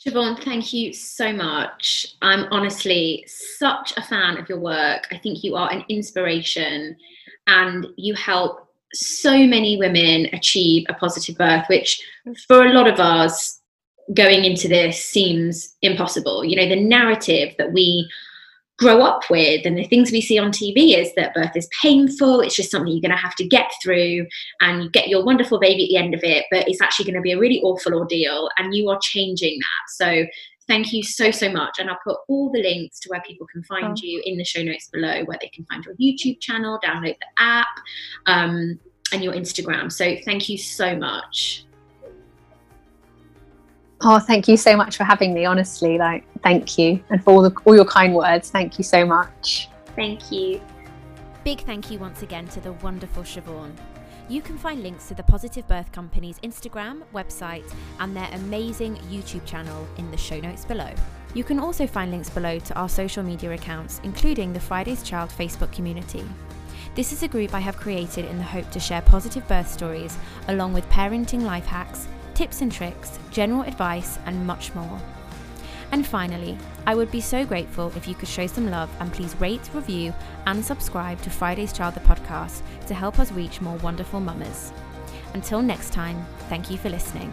Siobhan, 0.00 0.42
thank 0.42 0.72
you 0.72 0.92
so 0.94 1.32
much. 1.32 2.06
I'm 2.22 2.46
honestly 2.50 3.24
such 3.26 3.92
a 3.96 4.02
fan 4.02 4.38
of 4.38 4.48
your 4.48 4.58
work. 4.58 5.06
I 5.10 5.18
think 5.18 5.44
you 5.44 5.56
are 5.56 5.70
an 5.70 5.84
inspiration 5.90 6.96
and 7.46 7.86
you 7.96 8.14
help 8.14 8.66
so 8.94 9.46
many 9.46 9.76
women 9.76 10.26
achieve 10.32 10.86
a 10.88 10.94
positive 10.94 11.36
birth, 11.36 11.66
which 11.68 12.00
for 12.48 12.66
a 12.66 12.72
lot 12.72 12.88
of 12.88 12.98
us 12.98 13.60
going 14.14 14.44
into 14.44 14.68
this 14.68 15.04
seems 15.04 15.76
impossible. 15.82 16.44
You 16.44 16.56
know, 16.56 16.68
the 16.68 16.80
narrative 16.80 17.54
that 17.58 17.72
we 17.72 18.08
grow 18.80 19.02
up 19.02 19.22
with 19.28 19.66
and 19.66 19.76
the 19.76 19.84
things 19.84 20.10
we 20.10 20.22
see 20.22 20.38
on 20.38 20.50
TV 20.50 20.96
is 20.96 21.14
that 21.14 21.34
birth 21.34 21.54
is 21.54 21.68
painful, 21.82 22.40
it's 22.40 22.56
just 22.56 22.70
something 22.70 22.90
you're 22.90 23.00
going 23.00 23.10
to 23.10 23.16
have 23.16 23.36
to 23.36 23.46
get 23.46 23.70
through 23.82 24.26
and 24.60 24.82
you 24.82 24.90
get 24.90 25.08
your 25.08 25.22
wonderful 25.22 25.60
baby 25.60 25.84
at 25.84 25.88
the 25.88 25.96
end 25.98 26.14
of 26.14 26.20
it, 26.24 26.46
but 26.50 26.66
it's 26.66 26.80
actually 26.80 27.04
going 27.04 27.14
to 27.14 27.20
be 27.20 27.32
a 27.32 27.38
really 27.38 27.60
awful 27.60 27.94
ordeal 27.94 28.48
and 28.56 28.74
you 28.74 28.88
are 28.88 28.98
changing 29.02 29.58
that. 29.58 29.92
So 29.94 30.24
thank 30.66 30.92
you 30.92 31.02
so 31.02 31.32
so 31.32 31.50
much 31.50 31.80
and 31.80 31.90
i'll 31.90 31.98
put 32.04 32.16
all 32.28 32.48
the 32.52 32.62
links 32.62 33.00
to 33.00 33.08
where 33.08 33.20
people 33.22 33.44
can 33.50 33.60
find 33.64 33.98
oh. 33.98 34.00
you 34.02 34.22
in 34.24 34.36
the 34.36 34.44
show 34.44 34.62
notes 34.62 34.88
below 34.92 35.24
where 35.24 35.38
they 35.40 35.48
can 35.48 35.64
find 35.64 35.84
your 35.84 35.96
youtube 35.96 36.38
channel 36.38 36.78
download 36.84 37.16
the 37.18 37.42
app 37.42 37.66
um, 38.26 38.78
and 39.12 39.24
your 39.24 39.32
instagram 39.32 39.90
so 39.90 40.14
thank 40.24 40.48
you 40.48 40.56
so 40.56 40.94
much 40.94 41.64
Oh, 44.02 44.18
thank 44.18 44.48
you 44.48 44.56
so 44.56 44.76
much 44.76 44.96
for 44.96 45.04
having 45.04 45.34
me. 45.34 45.44
Honestly, 45.44 45.98
like, 45.98 46.24
thank 46.42 46.78
you, 46.78 47.02
and 47.10 47.22
for 47.22 47.34
all 47.34 47.42
the 47.42 47.54
all 47.64 47.74
your 47.74 47.84
kind 47.84 48.14
words. 48.14 48.50
Thank 48.50 48.78
you 48.78 48.84
so 48.84 49.04
much. 49.04 49.68
Thank 49.94 50.32
you. 50.32 50.60
Big 51.44 51.60
thank 51.60 51.90
you 51.90 51.98
once 51.98 52.22
again 52.22 52.48
to 52.48 52.60
the 52.60 52.72
wonderful 52.74 53.22
Siobhan. 53.22 53.72
You 54.28 54.40
can 54.40 54.56
find 54.56 54.82
links 54.82 55.08
to 55.08 55.14
the 55.14 55.22
Positive 55.24 55.66
Birth 55.66 55.90
Company's 55.92 56.38
Instagram, 56.40 57.02
website, 57.12 57.70
and 57.98 58.16
their 58.16 58.28
amazing 58.32 58.96
YouTube 59.10 59.44
channel 59.44 59.86
in 59.98 60.10
the 60.10 60.16
show 60.16 60.38
notes 60.38 60.64
below. 60.64 60.90
You 61.34 61.44
can 61.44 61.58
also 61.58 61.86
find 61.86 62.10
links 62.10 62.30
below 62.30 62.58
to 62.58 62.74
our 62.74 62.88
social 62.88 63.22
media 63.22 63.52
accounts, 63.52 64.00
including 64.04 64.52
the 64.52 64.60
Friday's 64.60 65.02
Child 65.02 65.30
Facebook 65.30 65.72
community. 65.72 66.24
This 66.94 67.12
is 67.12 67.22
a 67.22 67.28
group 67.28 67.54
I 67.54 67.60
have 67.60 67.76
created 67.76 68.24
in 68.26 68.38
the 68.38 68.44
hope 68.44 68.70
to 68.70 68.80
share 68.80 69.02
positive 69.02 69.46
birth 69.46 69.68
stories, 69.70 70.16
along 70.48 70.72
with 70.72 70.88
parenting 70.88 71.42
life 71.42 71.66
hacks 71.66 72.06
tips 72.34 72.62
and 72.62 72.70
tricks, 72.70 73.18
general 73.30 73.62
advice, 73.62 74.18
and 74.26 74.46
much 74.46 74.74
more. 74.74 75.00
And 75.92 76.06
finally, 76.06 76.56
I 76.86 76.94
would 76.94 77.10
be 77.10 77.20
so 77.20 77.44
grateful 77.44 77.92
if 77.96 78.06
you 78.06 78.14
could 78.14 78.28
show 78.28 78.46
some 78.46 78.70
love 78.70 78.90
and 79.00 79.12
please 79.12 79.34
rate, 79.40 79.68
review, 79.74 80.14
and 80.46 80.64
subscribe 80.64 81.20
to 81.22 81.30
Friday's 81.30 81.72
Child 81.72 81.94
the 81.94 82.00
podcast 82.00 82.62
to 82.86 82.94
help 82.94 83.18
us 83.18 83.32
reach 83.32 83.60
more 83.60 83.76
wonderful 83.78 84.20
mamas. 84.20 84.72
Until 85.34 85.62
next 85.62 85.92
time, 85.92 86.24
thank 86.48 86.70
you 86.70 86.78
for 86.78 86.90
listening. 86.90 87.32